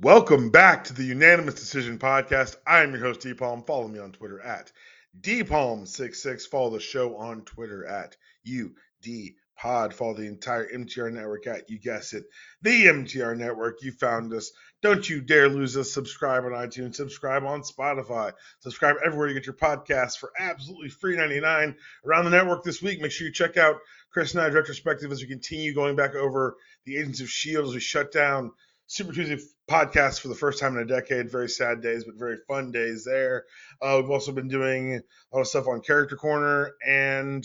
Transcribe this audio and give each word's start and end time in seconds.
Welcome 0.00 0.50
back 0.50 0.82
to 0.84 0.92
the 0.92 1.04
Unanimous 1.04 1.54
Decision 1.54 2.00
Podcast. 2.00 2.56
I 2.66 2.82
am 2.82 2.90
your 2.90 3.00
host, 3.00 3.20
D 3.20 3.32
Palm. 3.32 3.62
Follow 3.62 3.86
me 3.86 4.00
on 4.00 4.10
Twitter 4.10 4.40
at 4.40 4.72
DPalm66. 5.20 6.48
Follow 6.48 6.70
the 6.70 6.80
show 6.80 7.16
on 7.16 7.42
Twitter 7.42 7.86
at 7.86 8.16
UD 8.44 9.34
Follow 9.56 10.14
the 10.14 10.26
entire 10.26 10.68
MTR 10.68 11.12
network 11.12 11.46
at, 11.46 11.70
you 11.70 11.78
guess 11.78 12.12
it, 12.12 12.24
the 12.62 12.86
MTR 12.86 13.36
network. 13.36 13.82
You 13.82 13.92
found 13.92 14.32
us. 14.34 14.50
Don't 14.82 15.08
you 15.08 15.20
dare 15.20 15.48
lose 15.48 15.76
us. 15.76 15.92
Subscribe 15.92 16.44
on 16.44 16.50
iTunes, 16.50 16.96
subscribe 16.96 17.44
on 17.44 17.62
Spotify, 17.62 18.32
subscribe 18.60 18.96
everywhere 19.04 19.28
you 19.28 19.34
get 19.34 19.46
your 19.46 19.54
podcasts 19.54 20.18
for 20.18 20.32
absolutely 20.38 20.90
free 20.90 21.16
99 21.16 21.76
around 22.04 22.24
the 22.24 22.30
network 22.30 22.62
this 22.64 22.82
week. 22.82 23.00
Make 23.00 23.12
sure 23.12 23.26
you 23.26 23.32
check 23.32 23.56
out 23.56 23.76
Chris 24.12 24.34
and 24.34 24.42
I's 24.42 24.52
retrospective 24.54 25.10
as 25.10 25.22
we 25.22 25.28
continue 25.28 25.72
going 25.72 25.96
back 25.96 26.14
over 26.14 26.56
the 26.84 26.96
Agents 26.96 27.20
of 27.20 27.26
S.H.I.E.L.D. 27.26 27.68
as 27.68 27.74
we 27.74 27.80
shut 27.80 28.12
down 28.12 28.52
Super 28.86 29.12
Tuesday 29.12 29.42
podcast 29.68 30.20
for 30.20 30.28
the 30.28 30.34
first 30.34 30.60
time 30.60 30.76
in 30.76 30.82
a 30.82 30.86
decade. 30.86 31.30
Very 31.30 31.48
sad 31.48 31.80
days, 31.80 32.04
but 32.04 32.16
very 32.16 32.36
fun 32.46 32.70
days 32.70 33.04
there. 33.04 33.44
Uh, 33.80 33.98
we've 34.00 34.10
also 34.10 34.30
been 34.30 34.48
doing 34.48 34.96
a 34.96 35.34
lot 35.34 35.40
of 35.40 35.48
stuff 35.48 35.68
on 35.68 35.80
Character 35.80 36.16
Corner. 36.16 36.72
And 36.86 37.44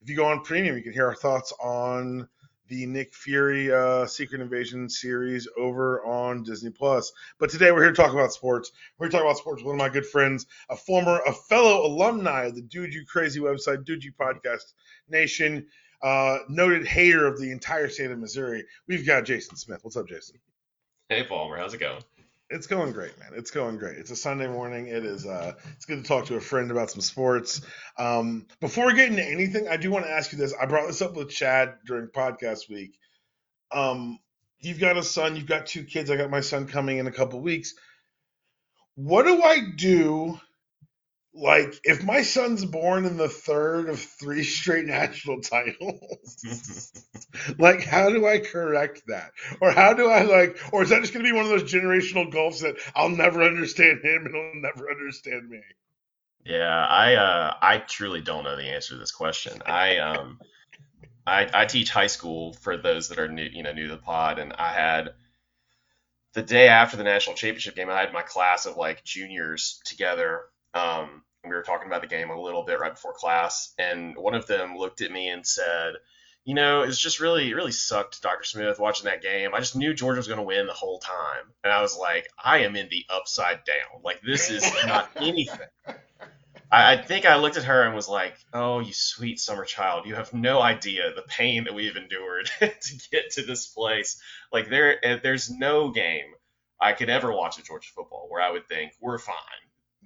if 0.00 0.10
you 0.10 0.16
go 0.16 0.26
on 0.26 0.42
Premium, 0.42 0.76
you 0.76 0.82
can 0.82 0.92
hear 0.92 1.06
our 1.06 1.14
thoughts 1.14 1.52
on 1.62 2.28
the 2.68 2.86
Nick 2.86 3.14
Fury 3.14 3.72
uh, 3.72 4.06
Secret 4.06 4.40
Invasion 4.40 4.88
series 4.88 5.46
over 5.56 6.04
on 6.04 6.42
Disney 6.42 6.70
Plus. 6.70 7.12
But 7.38 7.50
today 7.50 7.70
we're 7.70 7.82
here 7.82 7.92
to 7.92 7.96
talk 7.96 8.12
about 8.12 8.32
sports. 8.32 8.72
We're 8.98 9.06
here 9.06 9.10
to 9.10 9.16
talk 9.18 9.24
about 9.24 9.38
sports 9.38 9.62
with 9.62 9.66
one 9.66 9.76
of 9.76 9.78
my 9.78 9.88
good 9.88 10.06
friends, 10.06 10.46
a 10.68 10.76
former, 10.76 11.20
a 11.26 11.32
fellow 11.32 11.86
alumni 11.86 12.46
of 12.46 12.54
the 12.54 12.62
Dude 12.62 12.94
You 12.94 13.04
Crazy 13.06 13.40
website, 13.40 13.84
Dude 13.84 14.02
You 14.02 14.12
Podcast 14.12 14.72
Nation, 15.08 15.66
uh, 16.02 16.38
noted 16.48 16.86
hater 16.86 17.26
of 17.26 17.38
the 17.40 17.52
entire 17.52 17.88
state 17.88 18.10
of 18.10 18.18
Missouri. 18.18 18.64
We've 18.88 19.06
got 19.06 19.26
Jason 19.26 19.56
Smith. 19.56 19.80
What's 19.82 19.96
up, 19.96 20.08
Jason? 20.08 20.38
Hey 21.08 21.24
Palmer, 21.24 21.56
how's 21.56 21.74
it 21.74 21.78
going? 21.78 22.02
It's 22.48 22.66
going 22.66 22.92
great, 22.92 23.18
man. 23.18 23.32
It's 23.34 23.50
going 23.50 23.78
great. 23.78 23.98
It's 23.98 24.10
a 24.10 24.16
Sunday 24.16 24.46
morning. 24.46 24.86
It 24.88 25.04
is. 25.04 25.26
Uh, 25.26 25.54
it's 25.74 25.84
good 25.84 26.02
to 26.02 26.08
talk 26.08 26.26
to 26.26 26.36
a 26.36 26.40
friend 26.40 26.70
about 26.70 26.90
some 26.90 27.00
sports. 27.00 27.60
Um, 27.98 28.46
before 28.60 28.86
we 28.86 28.94
get 28.94 29.10
into 29.10 29.24
anything, 29.24 29.68
I 29.68 29.76
do 29.76 29.90
want 29.90 30.04
to 30.04 30.10
ask 30.10 30.32
you 30.32 30.38
this. 30.38 30.54
I 30.60 30.66
brought 30.66 30.86
this 30.86 31.02
up 31.02 31.14
with 31.14 31.30
Chad 31.30 31.74
during 31.86 32.08
podcast 32.08 32.68
week. 32.68 32.98
Um, 33.72 34.18
you've 34.60 34.78
got 34.78 34.96
a 34.96 35.02
son. 35.02 35.36
You've 35.36 35.46
got 35.46 35.66
two 35.66 35.84
kids. 35.84 36.10
I 36.10 36.16
got 36.16 36.30
my 36.30 36.40
son 36.40 36.66
coming 36.66 36.98
in 36.98 37.06
a 37.06 37.12
couple 37.12 37.40
weeks. 37.40 37.74
What 38.94 39.24
do 39.24 39.42
I 39.42 39.60
do 39.76 40.38
like 41.34 41.80
if 41.84 42.04
my 42.04 42.22
son's 42.22 42.64
born 42.64 43.06
in 43.06 43.16
the 43.16 43.28
third 43.28 43.88
of 43.88 43.98
three 43.98 44.44
straight 44.44 44.84
national 44.84 45.40
titles 45.42 46.92
like 47.58 47.82
how 47.82 48.10
do 48.10 48.26
i 48.26 48.38
correct 48.38 49.02
that? 49.06 49.32
Or 49.60 49.70
how 49.70 49.94
do 49.94 50.08
i 50.08 50.22
like 50.22 50.58
or 50.72 50.82
is 50.82 50.90
that 50.90 51.00
just 51.00 51.14
going 51.14 51.24
to 51.24 51.30
be 51.30 51.34
one 51.34 51.44
of 51.44 51.50
those 51.50 51.72
generational 51.72 52.30
gulfs 52.30 52.60
that 52.60 52.76
i'll 52.94 53.08
never 53.08 53.42
understand 53.42 54.00
him 54.04 54.26
and 54.26 54.34
he'll 54.34 54.60
never 54.62 54.90
understand 54.90 55.48
me? 55.48 55.60
Yeah 56.44 56.86
i 56.86 57.14
uh 57.14 57.54
i 57.62 57.78
truly 57.78 58.20
don't 58.20 58.44
know 58.44 58.56
the 58.56 58.64
answer 58.64 58.94
to 58.94 58.98
this 59.00 59.12
question. 59.12 59.62
I 59.64 59.98
um 59.98 60.38
i 61.26 61.48
i 61.54 61.64
teach 61.64 61.90
high 61.90 62.08
school 62.08 62.52
for 62.52 62.76
those 62.76 63.08
that 63.08 63.18
are 63.18 63.28
new 63.28 63.48
you 63.50 63.62
know 63.62 63.72
new 63.72 63.88
to 63.88 63.94
the 63.94 64.02
pod 64.02 64.38
and 64.38 64.52
i 64.52 64.72
had 64.72 65.14
the 66.34 66.42
day 66.42 66.68
after 66.68 66.96
the 66.96 67.04
national 67.04 67.36
championship 67.36 67.76
game 67.76 67.88
i 67.88 68.00
had 68.00 68.12
my 68.12 68.22
class 68.22 68.66
of 68.66 68.76
like 68.76 69.04
juniors 69.04 69.80
together 69.84 70.42
um, 70.74 71.22
we 71.44 71.50
were 71.50 71.62
talking 71.62 71.88
about 71.88 72.02
the 72.02 72.06
game 72.06 72.30
a 72.30 72.40
little 72.40 72.62
bit 72.64 72.78
right 72.78 72.94
before 72.94 73.12
class, 73.14 73.74
and 73.78 74.16
one 74.16 74.34
of 74.34 74.46
them 74.46 74.76
looked 74.76 75.00
at 75.00 75.10
me 75.10 75.28
and 75.28 75.46
said, 75.46 75.94
"You 76.44 76.54
know, 76.54 76.82
it's 76.82 76.98
just 76.98 77.20
really, 77.20 77.52
really 77.54 77.72
sucked, 77.72 78.22
Dr. 78.22 78.44
Smith, 78.44 78.78
watching 78.78 79.06
that 79.06 79.22
game. 79.22 79.54
I 79.54 79.58
just 79.58 79.76
knew 79.76 79.92
Georgia 79.92 80.18
was 80.18 80.28
going 80.28 80.38
to 80.38 80.44
win 80.44 80.66
the 80.66 80.72
whole 80.72 81.00
time." 81.00 81.52
And 81.64 81.72
I 81.72 81.82
was 81.82 81.96
like, 81.96 82.28
"I 82.42 82.58
am 82.58 82.76
in 82.76 82.88
the 82.88 83.04
upside 83.08 83.64
down. 83.64 84.02
Like 84.04 84.20
this 84.22 84.50
is 84.50 84.62
not 84.86 85.10
anything." 85.16 85.58
I, 86.70 86.92
I 86.94 87.02
think 87.02 87.26
I 87.26 87.36
looked 87.36 87.56
at 87.56 87.64
her 87.64 87.82
and 87.82 87.94
was 87.94 88.08
like, 88.08 88.36
"Oh, 88.52 88.78
you 88.78 88.92
sweet 88.92 89.40
summer 89.40 89.64
child, 89.64 90.06
you 90.06 90.14
have 90.14 90.32
no 90.32 90.62
idea 90.62 91.12
the 91.12 91.22
pain 91.22 91.64
that 91.64 91.74
we've 91.74 91.96
endured 91.96 92.50
to 92.60 93.00
get 93.10 93.32
to 93.32 93.42
this 93.42 93.66
place. 93.66 94.20
Like 94.52 94.70
there, 94.70 95.04
eh, 95.04 95.18
there's 95.22 95.50
no 95.50 95.90
game." 95.90 96.32
I 96.80 96.94
could 96.94 97.10
ever 97.10 97.32
watch 97.32 97.60
a 97.60 97.62
Georgia 97.62 97.90
football 97.94 98.26
where 98.28 98.42
I 98.42 98.50
would 98.50 98.66
think 98.68 98.92
we're 99.00 99.18
fine 99.18 99.36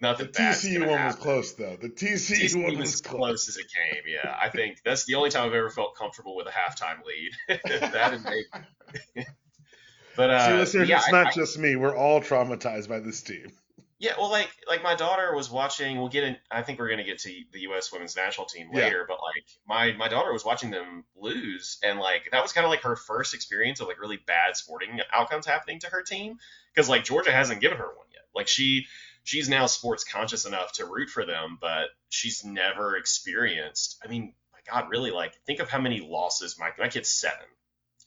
nothing. 0.01 0.27
The 0.27 0.33
TCU 0.33 0.81
one 0.81 0.91
happen. 0.91 1.07
was 1.07 1.17
close 1.17 1.53
though. 1.53 1.77
The 1.81 1.89
TCU, 1.89 2.45
TCU 2.45 2.63
one 2.63 2.79
was, 2.79 2.93
was 2.93 3.01
close. 3.01 3.19
close. 3.19 3.49
as 3.49 3.57
it 3.57 3.67
came. 3.67 4.03
Yeah, 4.07 4.37
I 4.41 4.49
think 4.49 4.79
that's 4.85 5.05
the 5.05 5.15
only 5.15 5.31
time 5.31 5.49
I've 5.49 5.55
ever 5.55 5.71
felt 5.71 5.97
comfortable 5.97 6.37
with 6.37 6.47
a 6.47 6.51
halftime 6.51 6.99
lead. 7.05 7.61
that 7.65 8.15
and 8.15 8.25
maybe. 8.25 9.27
but 10.17 10.31
uh, 10.31 10.47
See, 10.47 10.55
listeners, 10.55 10.89
yeah, 10.89 10.99
it's 10.99 11.13
not 11.13 11.29
I, 11.29 11.31
just 11.33 11.59
me. 11.59 11.77
We're 11.77 11.97
all 11.97 12.21
traumatized 12.21 12.89
by 12.89 13.01
this 13.01 13.23
team. 13.23 13.53
Yeah, 13.99 14.13
well, 14.19 14.31
like 14.31 14.51
like 14.69 14.83
my 14.83 14.95
daughter 14.95 15.35
was 15.35 15.51
watching. 15.51 15.97
We'll 15.97 16.11
get 16.11 16.25
in. 16.25 16.37
I 16.51 16.61
think 16.61 16.79
we're 16.79 16.91
gonna 16.91 17.05
get 17.05 17.19
to 17.21 17.33
the 17.53 17.61
U.S. 17.61 17.91
Women's 17.91 18.15
National 18.15 18.47
Team 18.47 18.69
later, 18.71 18.99
yeah. 18.99 19.05
but 19.09 19.19
like 19.23 19.45
my 19.67 19.97
my 19.97 20.09
daughter 20.09 20.33
was 20.35 20.45
watching 20.45 20.71
them 20.71 21.05
lose, 21.17 21.79
and 21.83 21.99
like 21.99 22.29
that 22.33 22.43
was 22.43 22.53
kind 22.53 22.67
of 22.67 22.71
like 22.71 22.83
her 22.83 22.95
first 22.95 23.33
experience 23.33 23.81
of 23.81 23.89
like 23.89 23.99
really 23.99 24.19
bad 24.19 24.55
sporting 24.55 25.01
outcomes 25.11 25.47
happening 25.47 25.81
to 25.81 25.87
her 25.87 26.03
team, 26.03 26.37
because 26.75 26.91
like 26.91 27.05
Georgia 27.05 27.33
hasn't 27.33 27.63
given 27.63 27.79
her 27.79 27.87
one 27.87 28.07
yet. 28.13 28.25
Like 28.35 28.49
she 28.49 28.87
she's 29.27 29.49
now 29.49 29.67
sports 29.67 30.05
conscious 30.05 30.47
enough 30.47 30.73
to 30.73 30.87
root 30.87 31.11
for 31.11 31.27
them, 31.27 31.59
but 31.61 31.89
she's 32.09 32.45
never 32.45 32.97
experienced. 32.97 33.99
I 34.03 34.09
mean, 34.09 34.33
my 34.53 34.61
God, 34.73 34.89
really, 34.89 35.11
like 35.11 35.35
think 35.47 35.59
of 35.59 35.69
how 35.69 35.81
many 35.81 36.01
losses 36.01 36.57
my 36.59 36.71
my 36.79 36.89
kid's 36.89 37.11
seven, 37.11 37.47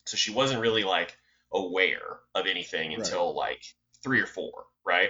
so 0.06 0.16
she 0.16 0.32
wasn't 0.32 0.62
really 0.62 0.84
like 0.84 1.16
aware 1.52 2.20
of 2.34 2.48
anything 2.48 2.94
until 2.94 3.28
right. 3.28 3.36
like 3.36 3.64
three 4.02 4.22
or 4.22 4.26
four, 4.26 4.64
right? 4.86 5.10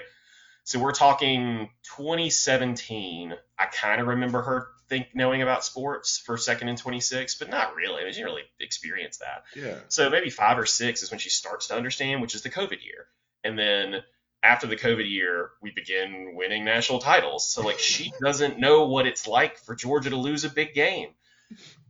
So 0.64 0.80
we're 0.80 0.94
talking 0.94 1.70
2017. 1.96 3.34
I 3.58 3.66
kind 3.68 4.02
of 4.02 4.08
remember 4.08 4.42
her 4.42 4.68
think 4.90 5.10
knowing 5.14 5.44
about 5.44 5.64
sports 5.64 6.18
for 6.18 6.38
second 6.38 6.70
and 6.70 6.78
26, 6.78 7.36
but 7.36 7.52
not 7.52 7.76
really. 7.76 8.02
I 8.02 8.06
mean, 8.06 8.14
she 8.14 8.20
didn't 8.20 8.32
really 8.32 8.48
experience 8.60 9.20
that. 9.20 9.44
Yeah. 9.56 9.76
So 9.90 10.10
maybe 10.10 10.32
five 10.32 10.58
or 10.58 10.66
six 10.66 11.04
is 11.04 11.12
when 11.12 11.20
she 11.20 11.30
starts 11.30 11.68
to 11.68 11.76
understand, 11.76 12.22
which 12.22 12.34
is 12.34 12.42
the 12.42 12.50
COVID 12.50 12.84
year, 12.84 13.06
and 13.44 13.58
then 13.58 14.02
after 14.42 14.68
the 14.68 14.76
COVID 14.76 15.10
year, 15.10 15.52
we 15.62 15.72
begin 15.72 16.34
winning 16.36 16.64
national 16.64 17.00
titles. 17.00 17.50
So 17.52 17.62
like 17.62 17.80
she 17.80 18.14
doesn't 18.24 18.60
know 18.60 18.86
what 18.86 19.08
it's 19.08 19.28
like 19.28 19.58
for 19.58 19.76
Georgia 19.76 20.10
to 20.12 20.16
lose 20.16 20.44
a 20.46 20.50
big 20.50 20.74
game. 20.74 21.10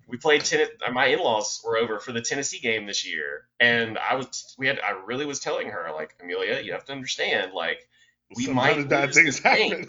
We 0.07 0.17
played 0.17 0.43
tennis. 0.43 0.69
My 0.91 1.07
in-laws 1.07 1.61
were 1.63 1.77
over 1.77 1.99
for 1.99 2.11
the 2.11 2.21
Tennessee 2.21 2.59
game 2.59 2.87
this 2.87 3.07
year, 3.07 3.45
and 3.59 3.97
I 3.97 4.15
was 4.15 4.55
we 4.57 4.65
had 4.65 4.79
I 4.79 4.91
really 5.05 5.25
was 5.25 5.39
telling 5.39 5.67
her 5.69 5.91
like 5.93 6.15
Amelia, 6.21 6.61
you 6.61 6.71
have 6.71 6.85
to 6.85 6.93
understand 6.93 7.53
like 7.53 7.87
we 8.35 8.45
Sometimes 8.45 8.77
might 8.77 8.89
bad 8.89 9.13
things 9.13 9.39
happen. 9.39 9.87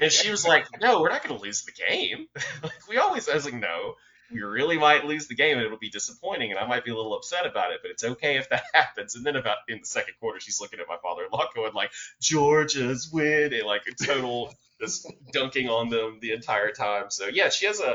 and 0.00 0.12
she 0.12 0.30
was 0.30 0.46
like, 0.46 0.66
no, 0.80 1.00
we're 1.00 1.10
not 1.10 1.22
going 1.22 1.36
to 1.38 1.42
lose 1.42 1.64
the 1.64 1.72
game. 1.72 2.26
like 2.62 2.88
we 2.88 2.98
always 2.98 3.28
I 3.28 3.34
was 3.34 3.44
like, 3.44 3.54
no, 3.54 3.94
we 4.32 4.40
really 4.40 4.78
might 4.78 5.04
lose 5.04 5.26
the 5.26 5.34
game 5.34 5.56
and 5.56 5.66
it'll 5.66 5.78
be 5.78 5.90
disappointing 5.90 6.50
and 6.50 6.58
I 6.58 6.66
might 6.66 6.84
be 6.84 6.90
a 6.90 6.96
little 6.96 7.14
upset 7.14 7.46
about 7.46 7.72
it, 7.72 7.80
but 7.82 7.90
it's 7.90 8.04
okay 8.04 8.36
if 8.36 8.48
that 8.50 8.64
happens. 8.74 9.14
And 9.14 9.24
then 9.24 9.36
about 9.36 9.58
in 9.68 9.80
the 9.80 9.86
second 9.86 10.14
quarter, 10.20 10.40
she's 10.40 10.60
looking 10.60 10.80
at 10.80 10.88
my 10.88 10.96
father-in-law 11.02 11.48
going 11.54 11.74
like, 11.74 11.90
Georgia's 12.20 13.10
winning, 13.12 13.64
like 13.64 13.82
a 13.86 14.04
total 14.04 14.54
just 14.80 15.10
dunking 15.32 15.68
on 15.68 15.88
them 15.88 16.18
the 16.20 16.32
entire 16.32 16.72
time. 16.72 17.04
So 17.10 17.26
yeah, 17.26 17.48
she 17.50 17.66
has 17.66 17.80
a 17.80 17.94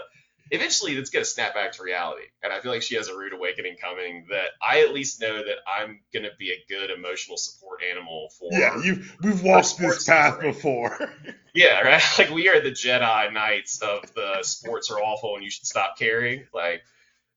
eventually 0.52 0.94
it's 0.94 1.10
going 1.10 1.24
to 1.24 1.30
snap 1.30 1.54
back 1.54 1.74
to 1.74 1.84
reality. 1.84 2.24
And 2.44 2.52
I 2.52 2.60
feel 2.60 2.72
like 2.72 2.82
she 2.82 2.96
has 2.96 3.08
a 3.08 3.18
rude 3.18 3.34
awakening 3.34 3.78
coming 3.82 4.28
that 4.30 4.50
I 4.62 4.82
at 4.82 4.94
least 4.94 5.22
know 5.22 5.38
that 5.38 5.58
I'm 5.68 6.00
going 6.14 6.24
to 6.24 6.32
be 6.38 6.52
a 6.52 6.64
good 6.68 6.90
emotional 6.90 7.38
support 7.38 7.82
animal 7.90 8.30
for. 8.40 8.50
Yeah, 8.52 8.82
you 8.82 9.04
we've 9.22 9.42
walked 9.42 9.78
this 9.78 10.04
path 10.06 10.40
before. 10.40 10.98
yeah, 11.56 11.82
right. 11.82 12.02
Like 12.18 12.32
we 12.32 12.50
are 12.50 12.62
the 12.62 12.72
Jedi 12.72 13.34
Knights 13.34 13.82
of 13.82 14.12
the 14.14 14.44
sports 14.44 14.90
are 14.90 15.00
awful 15.00 15.36
and 15.36 15.44
you 15.44 15.52
should 15.52 15.66
stop 15.66 15.98
caring. 15.98 16.48
Like, 16.54 16.82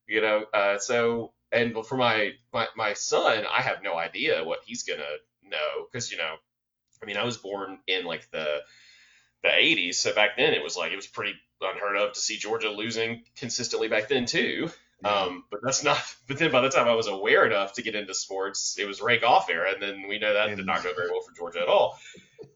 you 0.07 0.21
know, 0.21 0.45
uh, 0.53 0.77
so 0.79 1.33
and 1.51 1.75
for 1.85 1.97
my, 1.97 2.31
my 2.53 2.67
my 2.75 2.93
son, 2.93 3.45
I 3.51 3.61
have 3.61 3.83
no 3.83 3.95
idea 3.95 4.43
what 4.43 4.59
he's 4.65 4.83
gonna 4.83 5.03
know 5.43 5.85
because 5.91 6.11
you 6.11 6.17
know, 6.17 6.35
I 7.01 7.05
mean, 7.05 7.17
I 7.17 7.25
was 7.25 7.37
born 7.37 7.79
in 7.87 8.05
like 8.05 8.29
the 8.31 8.61
the 9.43 9.49
80s, 9.49 9.95
so 9.95 10.13
back 10.13 10.37
then 10.37 10.53
it 10.53 10.63
was 10.63 10.77
like 10.77 10.91
it 10.91 10.95
was 10.95 11.07
pretty 11.07 11.33
unheard 11.61 11.97
of 11.97 12.13
to 12.13 12.19
see 12.19 12.37
Georgia 12.37 12.69
losing 12.69 13.23
consistently 13.35 13.87
back 13.87 14.07
then 14.07 14.25
too. 14.25 14.69
Um, 15.03 15.45
but 15.49 15.61
that's 15.63 15.83
not. 15.83 15.97
But 16.27 16.37
then 16.37 16.51
by 16.51 16.61
the 16.61 16.69
time 16.69 16.87
I 16.87 16.93
was 16.93 17.07
aware 17.07 17.45
enough 17.45 17.73
to 17.73 17.81
get 17.81 17.93
into 17.93 18.13
sports, 18.13 18.77
it 18.79 18.85
was 18.85 19.01
Ray 19.01 19.19
Goff 19.19 19.49
era, 19.49 19.73
and 19.73 19.81
then 19.81 20.07
we 20.07 20.17
know 20.17 20.33
that 20.33 20.55
did 20.55 20.65
not 20.65 20.81
go 20.81 20.93
very 20.93 21.09
well 21.09 21.19
for 21.21 21.33
Georgia 21.33 21.59
at 21.59 21.67
all. 21.67 21.99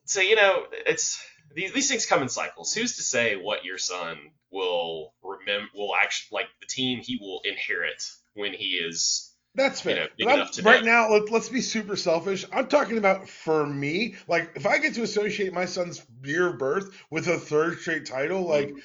So 0.05 0.21
you 0.21 0.37
know, 0.37 0.63
it's 0.85 1.21
these 1.53 1.73
these 1.73 1.89
things 1.89 2.05
come 2.05 2.21
in 2.21 2.29
cycles. 2.29 2.73
Who's 2.73 2.95
to 2.97 3.03
say 3.03 3.35
what 3.35 3.65
your 3.65 3.77
son 3.77 4.17
will 4.49 5.13
remember? 5.21 5.67
Will 5.75 5.93
actually 5.95 6.37
like 6.37 6.47
the 6.61 6.67
team 6.67 6.99
he 7.01 7.17
will 7.19 7.41
inherit 7.43 8.01
when 8.33 8.53
he 8.53 8.75
is 8.75 9.24
that's 9.55 9.81
fair. 9.81 10.09
You 10.17 10.25
know, 10.25 10.45
right 10.63 10.83
now, 10.83 11.09
let, 11.09 11.31
us 11.31 11.49
be 11.49 11.61
super 11.61 11.95
selfish. 11.95 12.45
I'm 12.51 12.67
talking 12.67 12.97
about 12.97 13.29
for 13.29 13.65
me. 13.65 14.15
Like, 14.27 14.51
if 14.55 14.65
I 14.65 14.77
get 14.79 14.95
to 14.95 15.03
associate 15.03 15.53
my 15.53 15.65
son's 15.65 16.05
year 16.23 16.47
of 16.49 16.59
birth 16.59 16.95
with 17.09 17.27
a 17.27 17.37
third 17.37 17.79
straight 17.79 18.05
title, 18.05 18.43
mm-hmm. 18.43 18.49
like, 18.49 18.83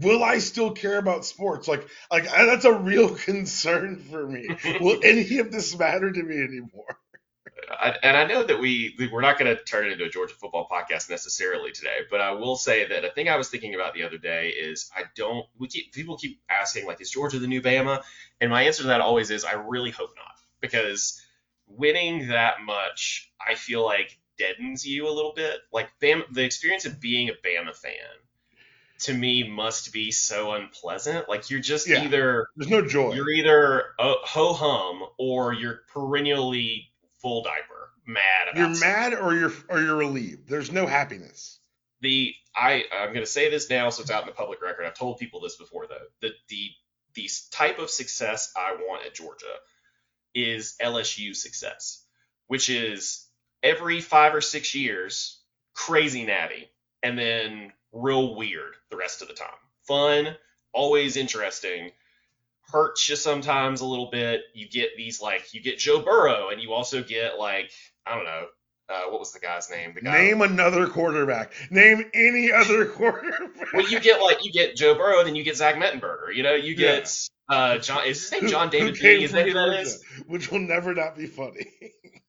will 0.00 0.22
I 0.22 0.38
still 0.38 0.70
care 0.72 0.98
about 0.98 1.24
sports? 1.24 1.68
Like, 1.68 1.86
like 2.10 2.24
that's 2.24 2.64
a 2.64 2.72
real 2.72 3.14
concern 3.14 3.96
for 3.96 4.26
me. 4.26 4.48
will 4.80 5.00
any 5.02 5.38
of 5.38 5.50
this 5.50 5.76
matter 5.76 6.10
to 6.10 6.22
me 6.22 6.36
anymore? 6.36 6.98
I, 7.70 7.96
and 8.02 8.16
I 8.16 8.24
know 8.26 8.42
that 8.42 8.58
we 8.60 8.94
we're 9.12 9.20
not 9.20 9.38
going 9.38 9.54
to 9.54 9.62
turn 9.62 9.86
it 9.86 9.92
into 9.92 10.04
a 10.04 10.08
Georgia 10.08 10.34
football 10.34 10.68
podcast 10.70 11.08
necessarily 11.10 11.72
today, 11.72 11.98
but 12.10 12.20
I 12.20 12.32
will 12.32 12.56
say 12.56 12.86
that 12.88 13.04
a 13.04 13.10
thing 13.10 13.28
I 13.28 13.36
was 13.36 13.48
thinking 13.48 13.74
about 13.74 13.94
the 13.94 14.02
other 14.02 14.18
day 14.18 14.48
is 14.48 14.90
I 14.96 15.04
don't. 15.16 15.46
We 15.58 15.68
keep 15.68 15.92
people 15.92 16.16
keep 16.16 16.40
asking 16.50 16.86
like, 16.86 17.00
is 17.00 17.10
Georgia 17.10 17.38
the 17.38 17.46
new 17.46 17.62
Bama? 17.62 18.02
And 18.40 18.50
my 18.50 18.62
answer 18.62 18.82
to 18.82 18.88
that 18.88 19.00
always 19.00 19.30
is 19.30 19.44
I 19.44 19.52
really 19.54 19.90
hope 19.90 20.10
not, 20.16 20.34
because 20.60 21.20
winning 21.66 22.28
that 22.28 22.60
much, 22.64 23.30
I 23.46 23.54
feel 23.54 23.84
like 23.84 24.18
deadens 24.38 24.84
you 24.86 25.08
a 25.08 25.12
little 25.12 25.32
bit. 25.34 25.60
Like 25.72 25.88
Bama, 26.02 26.24
the 26.32 26.44
experience 26.44 26.84
of 26.86 27.00
being 27.00 27.28
a 27.28 27.32
Bama 27.32 27.74
fan 27.74 27.92
to 29.00 29.14
me 29.14 29.48
must 29.48 29.92
be 29.92 30.10
so 30.12 30.52
unpleasant. 30.52 31.28
Like 31.28 31.50
you're 31.50 31.60
just 31.60 31.88
Yeah. 31.88 32.04
either 32.04 32.46
There's 32.56 32.70
no 32.70 32.86
joy. 32.86 33.14
you're 33.14 33.30
either 33.30 33.84
uh, 33.98 34.14
ho 34.22 34.52
hum 34.52 35.02
or 35.18 35.52
you're 35.52 35.82
perennially 35.92 36.91
full 37.22 37.42
diaper 37.44 37.90
mad 38.06 38.48
about 38.52 38.56
You're 38.58 38.74
something. 38.74 38.88
mad 38.88 39.14
or 39.14 39.34
you're 39.34 39.52
or 39.68 39.80
you're 39.80 39.96
relieved. 39.96 40.48
There's 40.48 40.72
no 40.72 40.86
happiness. 40.86 41.60
the 42.00 42.34
I 42.54 42.84
I'm 42.92 43.14
gonna 43.14 43.26
say 43.26 43.50
this 43.50 43.70
now 43.70 43.90
so 43.90 44.02
it's 44.02 44.10
out 44.10 44.22
in 44.22 44.26
the 44.28 44.34
public 44.34 44.60
record. 44.62 44.84
I've 44.84 44.94
told 44.94 45.18
people 45.18 45.40
this 45.40 45.56
before 45.56 45.86
though. 45.86 46.06
The 46.20 46.30
the 46.48 46.70
the 47.14 47.28
type 47.50 47.78
of 47.78 47.90
success 47.90 48.52
I 48.56 48.72
want 48.74 49.06
at 49.06 49.14
Georgia 49.14 49.54
is 50.34 50.76
LSU 50.82 51.34
success, 51.36 52.04
which 52.48 52.70
is 52.70 53.26
every 53.62 54.00
five 54.00 54.34
or 54.34 54.40
six 54.40 54.74
years, 54.74 55.40
crazy 55.74 56.24
natty, 56.24 56.68
and 57.02 57.18
then 57.18 57.72
real 57.92 58.34
weird 58.34 58.74
the 58.90 58.96
rest 58.96 59.22
of 59.22 59.28
the 59.28 59.34
time. 59.34 59.48
Fun, 59.86 60.34
always 60.72 61.16
interesting. 61.16 61.90
Hurts 62.72 63.08
you 63.08 63.16
sometimes 63.16 63.80
a 63.80 63.86
little 63.86 64.10
bit. 64.10 64.42
You 64.54 64.68
get 64.68 64.96
these 64.96 65.20
like 65.20 65.52
you 65.52 65.60
get 65.62 65.78
Joe 65.78 66.00
Burrow, 66.00 66.48
and 66.48 66.60
you 66.60 66.72
also 66.72 67.02
get 67.02 67.38
like 67.38 67.70
I 68.06 68.14
don't 68.16 68.24
know, 68.24 68.46
uh, 68.88 69.10
what 69.10 69.20
was 69.20 69.32
the 69.32 69.40
guy's 69.40 69.70
name? 69.70 69.94
The 69.94 70.02
guy 70.02 70.24
Name 70.24 70.42
another 70.42 70.86
quarterback. 70.86 71.52
Name 71.70 72.04
any 72.12 72.52
other 72.52 72.86
quarterback. 72.86 73.72
well, 73.72 73.88
you 73.88 74.00
get 74.00 74.20
like 74.20 74.44
you 74.44 74.52
get 74.52 74.76
Joe 74.76 74.94
Burrow, 74.94 75.24
then 75.24 75.34
you 75.34 75.44
get 75.44 75.56
Zach 75.56 75.76
Mettenberger. 75.76 76.34
You 76.34 76.42
know, 76.42 76.54
you 76.54 76.74
get 76.74 77.14
uh, 77.48 77.78
John. 77.78 78.06
Is 78.06 78.28
his 78.28 78.42
name 78.42 78.50
John 78.50 78.66
who 78.68 78.92
David 78.92 79.02
Lee? 79.02 79.24
Is 79.24 79.32
that 79.32 79.46
who 79.46 79.54
that 79.54 79.80
is? 79.80 80.02
Which 80.26 80.50
will 80.50 80.60
never 80.60 80.94
not 80.94 81.16
be 81.16 81.26
funny. 81.26 81.66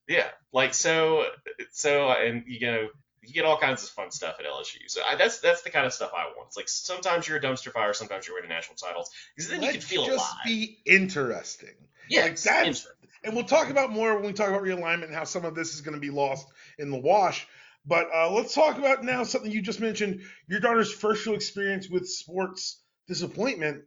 Yeah, 0.06 0.26
like 0.52 0.74
so, 0.74 1.24
so, 1.72 2.10
and 2.10 2.44
you 2.46 2.66
know, 2.66 2.88
you 3.26 3.32
get 3.34 3.44
all 3.44 3.56
kinds 3.58 3.82
of 3.82 3.88
fun 3.90 4.10
stuff 4.10 4.36
at 4.38 4.46
LSU. 4.46 4.78
So 4.88 5.00
I, 5.08 5.16
that's 5.16 5.40
that's 5.40 5.62
the 5.62 5.70
kind 5.70 5.86
of 5.86 5.92
stuff 5.92 6.10
I 6.16 6.24
want. 6.36 6.48
It's 6.48 6.56
like 6.56 6.68
sometimes 6.68 7.26
you're 7.28 7.38
a 7.38 7.40
dumpster 7.42 7.72
fire, 7.72 7.92
sometimes 7.94 8.26
you're 8.26 8.36
winning 8.36 8.50
national 8.50 8.76
titles, 8.76 9.10
because 9.34 9.50
then 9.50 9.62
you 9.62 9.68
can 9.68 9.74
Let's 9.76 9.86
feel 9.86 10.06
just 10.06 10.18
alive. 10.18 10.44
be 10.44 10.78
interesting. 10.86 11.74
yeah, 12.08 12.22
like 12.22 12.36
that's- 12.40 12.46
interesting. 12.66 12.90
And 13.24 13.34
we'll 13.34 13.44
talk 13.46 13.70
about 13.70 13.90
more 13.90 14.14
when 14.16 14.26
we 14.26 14.32
talk 14.34 14.48
about 14.50 14.62
realignment 14.62 15.04
and 15.04 15.14
how 15.14 15.24
some 15.24 15.46
of 15.46 15.54
this 15.54 15.72
is 15.72 15.80
going 15.80 15.94
to 15.94 16.00
be 16.00 16.10
lost 16.10 16.46
in 16.78 16.90
the 16.90 16.98
wash. 16.98 17.46
But 17.86 18.08
uh, 18.14 18.30
let's 18.30 18.54
talk 18.54 18.76
about 18.76 19.02
now 19.02 19.24
something 19.24 19.50
you 19.50 19.62
just 19.62 19.80
mentioned 19.80 20.20
your 20.46 20.60
daughter's 20.60 20.92
first 20.92 21.24
real 21.24 21.34
experience 21.34 21.88
with 21.88 22.06
sports 22.06 22.82
disappointment. 23.08 23.84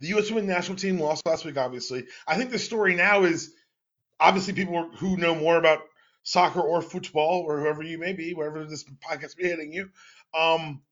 The 0.00 0.08
U.S. 0.08 0.30
women's 0.30 0.48
national 0.48 0.76
team 0.78 1.00
lost 1.00 1.26
last 1.26 1.44
week, 1.44 1.56
obviously. 1.56 2.06
I 2.28 2.36
think 2.36 2.50
the 2.50 2.58
story 2.60 2.94
now 2.94 3.24
is 3.24 3.52
obviously 4.20 4.52
people 4.52 4.88
who 4.98 5.16
know 5.16 5.34
more 5.34 5.56
about 5.56 5.80
soccer 6.26 6.60
or 6.60 6.82
football 6.82 7.44
or 7.46 7.60
whoever 7.60 7.84
you 7.84 7.98
may 7.98 8.12
be, 8.12 8.34
wherever 8.34 8.64
this 8.64 8.84
podcast 9.08 9.36
be 9.36 9.44
hitting 9.44 9.72
you, 9.72 9.88
um, 10.36 10.82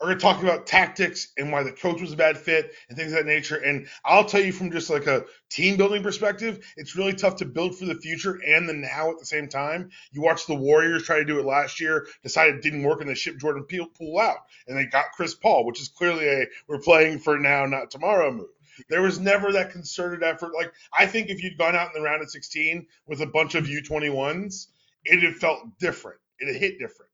are 0.00 0.06
going 0.06 0.18
to 0.18 0.22
talk 0.22 0.42
about 0.42 0.66
tactics 0.66 1.32
and 1.38 1.52
why 1.52 1.62
the 1.62 1.70
coach 1.70 2.00
was 2.00 2.12
a 2.12 2.16
bad 2.16 2.36
fit 2.36 2.72
and 2.88 2.98
things 2.98 3.12
of 3.12 3.18
that 3.18 3.26
nature. 3.26 3.54
And 3.54 3.86
I'll 4.04 4.24
tell 4.24 4.40
you 4.40 4.50
from 4.50 4.72
just 4.72 4.90
like 4.90 5.06
a 5.06 5.24
team 5.48 5.76
building 5.76 6.02
perspective, 6.02 6.66
it's 6.76 6.96
really 6.96 7.12
tough 7.12 7.36
to 7.36 7.44
build 7.44 7.78
for 7.78 7.84
the 7.84 7.94
future 7.94 8.40
and 8.44 8.68
the 8.68 8.72
now 8.72 9.12
at 9.12 9.20
the 9.20 9.26
same 9.26 9.48
time. 9.48 9.90
You 10.10 10.22
watch 10.22 10.46
the 10.46 10.56
Warriors 10.56 11.04
try 11.04 11.18
to 11.18 11.24
do 11.24 11.38
it 11.38 11.46
last 11.46 11.80
year, 11.80 12.08
decided 12.24 12.56
it 12.56 12.62
didn't 12.62 12.82
work, 12.82 13.00
and 13.00 13.08
they 13.08 13.14
shipped 13.14 13.40
Jordan 13.40 13.64
Poole 13.64 14.18
out, 14.18 14.38
and 14.66 14.76
they 14.76 14.86
got 14.86 15.12
Chris 15.14 15.36
Paul, 15.36 15.64
which 15.66 15.80
is 15.80 15.88
clearly 15.88 16.28
a 16.28 16.46
we're 16.66 16.80
playing 16.80 17.20
for 17.20 17.38
now, 17.38 17.64
not 17.66 17.92
tomorrow 17.92 18.32
move. 18.32 18.48
There 18.88 19.02
was 19.02 19.18
never 19.18 19.52
that 19.52 19.70
concerted 19.72 20.22
effort. 20.22 20.52
Like 20.54 20.72
I 20.96 21.06
think 21.06 21.28
if 21.28 21.42
you'd 21.42 21.58
gone 21.58 21.76
out 21.76 21.94
in 21.94 22.00
the 22.00 22.08
round 22.08 22.22
of 22.22 22.30
16 22.30 22.86
with 23.06 23.20
a 23.20 23.26
bunch 23.26 23.54
of 23.54 23.66
U21s, 23.66 24.66
it 25.04 25.22
had 25.22 25.36
felt 25.36 25.78
different. 25.78 26.18
It 26.38 26.56
hit 26.56 26.78
different. 26.78 27.10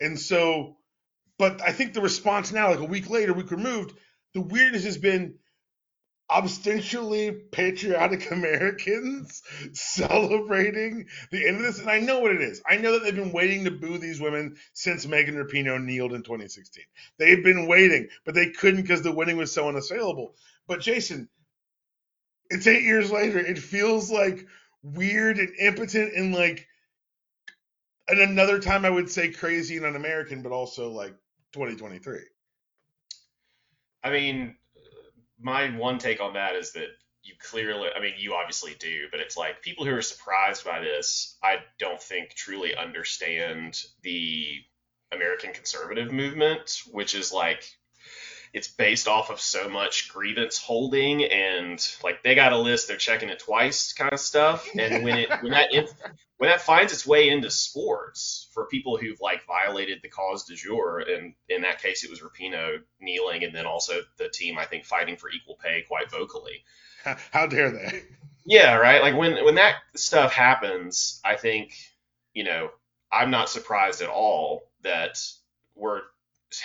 And 0.00 0.18
so, 0.18 0.76
but 1.38 1.60
I 1.60 1.72
think 1.72 1.92
the 1.92 2.00
response 2.00 2.52
now, 2.52 2.70
like 2.70 2.80
a 2.80 2.84
week 2.84 3.10
later, 3.10 3.32
week 3.32 3.50
removed, 3.50 3.92
the 4.34 4.40
weirdness 4.40 4.84
has 4.84 4.98
been 4.98 5.34
ostensibly 6.30 7.32
patriotic 7.32 8.30
Americans 8.30 9.42
celebrating 9.72 11.06
the 11.30 11.46
end 11.46 11.56
of 11.56 11.62
this. 11.62 11.80
And 11.80 11.90
I 11.90 11.98
know 11.98 12.20
what 12.20 12.32
it 12.32 12.40
is. 12.40 12.62
I 12.68 12.76
know 12.76 12.92
that 12.92 13.02
they've 13.02 13.14
been 13.14 13.32
waiting 13.32 13.64
to 13.64 13.70
boo 13.70 13.98
these 13.98 14.20
women 14.20 14.56
since 14.72 15.06
Megan 15.06 15.34
Rapinoe 15.36 15.82
kneeled 15.82 16.12
in 16.12 16.22
2016. 16.22 16.84
They've 17.18 17.42
been 17.42 17.66
waiting, 17.66 18.08
but 18.24 18.34
they 18.34 18.50
couldn't 18.50 18.82
because 18.82 19.02
the 19.02 19.12
winning 19.12 19.36
was 19.36 19.52
so 19.52 19.68
unassailable. 19.68 20.34
But 20.70 20.82
Jason, 20.82 21.28
it's 22.48 22.68
eight 22.68 22.84
years 22.84 23.10
later. 23.10 23.40
It 23.40 23.58
feels 23.58 24.08
like 24.08 24.46
weird 24.84 25.38
and 25.38 25.52
impotent 25.58 26.14
and 26.14 26.32
like 26.32 26.68
and 28.06 28.20
another 28.20 28.60
time 28.60 28.84
I 28.84 28.90
would 28.90 29.10
say 29.10 29.32
crazy 29.32 29.78
and 29.78 29.84
un-American, 29.84 30.42
but 30.42 30.52
also 30.52 30.92
like 30.92 31.16
2023. 31.54 32.20
I 34.04 34.10
mean, 34.10 34.54
my 35.40 35.76
one 35.76 35.98
take 35.98 36.20
on 36.20 36.34
that 36.34 36.54
is 36.54 36.70
that 36.74 36.90
you 37.24 37.34
clearly, 37.40 37.88
I 37.94 38.00
mean, 38.00 38.14
you 38.16 38.34
obviously 38.34 38.76
do, 38.78 39.08
but 39.10 39.18
it's 39.18 39.36
like 39.36 39.62
people 39.62 39.84
who 39.84 39.94
are 39.96 40.02
surprised 40.02 40.64
by 40.64 40.78
this, 40.78 41.36
I 41.42 41.56
don't 41.80 42.00
think 42.00 42.36
truly 42.36 42.76
understand 42.76 43.76
the 44.02 44.60
American 45.10 45.52
conservative 45.52 46.12
movement, 46.12 46.82
which 46.92 47.16
is 47.16 47.32
like, 47.32 47.64
it's 48.52 48.68
based 48.68 49.06
off 49.06 49.30
of 49.30 49.40
so 49.40 49.68
much 49.68 50.08
grievance 50.08 50.58
holding 50.58 51.24
and 51.24 51.86
like 52.02 52.22
they 52.22 52.34
got 52.34 52.52
a 52.52 52.58
list, 52.58 52.88
they're 52.88 52.96
checking 52.96 53.28
it 53.28 53.38
twice 53.38 53.92
kind 53.92 54.12
of 54.12 54.18
stuff. 54.18 54.68
And 54.76 55.04
when 55.04 55.18
it, 55.18 55.30
when 55.42 55.52
that, 55.52 55.72
if, 55.72 55.92
when 56.38 56.50
that 56.50 56.60
finds 56.60 56.92
its 56.92 57.06
way 57.06 57.28
into 57.28 57.50
sports 57.50 58.48
for 58.52 58.66
people 58.66 58.96
who've 58.96 59.20
like 59.20 59.46
violated 59.46 60.00
the 60.02 60.08
cause 60.08 60.44
du 60.44 60.56
jour, 60.56 60.98
and 60.98 61.34
in 61.48 61.62
that 61.62 61.80
case 61.80 62.02
it 62.02 62.10
was 62.10 62.20
Rapinoe 62.20 62.78
kneeling, 63.00 63.44
and 63.44 63.54
then 63.54 63.66
also 63.66 64.00
the 64.16 64.28
team 64.28 64.58
I 64.58 64.64
think 64.64 64.84
fighting 64.84 65.16
for 65.16 65.30
equal 65.30 65.56
pay 65.62 65.84
quite 65.86 66.10
vocally. 66.10 66.64
How, 67.04 67.16
how 67.30 67.46
dare 67.46 67.70
they? 67.70 68.02
Yeah, 68.44 68.76
right. 68.76 69.02
Like 69.02 69.16
when 69.16 69.44
when 69.44 69.56
that 69.56 69.76
stuff 69.94 70.32
happens, 70.32 71.20
I 71.24 71.36
think 71.36 71.74
you 72.32 72.44
know 72.44 72.70
I'm 73.12 73.30
not 73.30 73.48
surprised 73.48 74.02
at 74.02 74.08
all 74.08 74.62
that 74.82 75.22
we're 75.76 76.00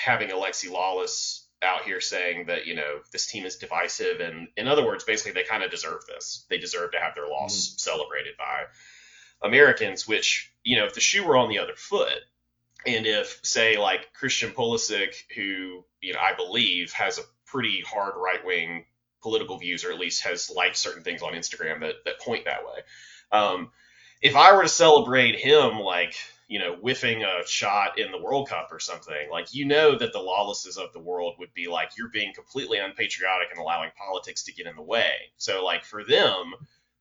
having 0.03 0.29
Alexi 0.29 0.69
Lalas 0.69 1.44
out 1.61 1.83
here 1.83 2.01
saying 2.01 2.47
that 2.47 2.65
you 2.65 2.75
know 2.75 2.99
this 3.11 3.27
team 3.27 3.45
is 3.45 3.57
divisive, 3.57 4.19
and 4.19 4.47
in 4.57 4.67
other 4.67 4.85
words, 4.85 5.03
basically 5.03 5.33
they 5.33 5.43
kind 5.43 5.63
of 5.63 5.71
deserve 5.71 6.01
this. 6.07 6.45
They 6.49 6.57
deserve 6.57 6.91
to 6.91 6.99
have 6.99 7.15
their 7.15 7.27
loss 7.27 7.75
celebrated 7.77 8.35
by 8.37 8.65
Americans. 9.41 10.07
Which 10.07 10.51
you 10.63 10.77
know, 10.77 10.85
if 10.85 10.93
the 10.93 11.01
shoe 11.01 11.25
were 11.25 11.37
on 11.37 11.49
the 11.49 11.59
other 11.59 11.75
foot, 11.75 12.19
and 12.85 13.05
if 13.05 13.39
say 13.43 13.77
like 13.77 14.13
Christian 14.13 14.51
Pulisic, 14.51 15.15
who 15.35 15.83
you 16.01 16.13
know 16.13 16.19
I 16.19 16.33
believe 16.35 16.91
has 16.93 17.17
a 17.17 17.23
pretty 17.45 17.81
hard 17.81 18.13
right 18.17 18.45
wing 18.45 18.85
political 19.21 19.57
views, 19.57 19.83
or 19.85 19.91
at 19.91 19.99
least 19.99 20.23
has 20.23 20.51
liked 20.55 20.77
certain 20.77 21.03
things 21.03 21.21
on 21.21 21.33
Instagram 21.33 21.81
that 21.81 21.95
that 22.05 22.19
point 22.19 22.45
that 22.45 22.65
way. 22.65 22.81
Um, 23.31 23.71
if 24.21 24.35
I 24.35 24.55
were 24.55 24.63
to 24.63 24.69
celebrate 24.69 25.39
him 25.39 25.79
like 25.79 26.15
you 26.47 26.59
know 26.59 26.75
whiffing 26.75 27.23
a 27.23 27.45
shot 27.47 27.97
in 27.97 28.11
the 28.11 28.21
World 28.21 28.49
Cup 28.49 28.69
or 28.71 28.79
something, 28.79 29.29
like 29.31 29.53
you 29.53 29.65
know 29.65 29.97
that 29.97 30.13
the 30.13 30.19
Lalases 30.19 30.77
of 30.77 30.93
the 30.93 30.99
world 30.99 31.35
would 31.39 31.53
be 31.53 31.67
like 31.67 31.97
you're 31.97 32.09
being 32.09 32.33
completely 32.33 32.77
unpatriotic 32.77 33.49
and 33.51 33.59
allowing 33.59 33.91
politics 33.97 34.43
to 34.43 34.53
get 34.53 34.67
in 34.67 34.75
the 34.75 34.81
way. 34.81 35.13
So 35.37 35.63
like 35.63 35.83
for 35.83 36.03
them, 36.03 36.53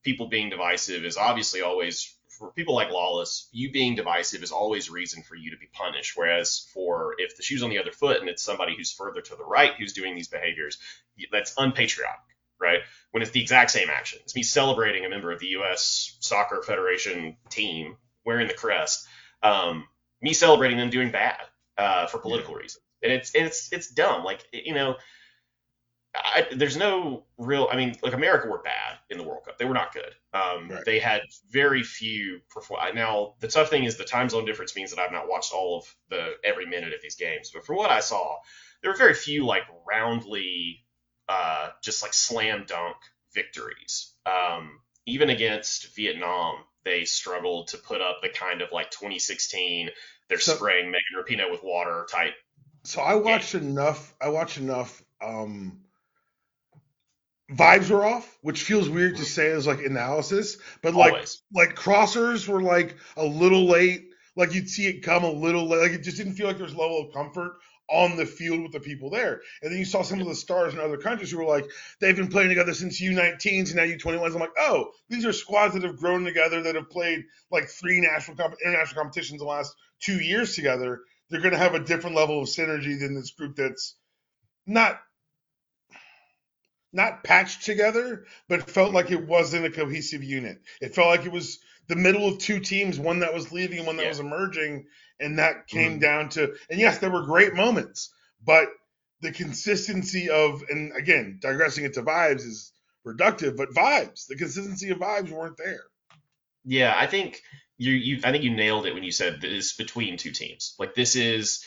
people 0.02 0.28
being 0.28 0.50
divisive 0.50 1.04
is 1.04 1.16
obviously 1.16 1.62
always 1.62 2.14
for 2.38 2.50
people 2.52 2.74
like 2.74 2.88
Lalas, 2.88 3.46
you 3.52 3.70
being 3.70 3.94
divisive 3.94 4.42
is 4.42 4.50
always 4.50 4.90
reason 4.90 5.22
for 5.22 5.36
you 5.36 5.50
to 5.50 5.56
be 5.56 5.68
punished. 5.72 6.16
Whereas 6.16 6.68
for 6.72 7.14
if 7.18 7.36
the 7.36 7.42
shoe's 7.42 7.62
on 7.62 7.70
the 7.70 7.78
other 7.78 7.92
foot 7.92 8.20
and 8.20 8.28
it's 8.28 8.42
somebody 8.42 8.74
who's 8.76 8.92
further 8.92 9.20
to 9.20 9.36
the 9.36 9.44
right 9.44 9.72
who's 9.78 9.92
doing 9.92 10.14
these 10.14 10.28
behaviors, 10.28 10.78
that's 11.30 11.54
unpatriotic, 11.56 12.20
right? 12.60 12.80
When 13.12 13.22
it's 13.22 13.32
the 13.32 13.40
exact 13.40 13.70
same 13.70 13.88
action. 13.90 14.18
It's 14.22 14.34
me 14.34 14.42
celebrating 14.42 15.04
a 15.04 15.08
member 15.08 15.30
of 15.30 15.38
the 15.38 15.48
U.S. 15.48 16.16
Soccer 16.20 16.62
Federation 16.62 17.36
team 17.50 17.96
wearing 18.24 18.48
the 18.48 18.54
crest, 18.54 19.06
um, 19.44 19.86
me 20.20 20.32
celebrating 20.32 20.78
them 20.78 20.90
doing 20.90 21.12
bad 21.12 21.38
uh, 21.78 22.06
for 22.08 22.18
political 22.18 22.54
reasons, 22.54 22.82
and 23.02 23.12
it's 23.12 23.34
and 23.34 23.46
it's 23.46 23.72
it's 23.72 23.90
dumb. 23.90 24.24
Like 24.24 24.44
you 24.52 24.74
know. 24.74 24.96
I, 26.16 26.46
there's 26.54 26.76
no 26.76 27.24
real. 27.38 27.68
I 27.72 27.76
mean, 27.76 27.96
like 28.00 28.12
America 28.12 28.46
were 28.48 28.62
bad 28.62 28.98
in 29.10 29.18
the 29.18 29.24
World 29.24 29.44
Cup. 29.44 29.58
They 29.58 29.64
were 29.64 29.74
not 29.74 29.92
good. 29.92 30.14
Um, 30.32 30.68
Right. 30.68 30.84
They 30.84 30.98
had 31.00 31.22
very 31.50 31.82
few. 31.82 32.40
Perform- 32.50 32.94
now 32.94 33.34
the 33.40 33.48
tough 33.48 33.68
thing 33.68 33.82
is 33.84 33.96
the 33.96 34.04
time 34.04 34.28
zone 34.28 34.44
difference 34.44 34.76
means 34.76 34.90
that 34.90 35.00
I've 35.00 35.10
not 35.10 35.28
watched 35.28 35.52
all 35.52 35.78
of 35.78 35.96
the 36.10 36.34
every 36.44 36.66
minute 36.66 36.94
of 36.94 37.02
these 37.02 37.16
games. 37.16 37.50
But 37.52 37.66
from 37.66 37.76
what 37.76 37.90
I 37.90 37.98
saw, 37.98 38.36
there 38.80 38.92
were 38.92 38.96
very 38.96 39.14
few 39.14 39.44
like 39.44 39.64
roundly, 39.90 40.84
uh, 41.28 41.70
just 41.82 42.02
like 42.02 42.14
slam 42.14 42.64
dunk 42.64 42.96
victories. 43.34 44.12
Um, 44.24 44.80
even 45.06 45.30
against 45.30 45.96
Vietnam, 45.96 46.58
they 46.84 47.04
struggled 47.04 47.68
to 47.68 47.78
put 47.78 48.00
up 48.00 48.18
the 48.22 48.28
kind 48.28 48.62
of 48.62 48.70
like 48.72 48.90
2016 48.90 49.90
they're 50.28 50.38
So- 50.38 50.54
spraying 50.56 50.90
Megan 50.90 51.02
Rapinoe 51.18 51.50
with 51.50 51.62
water 51.62 52.06
type. 52.10 52.34
So 52.84 53.00
I 53.02 53.14
watched 53.14 53.54
enough. 53.54 54.14
I 54.20 54.28
watched 54.28 54.58
enough. 54.58 55.02
Um, 55.22 55.80
vibes 57.50 57.90
were 57.90 58.04
off, 58.04 58.38
which 58.42 58.62
feels 58.62 58.88
weird 58.88 59.16
to 59.16 59.24
say 59.24 59.50
as 59.50 59.66
like 59.66 59.80
analysis, 59.80 60.56
but 60.82 60.94
like 60.94 61.12
Always. 61.12 61.42
like 61.52 61.74
crossers 61.76 62.48
were 62.48 62.62
like 62.62 62.96
a 63.16 63.24
little 63.24 63.66
late. 63.66 64.10
Like 64.36 64.52
you'd 64.54 64.68
see 64.68 64.86
it 64.86 65.02
come 65.02 65.24
a 65.24 65.30
little 65.30 65.68
late. 65.68 65.82
Like 65.82 65.92
it 65.92 66.02
just 66.04 66.16
didn't 66.16 66.34
feel 66.34 66.46
like 66.46 66.56
there 66.56 66.66
was 66.66 66.74
level 66.74 67.06
of 67.06 67.12
comfort 67.14 67.58
on 67.90 68.16
the 68.16 68.26
field 68.26 68.62
with 68.62 68.72
the 68.72 68.80
people 68.80 69.10
there. 69.10 69.40
And 69.62 69.70
then 69.70 69.78
you 69.78 69.84
saw 69.84 70.02
some 70.02 70.20
of 70.20 70.26
the 70.26 70.34
stars 70.34 70.72
in 70.74 70.80
other 70.80 70.96
countries 70.96 71.30
who 71.30 71.38
were 71.38 71.44
like, 71.44 71.66
they've 72.00 72.16
been 72.16 72.28
playing 72.28 72.48
together 72.48 72.74
since 72.74 73.00
U19s 73.00 73.68
and 73.68 73.76
now 73.76 73.82
U21s. 73.82 74.34
I'm 74.34 74.40
like, 74.40 74.50
oh, 74.58 74.90
these 75.08 75.26
are 75.26 75.32
squads 75.32 75.74
that 75.74 75.82
have 75.82 75.98
grown 75.98 76.24
together 76.24 76.62
that 76.62 76.74
have 76.74 76.90
played 76.90 77.24
like 77.50 77.68
three 77.68 78.00
national 78.00 78.36
international 78.64 79.02
competitions 79.02 79.40
the 79.40 79.46
last 79.46 79.74
two 80.00 80.20
years 80.20 80.54
together. 80.54 81.00
They're 81.30 81.40
going 81.40 81.52
to 81.52 81.58
have 81.58 81.74
a 81.74 81.84
different 81.84 82.16
level 82.16 82.40
of 82.40 82.48
synergy 82.48 82.98
than 82.98 83.14
this 83.14 83.32
group 83.32 83.56
that's 83.56 83.96
not 84.66 85.00
not 86.92 87.24
patched 87.24 87.64
together, 87.64 88.24
but 88.48 88.70
felt 88.70 88.94
like 88.94 89.10
it 89.10 89.26
wasn't 89.26 89.66
a 89.66 89.70
cohesive 89.70 90.22
unit. 90.22 90.58
It 90.80 90.94
felt 90.94 91.08
like 91.08 91.26
it 91.26 91.32
was 91.32 91.58
the 91.88 91.96
middle 91.96 92.28
of 92.28 92.38
two 92.38 92.60
teams, 92.60 92.98
one 92.98 93.20
that 93.20 93.34
was 93.34 93.52
leaving 93.52 93.78
and 93.78 93.86
one 93.86 93.96
that 93.96 94.04
Yeah. 94.04 94.08
was 94.08 94.20
emerging, 94.20 94.86
and 95.20 95.38
that 95.38 95.68
came 95.68 95.98
Mhm. 95.98 96.00
down 96.00 96.30
to. 96.30 96.54
And 96.70 96.80
yes, 96.80 96.98
there 96.98 97.10
were 97.10 97.24
great 97.26 97.54
moments, 97.54 98.12
but 98.44 98.68
the 99.22 99.32
consistency 99.32 100.30
of, 100.30 100.62
and 100.70 100.96
again, 100.96 101.38
digressing 101.42 101.84
into 101.84 102.02
vibes 102.02 102.40
is 102.46 102.72
reductive, 103.06 103.56
but 103.56 103.70
vibes, 103.70 104.26
the 104.28 104.36
consistency 104.36 104.90
of 104.90 104.98
vibes 104.98 105.30
weren't 105.30 105.58
there. 105.58 105.84
Yeah, 106.64 106.94
I 106.96 107.06
think 107.06 107.42
you 107.78 107.92
you 107.92 108.20
I 108.24 108.32
think 108.32 108.44
you 108.44 108.54
nailed 108.54 108.86
it 108.86 108.94
when 108.94 109.04
you 109.04 109.12
said 109.12 109.40
this 109.40 109.74
between 109.76 110.16
two 110.18 110.32
teams. 110.32 110.74
Like 110.78 110.94
this 110.94 111.16
is 111.16 111.64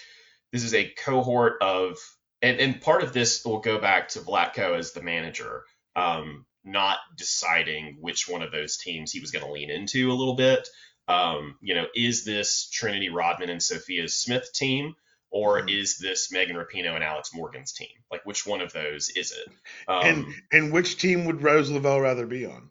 this 0.53 0.63
is 0.63 0.75
a 0.75 0.89
cohort 1.05 1.61
of 1.61 1.97
and, 2.41 2.59
and 2.61 2.81
part 2.81 3.03
of 3.03 3.13
this 3.13 3.45
will 3.45 3.59
go 3.61 3.79
back 3.79 4.09
to 4.09 4.21
Vlatko 4.21 4.77
as 4.79 4.93
the 4.93 5.03
manager, 5.03 5.65
um, 5.95 6.46
not 6.67 6.99
deciding 7.15 7.97
which 8.01 8.27
one 8.27 8.41
of 8.41 8.51
those 8.51 8.77
teams 8.77 9.11
he 9.11 9.19
was 9.19 9.31
going 9.31 9.45
to 9.45 9.51
lean 9.51 9.69
into 9.69 10.11
a 10.11 10.13
little 10.15 10.35
bit. 10.35 10.67
Um, 11.07 11.57
you 11.61 11.73
know, 11.75 11.87
is 11.95 12.25
this 12.25 12.69
Trinity 12.69 13.09
Rodman 13.09 13.49
and 13.49 13.63
Sophia 13.63 14.07
Smith 14.09 14.51
team, 14.53 14.95
or 15.29 15.61
Mhm. 15.61 15.81
is 15.81 15.97
this 15.97 16.31
Megan 16.31 16.55
Rapinoe 16.57 16.95
and 16.95 17.03
Alex 17.03 17.33
Morgan's 17.33 17.73
team? 17.73 18.03
Like, 18.11 18.25
which 18.25 18.45
one 18.45 18.61
of 18.61 18.73
those 18.73 19.09
is 19.09 19.31
it? 19.31 19.47
Um, 19.87 20.03
and 20.05 20.35
and 20.51 20.73
which 20.73 20.97
team 20.97 21.25
would 21.25 21.41
Rose 21.41 21.69
Lavelle 21.69 22.01
rather 22.01 22.25
be 22.25 22.45
on? 22.45 22.69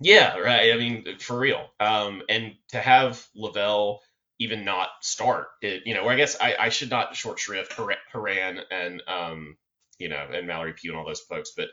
yeah, 0.00 0.36
right. 0.38 0.72
I 0.72 0.76
mean, 0.76 1.18
for 1.18 1.38
real. 1.38 1.70
Um, 1.80 2.22
and 2.28 2.54
to 2.68 2.80
have 2.80 3.24
Lavelle 3.34 4.00
even 4.38 4.64
not 4.64 4.88
start 5.00 5.48
it, 5.62 5.82
you 5.86 5.94
know, 5.94 6.02
or 6.02 6.12
I 6.12 6.16
guess 6.16 6.36
I, 6.40 6.56
I 6.58 6.68
should 6.68 6.90
not 6.90 7.14
short 7.16 7.38
shrift 7.38 7.72
Har- 7.74 7.96
Horan 8.12 8.60
and 8.70 9.02
um, 9.06 9.56
you 9.98 10.08
know, 10.08 10.26
and 10.32 10.46
Mallory 10.46 10.72
Pugh 10.72 10.90
and 10.90 10.98
all 10.98 11.06
those 11.06 11.20
folks, 11.20 11.52
but 11.56 11.68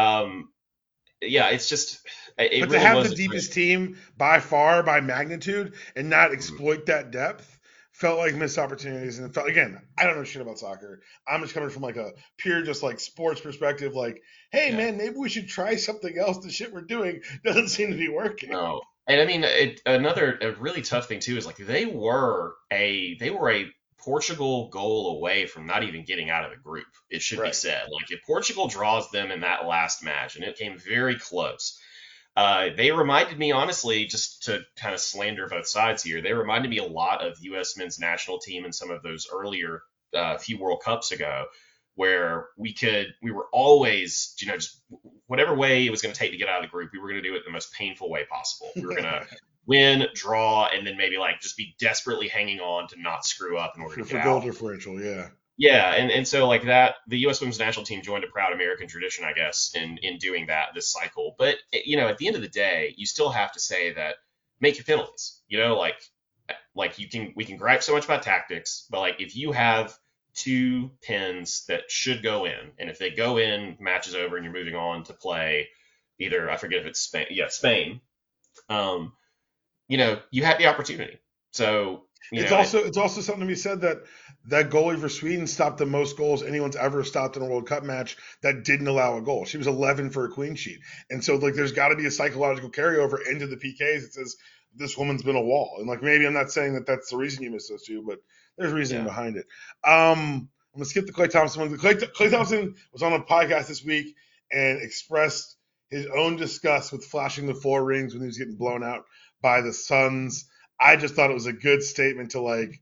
um, 0.00 0.50
yeah, 1.22 1.48
it's 1.48 1.68
just 1.68 2.06
it 2.38 2.60
but 2.60 2.68
really 2.68 2.72
to 2.72 2.78
have 2.80 2.96
was 2.96 3.10
the 3.10 3.16
deepest 3.16 3.52
team 3.52 3.96
by 4.16 4.40
far 4.40 4.82
by 4.82 5.00
magnitude 5.00 5.74
and 5.94 6.10
not 6.10 6.26
mm-hmm. 6.26 6.34
exploit 6.34 6.86
that 6.86 7.10
depth 7.10 7.52
felt 7.92 8.18
like 8.18 8.34
missed 8.34 8.58
opportunities 8.58 9.18
and 9.18 9.26
it 9.26 9.32
felt 9.32 9.48
again 9.48 9.80
i 9.96 10.04
don't 10.04 10.18
know 10.18 10.24
shit 10.24 10.42
about 10.42 10.58
soccer. 10.58 11.00
I'm 11.26 11.40
just 11.40 11.54
coming 11.54 11.70
from 11.70 11.80
like 11.80 11.96
a 11.96 12.10
pure 12.36 12.60
just 12.60 12.82
like 12.82 13.00
sports 13.00 13.40
perspective 13.40 13.94
like 13.94 14.20
hey 14.50 14.68
Yeah. 14.70 14.76
man 14.76 14.98
maybe 14.98 15.16
we 15.16 15.30
should 15.30 15.48
try 15.48 15.76
something 15.76 16.18
else. 16.18 16.38
The 16.38 16.50
shit 16.50 16.74
we're 16.74 16.82
doing 16.82 17.22
doesn't 17.44 17.68
seem 17.68 17.90
to 17.90 17.96
be 17.96 18.08
working. 18.08 18.50
No, 18.50 18.82
and 19.06 19.20
I 19.20 19.24
mean, 19.26 19.44
it, 19.44 19.80
another 19.86 20.38
a 20.40 20.52
really 20.52 20.82
tough 20.82 21.06
thing 21.06 21.20
too 21.20 21.36
is 21.36 21.46
like 21.46 21.56
they 21.56 21.86
were 21.86 22.54
a 22.72 23.16
they 23.18 23.30
were 23.30 23.50
a 23.50 23.66
Portugal 24.06 24.68
goal 24.68 25.16
away 25.16 25.46
from 25.46 25.66
not 25.66 25.82
even 25.82 26.04
getting 26.04 26.30
out 26.30 26.44
of 26.44 26.52
the 26.52 26.56
group. 26.56 26.86
It 27.10 27.22
should 27.22 27.42
be 27.42 27.52
said. 27.52 27.88
Like 27.90 28.12
if 28.12 28.22
Portugal 28.24 28.68
draws 28.68 29.10
them 29.10 29.32
in 29.32 29.40
that 29.40 29.66
last 29.66 30.04
match, 30.04 30.36
and 30.36 30.44
it 30.44 30.56
came 30.56 30.78
very 30.78 31.16
close. 31.16 31.76
Uh, 32.36 32.68
they 32.76 32.92
reminded 32.92 33.36
me, 33.36 33.50
honestly, 33.50 34.06
just 34.06 34.44
to 34.44 34.60
kind 34.76 34.94
of 34.94 35.00
slander 35.00 35.48
both 35.48 35.66
sides 35.66 36.04
here. 36.04 36.22
They 36.22 36.34
reminded 36.34 36.70
me 36.70 36.78
a 36.78 36.84
lot 36.84 37.26
of 37.26 37.36
U.S. 37.40 37.76
men's 37.76 37.98
national 37.98 38.38
team 38.38 38.64
in 38.64 38.72
some 38.72 38.92
of 38.92 39.02
those 39.02 39.26
earlier 39.32 39.82
uh, 40.14 40.38
few 40.38 40.58
World 40.58 40.82
Cups 40.84 41.10
ago, 41.10 41.46
where 41.96 42.46
we 42.56 42.74
could, 42.74 43.12
we 43.22 43.32
were 43.32 43.48
always, 43.52 44.36
you 44.38 44.46
know, 44.46 44.56
just 44.56 44.82
whatever 45.26 45.56
way 45.56 45.84
it 45.84 45.90
was 45.90 46.00
going 46.00 46.12
to 46.12 46.18
take 46.18 46.30
to 46.30 46.36
get 46.36 46.48
out 46.48 46.62
of 46.62 46.70
the 46.70 46.72
group, 46.72 46.90
we 46.92 47.00
were 47.00 47.08
going 47.08 47.20
to 47.20 47.28
do 47.28 47.34
it 47.34 47.42
the 47.44 47.50
most 47.50 47.72
painful 47.72 48.08
way 48.08 48.24
possible. 48.30 48.70
We 48.76 48.82
were 48.82 48.94
going 48.94 49.02
to 49.04 49.26
win, 49.66 50.06
draw, 50.14 50.68
and 50.72 50.86
then 50.86 50.96
maybe 50.96 51.18
like 51.18 51.40
just 51.40 51.56
be 51.56 51.74
desperately 51.78 52.28
hanging 52.28 52.60
on 52.60 52.88
to 52.88 53.00
not 53.00 53.24
screw 53.24 53.58
up 53.58 53.74
in 53.76 53.82
order 53.82 54.02
to 54.02 54.04
get 54.04 54.24
goal 54.24 54.38
out. 54.38 54.44
differential 54.44 55.00
yeah 55.00 55.28
Yeah, 55.58 55.94
and, 55.94 56.10
and 56.10 56.28
so 56.28 56.46
like 56.46 56.64
that, 56.64 56.96
the 57.08 57.18
U.S. 57.20 57.40
Women's 57.40 57.58
National 57.58 57.84
Team 57.84 58.02
joined 58.02 58.24
a 58.24 58.28
proud 58.28 58.52
American 58.52 58.88
tradition, 58.88 59.24
I 59.24 59.32
guess, 59.32 59.72
in 59.74 59.98
in 59.98 60.18
doing 60.18 60.46
that 60.46 60.68
this 60.74 60.88
cycle. 60.88 61.34
But 61.38 61.56
you 61.72 61.96
know, 61.96 62.08
at 62.08 62.18
the 62.18 62.26
end 62.26 62.36
of 62.36 62.42
the 62.42 62.48
day, 62.48 62.94
you 62.96 63.06
still 63.06 63.30
have 63.30 63.52
to 63.52 63.60
say 63.60 63.92
that 63.94 64.16
make 64.60 64.76
your 64.76 64.84
penalties. 64.84 65.40
You 65.48 65.58
know, 65.58 65.76
like 65.76 65.96
like 66.74 66.98
you 66.98 67.08
can 67.08 67.32
we 67.34 67.44
can 67.44 67.56
gripe 67.56 67.82
so 67.82 67.94
much 67.94 68.04
about 68.04 68.22
tactics, 68.22 68.86
but 68.90 69.00
like 69.00 69.20
if 69.20 69.34
you 69.34 69.52
have 69.52 69.96
two 70.34 70.90
pins 71.00 71.64
that 71.68 71.90
should 71.90 72.22
go 72.22 72.44
in, 72.44 72.72
and 72.78 72.90
if 72.90 72.98
they 72.98 73.10
go 73.10 73.38
in, 73.38 73.76
match 73.80 74.06
is 74.06 74.14
over, 74.14 74.36
and 74.36 74.44
you're 74.44 74.52
moving 74.52 74.76
on 74.76 75.04
to 75.04 75.14
play 75.14 75.68
either 76.18 76.50
I 76.50 76.56
forget 76.56 76.80
if 76.80 76.86
it's 76.86 77.00
Spain, 77.00 77.26
yeah, 77.30 77.48
Spain. 77.48 78.00
Um, 78.68 79.12
you 79.88 79.96
know, 79.96 80.20
you 80.30 80.44
had 80.44 80.58
the 80.58 80.66
opportunity. 80.66 81.18
So 81.52 82.06
it's 82.32 82.50
know, 82.50 82.58
also 82.58 82.84
it's 82.84 82.96
also 82.96 83.20
something 83.20 83.42
to 83.42 83.46
be 83.46 83.54
said 83.54 83.80
that 83.82 83.98
that 84.46 84.70
goalie 84.70 85.00
for 85.00 85.08
Sweden 85.08 85.46
stopped 85.46 85.78
the 85.78 85.86
most 85.86 86.16
goals 86.16 86.42
anyone's 86.42 86.76
ever 86.76 87.04
stopped 87.04 87.36
in 87.36 87.42
a 87.42 87.46
World 87.46 87.68
Cup 87.68 87.82
match 87.82 88.16
that 88.42 88.64
didn't 88.64 88.88
allow 88.88 89.16
a 89.16 89.22
goal. 89.22 89.44
She 89.44 89.58
was 89.58 89.66
11 89.66 90.10
for 90.10 90.24
a 90.24 90.28
clean 90.28 90.54
sheet, 90.54 90.80
and 91.10 91.22
so 91.22 91.36
like 91.36 91.54
there's 91.54 91.72
got 91.72 91.88
to 91.88 91.96
be 91.96 92.06
a 92.06 92.10
psychological 92.10 92.70
carryover 92.70 93.26
into 93.26 93.46
the 93.46 93.56
PKs 93.56 94.02
that 94.02 94.12
says 94.12 94.36
this 94.74 94.98
woman's 94.98 95.22
been 95.22 95.36
a 95.36 95.42
wall. 95.42 95.76
And 95.78 95.88
like 95.88 96.02
maybe 96.02 96.26
I'm 96.26 96.32
not 96.34 96.50
saying 96.50 96.74
that 96.74 96.86
that's 96.86 97.10
the 97.10 97.16
reason 97.16 97.42
you 97.44 97.50
missed 97.50 97.70
those 97.70 97.84
two, 97.84 98.02
but 98.06 98.18
there's 98.58 98.72
reasoning 98.72 99.04
Yeah. 99.04 99.08
behind 99.08 99.36
it. 99.36 99.46
Um, 99.84 100.48
I'm 100.74 100.80
gonna 100.80 100.84
skip 100.84 101.06
the 101.06 101.12
Klay 101.12 101.30
Thompson 101.30 101.62
one. 101.62 101.78
Klay, 101.78 101.94
Klay 102.12 102.30
Thompson 102.30 102.74
was 102.92 103.02
on 103.02 103.12
a 103.12 103.20
podcast 103.20 103.68
this 103.68 103.84
week 103.84 104.14
and 104.52 104.82
expressed 104.82 105.56
his 105.90 106.06
own 106.06 106.36
disgust 106.36 106.92
with 106.92 107.04
flashing 107.04 107.46
the 107.46 107.54
four 107.54 107.84
rings 107.84 108.12
when 108.12 108.22
he 108.22 108.26
was 108.26 108.38
getting 108.38 108.56
blown 108.56 108.82
out 108.82 109.04
by 109.42 109.60
the 109.60 109.72
Suns. 109.72 110.46
I 110.80 110.96
just 110.96 111.14
thought 111.14 111.30
it 111.30 111.34
was 111.34 111.46
a 111.46 111.52
good 111.52 111.82
statement 111.82 112.32
to 112.32 112.40
like 112.40 112.80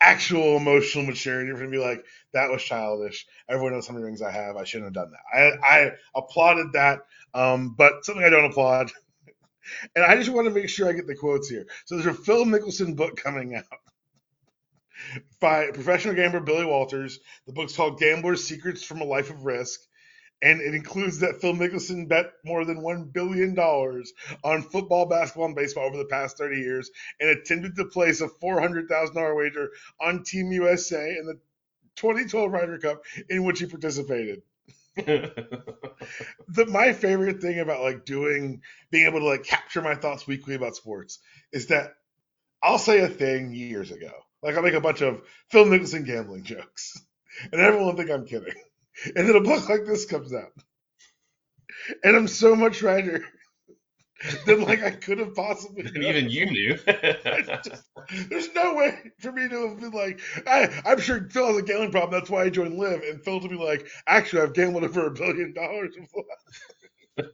actual 0.00 0.56
emotional 0.58 1.06
maturity 1.06 1.48
You're 1.48 1.58
gonna 1.58 1.70
be 1.70 1.78
like, 1.78 2.04
that 2.34 2.50
was 2.50 2.62
childish. 2.62 3.26
Everyone 3.48 3.74
knows 3.74 3.88
how 3.88 3.94
many 3.94 4.04
rings 4.06 4.22
I 4.22 4.32
have. 4.32 4.56
I 4.56 4.64
shouldn't 4.64 4.96
have 4.96 5.04
done 5.04 5.12
that. 5.12 5.60
I, 5.62 5.76
I 5.86 5.92
applauded 6.16 6.72
that, 6.74 7.00
um, 7.34 7.74
but 7.76 8.04
something 8.04 8.24
I 8.24 8.30
don't 8.30 8.50
applaud. 8.50 8.92
and 9.96 10.04
I 10.04 10.16
just 10.16 10.30
want 10.30 10.48
to 10.48 10.54
make 10.54 10.68
sure 10.68 10.88
I 10.88 10.92
get 10.92 11.06
the 11.06 11.16
quotes 11.16 11.48
here. 11.48 11.66
So 11.86 11.96
there's 11.96 12.06
a 12.06 12.14
Phil 12.14 12.44
Mickelson 12.44 12.96
book 12.96 13.16
coming 13.16 13.56
out 13.56 13.64
by 15.40 15.70
professional 15.72 16.14
gambler 16.14 16.40
Billy 16.40 16.64
Walters. 16.64 17.20
The 17.46 17.52
book's 17.52 17.76
called 17.76 17.98
Gambler's 17.98 18.44
Secrets 18.44 18.82
from 18.82 19.00
a 19.00 19.04
Life 19.04 19.30
of 19.30 19.44
Risk. 19.44 19.80
And 20.42 20.60
it 20.60 20.74
includes 20.74 21.20
that 21.20 21.40
Phil 21.40 21.54
Mickelson 21.54 22.08
bet 22.08 22.32
more 22.44 22.64
than 22.64 22.82
$1 22.82 23.12
billion 23.12 23.58
on 23.58 24.62
football, 24.62 25.06
basketball, 25.06 25.46
and 25.46 25.54
baseball 25.54 25.86
over 25.86 25.98
the 25.98 26.06
past 26.06 26.38
30 26.38 26.56
years 26.56 26.90
and 27.20 27.30
attempted 27.30 27.76
to 27.76 27.84
place 27.84 28.22
a 28.22 28.28
$400,000 28.28 29.36
wager 29.36 29.70
on 30.00 30.22
Team 30.24 30.50
USA 30.52 31.16
in 31.18 31.26
the 31.26 31.38
2012 31.96 32.50
Ryder 32.50 32.78
Cup 32.78 33.02
in 33.28 33.44
which 33.44 33.60
he 33.60 33.66
participated. 33.66 34.42
The, 36.48 36.66
my 36.66 36.92
favorite 36.92 37.40
thing 37.40 37.60
about 37.60 37.82
like 37.82 38.04
doing, 38.04 38.62
being 38.90 39.06
able 39.06 39.20
to 39.20 39.26
like 39.26 39.44
capture 39.44 39.82
my 39.82 39.94
thoughts 39.94 40.26
weekly 40.26 40.54
about 40.56 40.74
sports 40.74 41.20
is 41.52 41.68
that 41.68 41.92
I'll 42.62 42.78
say 42.78 43.00
a 43.00 43.08
thing 43.08 43.54
years 43.54 43.92
ago. 43.92 44.10
Like 44.42 44.56
I'll 44.56 44.62
make 44.62 44.74
a 44.74 44.80
bunch 44.80 45.00
of 45.02 45.22
Phil 45.50 45.66
Mickelson 45.66 46.04
gambling 46.04 46.42
jokes 46.42 47.00
and 47.52 47.60
everyone 47.60 47.86
will 47.86 47.96
think 47.96 48.10
I'm 48.10 48.26
kidding. 48.26 48.54
And 49.16 49.28
then 49.28 49.36
a 49.36 49.40
book 49.40 49.68
like 49.68 49.84
this 49.86 50.04
comes 50.04 50.34
out. 50.34 50.52
And 52.04 52.16
I'm 52.16 52.28
so 52.28 52.54
much 52.54 52.82
righter 52.82 53.24
than 54.46 54.62
like 54.62 54.82
I 54.82 54.90
could 54.90 55.18
have 55.18 55.34
possibly 55.34 55.84
done. 55.84 56.02
even 56.02 56.28
you 56.28 56.46
knew. 56.46 56.78
There's 58.28 58.54
no 58.54 58.74
way 58.74 58.98
for 59.18 59.32
me 59.32 59.48
to 59.48 59.68
have 59.68 59.80
been 59.80 59.92
like, 59.92 60.20
I, 60.46 60.82
I'm 60.84 61.00
sure 61.00 61.26
Phil 61.30 61.46
has 61.46 61.56
a 61.56 61.62
gambling 61.62 61.90
problem. 61.92 62.12
That's 62.12 62.30
why 62.30 62.44
I 62.44 62.50
joined 62.50 62.78
LIV. 62.78 63.02
And 63.02 63.24
Phil 63.24 63.40
to 63.40 63.48
be 63.48 63.56
like, 63.56 63.86
actually, 64.06 64.42
I've 64.42 64.54
gambled 64.54 64.84
over 64.84 65.06
a 65.06 65.10
billion 65.10 65.54
dollars 65.54 65.96
before. 65.96 66.24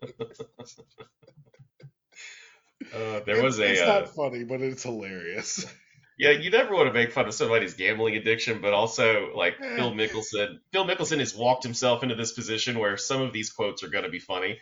Uh, 2.94 3.20
there 3.26 3.42
was 3.42 3.58
a 3.58 3.72
It's 3.72 3.80
uh, 3.80 3.86
not 3.86 4.14
funny, 4.14 4.44
but 4.44 4.60
it's 4.60 4.84
hilarious. 4.84 5.66
Yeah. 6.18 6.30
You 6.30 6.50
never 6.50 6.74
want 6.74 6.88
to 6.88 6.92
make 6.92 7.12
fun 7.12 7.26
of 7.26 7.34
somebody's 7.34 7.74
gambling 7.74 8.16
addiction, 8.16 8.60
but 8.60 8.72
also 8.72 9.32
like 9.34 9.56
Eh. 9.60 9.76
Phil 9.76 9.92
Mickelson. 9.92 10.60
Phil 10.72 10.86
Mickelson 10.86 11.18
has 11.18 11.34
walked 11.34 11.62
himself 11.64 12.02
into 12.02 12.14
this 12.14 12.32
position 12.32 12.78
where 12.78 12.96
some 12.96 13.22
of 13.22 13.32
these 13.32 13.50
quotes 13.50 13.82
are 13.82 13.88
going 13.88 14.04
to 14.04 14.10
be 14.10 14.18
funny. 14.20 14.58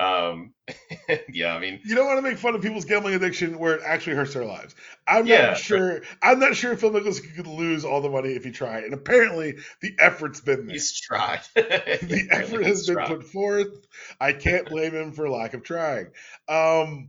Um, 0.00 0.54
yeah, 1.28 1.56
I 1.56 1.58
mean, 1.58 1.80
You 1.84 1.96
don't 1.96 2.06
want 2.06 2.18
to 2.18 2.22
make 2.22 2.38
fun 2.38 2.54
of 2.54 2.62
people's 2.62 2.84
gambling 2.84 3.14
addiction 3.14 3.58
where 3.58 3.74
it 3.74 3.82
actually 3.84 4.14
hurts 4.14 4.32
their 4.32 4.44
lives. 4.44 4.76
I'm 5.08 5.26
Yeah, 5.26 5.46
not 5.48 5.58
sure. 5.58 6.02
I'm 6.22 6.38
not 6.38 6.54
sure 6.54 6.76
Phil 6.76 6.92
Mickelson 6.92 7.34
could 7.34 7.48
lose 7.48 7.84
all 7.84 8.00
the 8.00 8.08
money 8.08 8.28
if 8.34 8.44
he 8.44 8.52
tried. 8.52 8.84
And 8.84 8.94
apparently, 8.94 9.56
the 9.82 9.96
effort's 9.98 10.40
been 10.40 10.66
there. 10.66 10.74
he's 10.74 11.00
tried. 11.00 11.40
the 11.54 12.28
effort 12.30 12.64
has 12.64 12.86
been 12.86 12.98
put 13.06 13.24
forth. 13.24 13.86
I 14.20 14.34
can't 14.34 14.68
blame 14.68 14.92
him 14.94 15.10
for 15.12 15.28
lack 15.28 15.54
of 15.54 15.64
trying. 15.64 16.12
Um, 16.48 17.08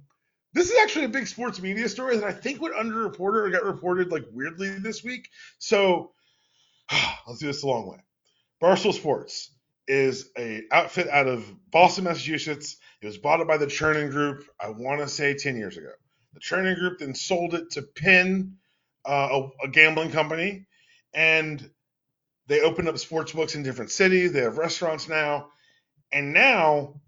this 0.54 0.70
is 0.70 0.78
actually 0.82 1.06
a 1.06 1.10
big 1.10 1.28
sports 1.28 1.62
media 1.62 1.88
story 1.90 2.18
that 2.18 2.26
I 2.26 2.34
think 2.34 2.62
went 2.62 2.76
underreported 2.76 3.48
or 3.48 3.50
got 3.50 3.64
reported 3.64 4.12
like 4.12 4.26
weirdly 4.32 4.70
this 4.80 5.04
week. 5.04 5.30
So 5.60 6.12
let's 7.28 7.40
do 7.40 7.48
this 7.48 7.64
a 7.64 7.68
long 7.68 7.88
way. 7.88 7.98
Barstool 8.62 8.94
Sports 8.94 9.52
is 9.88 10.30
a 10.38 10.64
outfit 10.72 11.08
out 11.08 11.28
of 11.28 11.46
Boston, 11.72 12.04
Massachusetts. 12.04 12.78
It 13.02 13.06
was 13.06 13.18
bought 13.18 13.42
up 13.42 13.48
by 13.48 13.58
the 13.58 13.68
Chernin 13.68 14.12
Group. 14.12 14.44
I 14.60 14.70
want 14.70 15.02
to 15.02 15.08
say 15.08 15.34
ten 15.36 15.58
years 15.58 15.78
ago. 15.78 15.92
The 16.34 16.40
Chernin 16.40 16.78
Group 16.78 17.00
then 17.00 17.16
sold 17.16 17.54
it 17.54 17.72
to 17.72 17.82
Penn, 17.82 18.58
uh, 19.06 19.30
a, 19.62 19.66
a 19.66 19.68
gambling 19.70 20.12
company, 20.12 20.68
and 21.14 21.70
they 22.48 22.62
opened 22.62 22.90
up 22.90 22.98
sports 22.98 23.32
books 23.32 23.56
in 23.56 23.64
different 23.64 23.92
cities. 23.92 24.32
They 24.32 24.42
have 24.42 24.58
restaurants 24.58 25.08
now. 25.08 25.50
And 26.12 26.34
now 26.34 27.02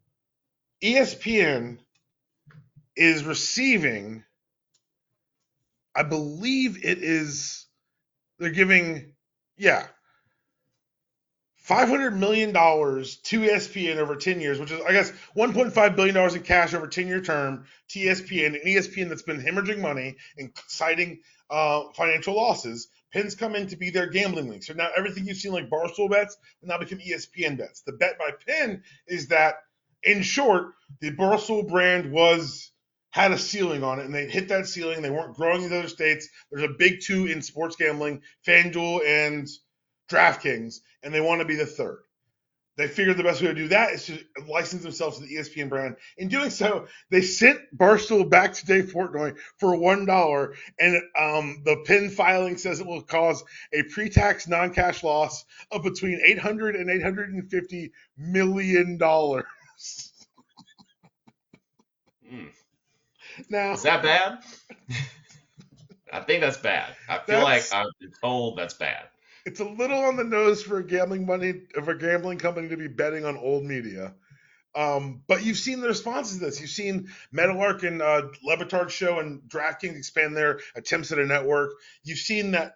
ESPN 0.83 1.79
is 2.95 3.23
receiving, 3.23 4.23
I 5.95 6.03
believe 6.03 6.85
it 6.85 6.99
is, 6.99 7.65
they're 8.39 8.51
giving, 8.51 9.13
yeah, 9.57 9.87
$500 11.67 12.17
million 12.17 12.51
to 12.51 12.55
ESPN 12.59 13.97
over 13.97 14.15
10 14.15 14.41
years, 14.41 14.59
which 14.59 14.71
is, 14.71 14.81
I 14.81 14.91
guess, 14.91 15.11
$1.5 15.37 15.95
billion 15.95 16.17
in 16.17 16.41
cash 16.41 16.73
over 16.73 16.87
10 16.87 17.07
year 17.07 17.21
term 17.21 17.65
to 17.89 17.99
ESPN, 17.99 18.47
an 18.47 18.61
ESPN 18.65 19.09
that's 19.09 19.21
been 19.21 19.39
hemorrhaging 19.39 19.79
money 19.79 20.17
and 20.37 20.51
citing 20.67 21.21
uh, 21.49 21.83
financial 21.95 22.35
losses. 22.35 22.89
Penn's 23.13 23.35
come 23.35 23.55
in 23.55 23.67
to 23.67 23.75
be 23.75 23.89
their 23.89 24.07
gambling 24.07 24.49
league. 24.49 24.63
So 24.63 24.73
now 24.73 24.89
everything 24.97 25.25
you've 25.25 25.37
seen 25.37 25.51
like 25.51 25.69
Barstool 25.69 26.09
bets 26.09 26.37
will 26.61 26.69
now 26.69 26.79
become 26.79 26.99
ESPN 26.99 27.57
bets. 27.57 27.81
The 27.81 27.93
bet 27.93 28.17
by 28.17 28.31
Penn 28.47 28.83
is 29.07 29.27
that, 29.27 29.55
in 30.03 30.23
short, 30.23 30.73
the 30.99 31.11
Barstool 31.11 31.67
brand 31.67 32.11
was 32.11 32.70
had 33.11 33.31
a 33.31 33.37
ceiling 33.37 33.83
on 33.83 33.99
it, 33.99 34.05
and 34.05 34.15
they 34.15 34.27
hit 34.27 34.47
that 34.49 34.67
ceiling. 34.67 35.01
They 35.01 35.11
weren't 35.11 35.35
growing 35.35 35.63
in 35.63 35.69
the 35.69 35.79
other 35.79 35.87
states. 35.87 36.27
There's 36.51 36.69
a 36.69 36.73
big 36.73 37.01
two 37.01 37.27
in 37.27 37.41
sports 37.41 37.75
gambling: 37.75 38.21
FanDuel 38.47 39.05
and 39.05 39.47
DraftKings, 40.09 40.79
and 41.03 41.13
they 41.13 41.21
want 41.21 41.41
to 41.41 41.47
be 41.47 41.55
the 41.55 41.65
third. 41.65 41.99
They 42.77 42.87
figured 42.87 43.17
the 43.17 43.23
best 43.23 43.41
way 43.41 43.49
to 43.49 43.53
do 43.53 43.67
that 43.67 43.91
is 43.91 44.05
to 44.05 44.17
license 44.47 44.81
themselves 44.81 45.19
to 45.19 45.25
the 45.25 45.35
ESPN 45.35 45.67
brand. 45.67 45.97
In 46.17 46.29
doing 46.29 46.49
so, 46.49 46.87
they 47.09 47.21
sent 47.21 47.59
Barstool 47.77 48.29
back 48.29 48.53
to 48.53 48.65
Dave 48.65 48.93
Portnoy 48.93 49.37
for 49.59 49.75
one 49.75 50.05
dollar, 50.05 50.55
and 50.79 51.01
um, 51.19 51.61
the 51.65 51.83
Penn 51.85 52.09
filing 52.09 52.57
says 52.57 52.79
it 52.79 52.87
will 52.87 53.01
cause 53.01 53.43
a 53.73 53.83
pre-tax 53.83 54.47
non-cash 54.47 55.03
loss 55.03 55.43
of 55.69 55.83
between 55.83 56.21
800 56.25 56.77
and 56.77 56.89
850 56.89 57.91
million 58.17 58.97
dollars. 58.97 59.43
Hmm. 62.27 62.45
Now, 63.49 63.73
Is 63.73 63.83
that 63.83 64.03
bad? 64.03 64.39
I 66.11 66.19
think 66.21 66.41
that's 66.41 66.57
bad. 66.57 66.93
I 67.07 67.19
feel 67.19 67.41
like 67.41 67.71
I've 67.73 67.87
been 67.99 68.11
told 68.21 68.57
that's 68.57 68.73
bad. 68.73 69.05
it's 69.45 69.59
a 69.59 69.65
little 69.65 69.99
on 69.99 70.17
the 70.17 70.23
nose 70.23 70.61
for 70.61 70.77
a 70.77 70.83
gambling 70.83 71.25
money 71.25 71.53
of 71.75 71.87
a 71.87 71.95
gambling 71.95 72.37
company 72.37 72.69
to 72.69 72.77
be 72.77 72.87
betting 72.87 73.25
on 73.25 73.37
old 73.37 73.63
media. 73.63 74.13
Um, 74.73 75.21
but 75.27 75.43
you've 75.43 75.57
seen 75.57 75.81
the 75.81 75.87
responses 75.87 76.39
to 76.39 76.45
this. 76.45 76.61
You've 76.61 76.69
seen 76.69 77.09
Meadowlark 77.31 77.83
and 77.83 78.01
uh, 78.01 78.23
Le 78.43 78.57
Batard 78.57 78.89
show 78.89 79.19
and 79.19 79.41
DraftKings 79.41 79.97
expand 79.97 80.35
their 80.35 80.59
attempts 80.75 81.11
at 81.11 81.19
a 81.19 81.25
network. 81.25 81.71
You've 82.03 82.19
seen 82.19 82.51
that 82.51 82.75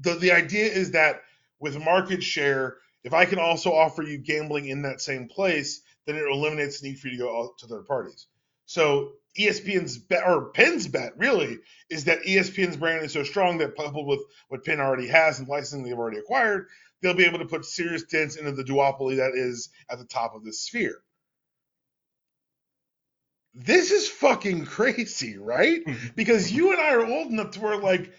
the 0.00 0.14
the 0.14 0.32
idea 0.32 0.66
is 0.66 0.92
that 0.92 1.22
with 1.60 1.78
market 1.78 2.22
share, 2.22 2.78
if 3.04 3.12
I 3.12 3.24
can 3.26 3.38
also 3.38 3.72
offer 3.72 4.02
you 4.02 4.18
gambling 4.18 4.66
in 4.68 4.82
that 4.82 5.00
same 5.00 5.28
place, 5.28 5.82
then 6.06 6.16
it 6.16 6.24
eliminates 6.28 6.80
the 6.80 6.88
need 6.88 6.98
for 6.98 7.08
you 7.08 7.18
to 7.18 7.22
go 7.24 7.42
out 7.42 7.58
to 7.58 7.66
third 7.66 7.86
parties. 7.86 8.26
So 8.66 9.12
ESPN's 9.38 9.98
bet 9.98 10.24
or 10.26 10.50
Penn's 10.50 10.88
bet 10.88 11.16
really 11.16 11.58
is 11.88 12.04
that 12.04 12.22
ESPN's 12.22 12.76
brand 12.76 13.04
is 13.04 13.12
so 13.12 13.22
strong 13.22 13.58
that 13.58 13.76
coupled 13.76 14.06
with 14.06 14.20
what 14.48 14.64
Penn 14.64 14.80
already 14.80 15.08
has 15.08 15.38
and 15.38 15.48
licensing 15.48 15.84
they've 15.84 15.98
already 15.98 16.18
acquired, 16.18 16.66
they'll 17.00 17.14
be 17.14 17.26
able 17.26 17.38
to 17.38 17.46
put 17.46 17.64
serious 17.64 18.04
dents 18.04 18.36
into 18.36 18.52
the 18.52 18.64
duopoly 18.64 19.16
that 19.16 19.32
is 19.34 19.70
at 19.88 19.98
the 19.98 20.04
top 20.04 20.34
of 20.34 20.44
this 20.44 20.62
sphere. 20.62 20.98
This 23.54 23.90
is 23.90 24.08
fucking 24.08 24.66
crazy, 24.66 25.36
right? 25.36 25.84
Mm-hmm. 25.84 26.08
Because 26.14 26.52
you 26.52 26.72
and 26.72 26.80
I 26.80 26.94
are 26.94 27.06
old 27.06 27.32
enough 27.32 27.52
to 27.52 27.60
where 27.60 27.76
like 27.76 28.12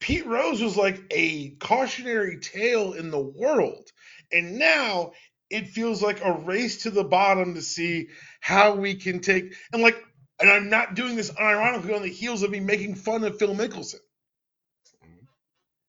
Pete 0.00 0.26
Rose 0.26 0.60
was 0.60 0.76
like 0.76 1.00
a 1.10 1.50
cautionary 1.50 2.38
tale 2.40 2.92
in 2.92 3.10
the 3.10 3.20
world. 3.20 3.90
And 4.32 4.58
now 4.58 5.12
it 5.48 5.68
feels 5.68 6.02
like 6.02 6.24
a 6.24 6.32
race 6.32 6.82
to 6.82 6.90
the 6.90 7.04
bottom 7.04 7.54
to 7.54 7.62
see 7.62 8.08
how 8.42 8.74
we 8.74 8.96
can 8.96 9.20
take 9.20 9.54
and 9.72 9.82
like 9.82 9.96
and 10.40 10.50
I'm 10.50 10.68
not 10.68 10.94
doing 10.94 11.14
this 11.14 11.30
unironically 11.30 11.94
on 11.94 12.02
the 12.02 12.08
heels 12.08 12.42
of 12.42 12.50
me 12.50 12.58
making 12.58 12.96
fun 12.96 13.22
of 13.22 13.38
Phil 13.38 13.54
Mickelson. 13.54 14.00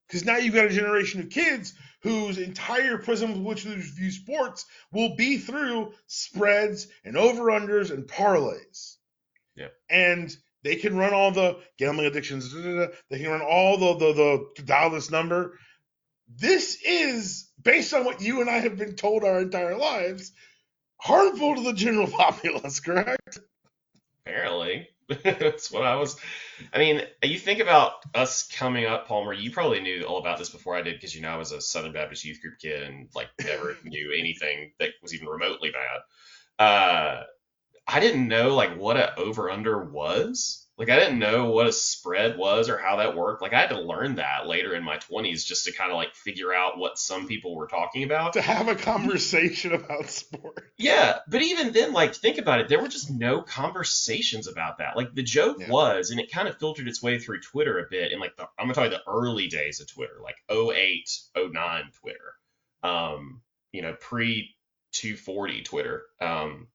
Because 0.07 0.25
now 0.25 0.37
you've 0.37 0.53
got 0.53 0.65
a 0.65 0.69
generation 0.69 1.21
of 1.21 1.31
kids 1.31 1.73
whose 2.03 2.37
entire 2.37 2.99
prism 2.99 3.31
of 3.31 3.39
which 3.39 3.63
they 3.63 3.73
view 3.73 4.11
sports 4.11 4.65
will 4.91 5.15
be 5.15 5.39
through 5.39 5.93
spreads 6.05 6.87
and 7.03 7.17
over-unders 7.17 7.89
and 7.89 8.07
parlays. 8.07 8.97
Yeah. 9.55 9.69
And 9.89 10.35
they 10.63 10.75
can 10.75 10.95
run 10.95 11.15
all 11.15 11.31
the 11.31 11.57
gambling 11.79 12.05
addictions. 12.05 12.53
da, 12.53 12.61
da, 12.61 12.85
da. 12.85 12.87
They 13.09 13.17
can 13.17 13.29
run 13.29 13.41
all 13.41 13.77
the 13.77 13.93
the 13.97 14.13
the 14.13 14.47
to 14.57 14.61
dial 14.61 14.91
this 14.91 15.09
number. 15.09 15.57
This 16.27 16.77
is 16.85 17.49
based 17.59 17.93
on 17.95 18.05
what 18.05 18.21
you 18.21 18.41
and 18.41 18.49
I 18.51 18.59
have 18.59 18.77
been 18.77 18.95
told 18.95 19.23
our 19.23 19.41
entire 19.41 19.77
lives, 19.77 20.31
harmful 21.03 21.55
to 21.55 21.61
the 21.61 21.73
general 21.73 22.07
populace. 22.11 22.79
Correct? 22.79 23.39
Apparently. 24.25 24.87
That's 25.23 25.69
what 25.69 25.83
I 25.83 25.95
was. 25.95 26.15
I 26.73 26.77
mean, 26.77 27.01
you 27.21 27.37
think 27.37 27.59
about 27.59 27.93
us 28.15 28.47
coming 28.47 28.85
up, 28.85 29.07
Palmer. 29.07 29.33
You 29.33 29.51
probably 29.51 29.81
knew 29.81 30.03
all 30.03 30.17
about 30.17 30.37
this 30.37 30.49
before 30.49 30.75
I 30.75 30.81
did 30.81 30.95
because 30.95 31.13
you 31.13 31.21
know 31.21 31.29
I 31.29 31.37
was 31.37 31.51
a 31.51 31.59
Southern 31.59 31.91
Baptist 31.91 32.23
youth 32.23 32.41
group 32.41 32.57
kid 32.57 32.83
and 32.83 33.09
like 33.13 33.27
never 33.43 33.77
knew 33.83 34.13
anything 34.17 34.71
that 34.79 34.91
was 35.01 35.13
even 35.13 35.27
remotely 35.27 35.71
bad. 35.71 36.65
Uh, 36.65 37.23
I 37.85 37.99
didn't 37.99 38.29
know 38.29 38.55
like 38.55 38.77
what 38.77 38.95
a 38.95 39.17
over 39.19 39.51
under 39.51 39.83
was. 39.83 40.62
Like 40.77 40.89
I 40.89 40.97
didn't 40.97 41.19
know 41.19 41.51
what 41.51 41.67
a 41.67 41.71
spread 41.71 42.35
was 42.37 42.67
or 42.67 42.77
how 42.79 42.95
that 42.95 43.15
worked. 43.15 43.43
Like 43.43 43.53
I 43.53 43.59
had 43.61 43.69
to 43.69 43.79
learn 43.79 44.15
that 44.15 44.47
later 44.47 44.73
in 44.73 44.83
my 44.83 44.97
20s 44.97 45.45
just 45.45 45.65
to 45.65 45.71
kind 45.71 45.91
of 45.91 45.97
like 45.97 46.15
figure 46.15 46.51
out 46.51 46.79
what 46.79 46.97
some 46.97 47.27
people 47.27 47.55
were 47.55 47.67
talking 47.67 48.03
about. 48.03 48.33
To 48.33 48.41
have 48.41 48.67
a 48.67 48.75
conversation 48.75 49.73
about 49.75 50.09
sport. 50.09 50.71
Yeah, 50.77 51.19
but 51.27 51.43
even 51.43 51.71
then, 51.73 51.93
like, 51.93 52.15
think 52.15 52.39
about 52.39 52.59
it. 52.59 52.69
There 52.69 52.81
were 52.81 52.87
just 52.87 53.11
no 53.11 53.41
conversations 53.41 54.47
about 54.47 54.79
that. 54.79 54.97
Like, 54.97 55.13
the 55.13 55.21
joke 55.23 55.57
Yeah. 55.59 55.69
was, 55.69 56.09
and 56.09 56.19
it 56.19 56.31
kind 56.31 56.47
of 56.47 56.57
filtered 56.57 56.87
its 56.87 57.01
way 57.01 57.19
through 57.19 57.41
Twitter 57.41 57.77
a 57.79 57.87
bit 57.89 58.11
in, 58.11 58.19
like, 58.19 58.35
the, 58.35 58.43
I'm 58.57 58.65
going 58.65 58.69
to 58.69 58.75
talk 58.75 58.87
about 58.87 59.03
the 59.05 59.11
early 59.11 59.47
days 59.47 59.79
of 59.79 59.87
Twitter, 59.93 60.15
like 60.23 60.37
08, 60.49 61.07
09 61.37 61.83
Twitter, 62.01 62.33
um, 62.81 63.41
you 63.71 63.81
know, 63.83 63.93
pre 63.99 64.55
240 64.93 65.61
Twitter. 65.63 66.03
Um, 66.19 66.67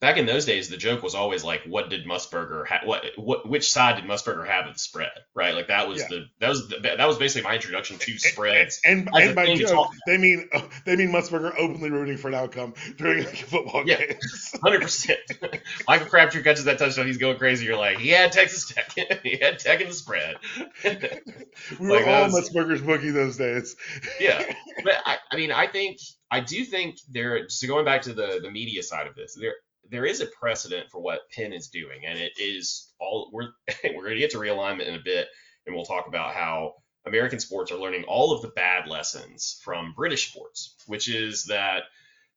back 0.00 0.16
in 0.16 0.24
those 0.26 0.46
days, 0.46 0.68
the 0.70 0.76
joke 0.78 1.02
was 1.02 1.14
always 1.14 1.44
like, 1.44 1.62
what 1.66 1.90
did 1.90 2.06
Musburger 2.06 2.66
ha- 2.66 2.80
what, 2.84 3.04
what, 3.16 3.46
which 3.48 3.70
side 3.70 3.96
did 3.96 4.04
Musburger 4.06 4.46
have 4.46 4.66
of 4.66 4.72
the 4.74 4.78
spread, 4.78 5.10
right? 5.34 5.54
Like, 5.54 5.68
that 5.68 5.88
was 5.88 6.00
Yeah. 6.00 6.06
the, 6.08 6.24
that 6.40 6.48
was 6.48 6.68
the, 6.68 6.78
that 6.80 7.06
was 7.06 7.18
basically 7.18 7.48
my 7.48 7.54
introduction 7.54 7.98
to 7.98 8.18
spreads. 8.18 8.80
And, 8.84 9.08
as 9.14 9.26
and 9.28 9.36
by 9.36 9.54
joke, 9.56 9.88
they 10.06 10.16
mean 10.16 10.48
uh, 10.54 10.62
they 10.86 10.96
mean 10.96 11.10
Musburger 11.12 11.52
openly 11.58 11.90
rooting 11.90 12.16
for 12.16 12.28
an 12.28 12.34
outcome 12.34 12.74
during 12.96 13.24
like, 13.24 13.42
a 13.42 13.46
football 13.46 13.82
Yeah. 13.86 13.98
games. 13.98 14.54
Hundred 14.62 14.82
percent. 14.82 15.18
Michael 15.88 16.06
Crabtree 16.06 16.42
catches 16.42 16.64
that 16.64 16.78
touchdown. 16.78 17.06
He's 17.06 17.18
going 17.18 17.36
crazy. 17.38 17.66
You're 17.66 17.76
like, 17.76 17.98
he 17.98 18.08
had 18.08 18.32
Texas 18.32 18.72
Tech. 18.72 19.20
he 19.22 19.36
had 19.36 19.58
Tech 19.58 19.80
in 19.82 19.88
the 19.88 19.94
spread. 19.94 20.36
We 20.84 20.90
were 21.88 21.96
Like, 21.96 22.06
all 22.06 22.24
was- 22.32 22.50
Musburger's 22.50 22.80
bookie 22.82 23.10
those 23.10 23.36
days. 23.36 23.76
yeah, 24.18 24.42
but 24.84 24.94
I, 25.04 25.16
I 25.30 25.36
mean, 25.36 25.52
I 25.52 25.66
think 25.66 25.98
I 26.30 26.40
do 26.40 26.64
think 26.64 26.96
there. 27.10 27.48
So 27.48 27.66
going 27.66 27.84
back 27.84 28.02
to 28.02 28.14
the 28.14 28.40
the 28.42 28.50
media 28.50 28.82
side 28.82 29.06
of 29.06 29.14
this, 29.14 29.36
there 29.38 29.54
there 29.88 30.06
is 30.06 30.20
a 30.20 30.26
precedent 30.26 30.90
for 30.90 31.00
what 31.00 31.30
Penn 31.30 31.52
is 31.52 31.68
doing, 31.68 32.06
and 32.06 32.18
it 32.18 32.32
is 32.38 32.92
all 32.98 33.30
we're 33.32 33.50
we're 33.84 34.04
going 34.04 34.14
to 34.14 34.20
get 34.20 34.30
to 34.32 34.38
realignment 34.38 34.86
in 34.86 34.94
a 34.94 35.02
bit, 35.04 35.28
and 35.66 35.74
we'll 35.74 35.84
talk 35.84 36.06
about 36.06 36.34
how 36.34 36.74
American 37.06 37.40
sports 37.40 37.72
are 37.72 37.78
learning 37.78 38.04
all 38.04 38.32
of 38.32 38.42
the 38.42 38.48
bad 38.48 38.86
lessons 38.86 39.60
from 39.64 39.94
British 39.96 40.30
sports, 40.30 40.74
which 40.86 41.08
is 41.08 41.46
that 41.46 41.84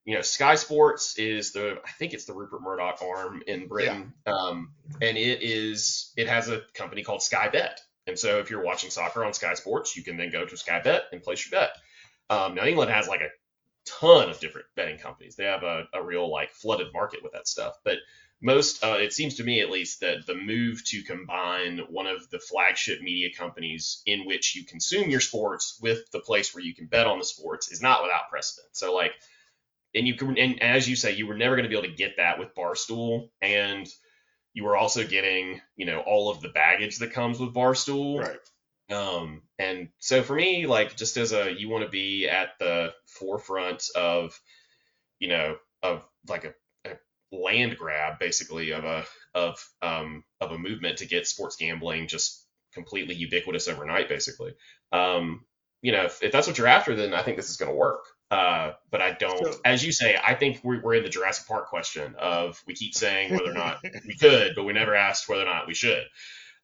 you 0.05 0.15
know 0.15 0.21
Sky 0.21 0.55
Sports 0.55 1.17
is 1.17 1.51
the 1.51 1.79
I 1.85 1.91
think 1.91 2.13
it's 2.13 2.25
the 2.25 2.33
Rupert 2.33 2.61
Murdoch 2.61 3.01
arm 3.01 3.43
in 3.47 3.67
Britain, 3.67 4.13
um, 4.25 4.71
and 5.01 5.17
it 5.17 5.43
is 5.43 6.11
it 6.17 6.27
has 6.27 6.49
a 6.49 6.61
company 6.73 7.03
called 7.03 7.21
Sky 7.21 7.49
Bet, 7.49 7.81
and 8.07 8.17
so 8.17 8.39
if 8.39 8.49
you're 8.49 8.63
watching 8.63 8.89
soccer 8.89 9.23
on 9.23 9.33
Sky 9.33 9.53
Sports, 9.53 9.95
you 9.95 10.03
can 10.03 10.17
then 10.17 10.31
go 10.31 10.45
to 10.45 10.57
Sky 10.57 10.81
Bet 10.83 11.03
and 11.11 11.21
place 11.21 11.49
your 11.49 11.59
bet. 11.59 11.71
Um, 12.29 12.55
now 12.55 12.65
England 12.65 12.89
has 12.89 13.07
like 13.07 13.21
a 13.21 13.29
ton 13.85 14.29
of 14.29 14.39
different 14.39 14.67
betting 14.75 14.97
companies. 14.97 15.35
They 15.35 15.45
have 15.45 15.63
a, 15.63 15.87
a 15.93 16.03
real 16.03 16.29
like 16.31 16.51
flooded 16.51 16.93
market 16.93 17.23
with 17.23 17.33
that 17.33 17.47
stuff. 17.47 17.75
But 17.83 17.97
most, 18.41 18.83
uh, 18.83 18.97
it 18.99 19.13
seems 19.13 19.35
to 19.35 19.43
me 19.43 19.61
at 19.61 19.69
least, 19.69 20.01
that 20.01 20.25
the 20.25 20.35
move 20.35 20.83
to 20.85 21.01
combine 21.03 21.79
one 21.89 22.07
of 22.07 22.29
the 22.29 22.39
flagship 22.39 23.01
media 23.01 23.29
companies 23.37 24.01
in 24.05 24.25
which 24.25 24.55
you 24.55 24.65
consume 24.65 25.09
your 25.09 25.21
sports 25.21 25.79
with 25.81 26.11
the 26.11 26.19
place 26.19 26.53
where 26.53 26.63
you 26.63 26.75
can 26.75 26.87
bet 26.87 27.07
on 27.07 27.19
the 27.19 27.25
sports 27.25 27.71
is 27.71 27.81
not 27.81 28.03
without 28.03 28.29
precedent. 28.29 28.67
So 28.73 28.93
like, 28.93 29.13
and 29.95 30.07
you 30.07 30.15
can, 30.15 30.37
and 30.37 30.61
as 30.61 30.89
you 30.89 30.95
say, 30.95 31.15
you 31.15 31.27
were 31.27 31.37
never 31.37 31.55
going 31.55 31.63
to 31.63 31.69
be 31.69 31.77
able 31.77 31.87
to 31.87 31.95
get 31.95 32.17
that 32.17 32.39
with 32.39 32.55
Barstool, 32.55 33.29
and 33.41 33.87
you 34.53 34.63
were 34.63 34.75
also 34.75 35.05
getting, 35.05 35.61
you 35.75 35.85
know, 35.85 35.99
all 35.99 36.29
of 36.29 36.41
the 36.41 36.49
baggage 36.49 36.97
that 36.99 37.13
comes 37.13 37.39
with 37.39 37.53
Barstool. 37.53 38.19
Right. 38.19 38.39
Um, 38.93 39.41
and 39.59 39.89
so 39.99 40.23
for 40.23 40.35
me, 40.35 40.67
like 40.67 40.95
just 40.95 41.17
as 41.17 41.33
a 41.33 41.51
you 41.51 41.69
want 41.69 41.83
to 41.83 41.89
be 41.89 42.27
at 42.29 42.49
the 42.59 42.93
forefront 43.05 43.83
of, 43.95 44.39
you 45.19 45.29
know, 45.29 45.57
of 45.81 46.03
like 46.27 46.45
a, 46.45 46.53
a 46.85 46.97
land 47.31 47.77
grab 47.77 48.19
basically 48.19 48.71
of 48.71 48.83
a 48.83 49.05
of 49.33 49.67
um 49.81 50.23
of 50.39 50.51
a 50.51 50.57
movement 50.57 50.99
to 50.99 51.05
get 51.07 51.27
sports 51.27 51.55
gambling 51.55 52.07
just 52.07 52.45
completely 52.73 53.15
ubiquitous 53.15 53.67
overnight, 53.67 54.09
basically. 54.09 54.53
Um, 54.91 55.45
you 55.81 55.91
know, 55.91 56.03
if, 56.05 56.23
if 56.23 56.31
that's 56.31 56.47
what 56.47 56.57
you're 56.57 56.67
after, 56.67 56.95
then 56.95 57.13
I 57.13 57.21
think 57.23 57.37
this 57.37 57.49
is 57.49 57.57
going 57.57 57.71
to 57.71 57.77
work. 57.77 58.05
Uh, 58.31 58.71
but 58.89 59.01
I 59.01 59.11
don't, 59.11 59.37
So- 59.45 59.59
as 59.65 59.85
you 59.85 59.91
say, 59.91 60.17
I 60.23 60.33
think 60.33 60.61
we're, 60.63 60.81
we're 60.81 60.95
in 60.95 61.03
the 61.03 61.09
Jurassic 61.09 61.47
Park 61.47 61.67
question 61.69 62.15
of 62.17 62.61
we 62.65 62.73
keep 62.73 62.95
saying 62.95 63.31
whether 63.31 63.51
or 63.51 63.53
not 63.53 63.79
we 64.07 64.15
could, 64.17 64.53
but 64.55 64.63
we 64.63 64.73
never 64.73 64.95
asked 64.95 65.27
whether 65.29 65.43
or 65.43 65.45
not 65.45 65.67
we 65.67 65.73
should. 65.75 66.03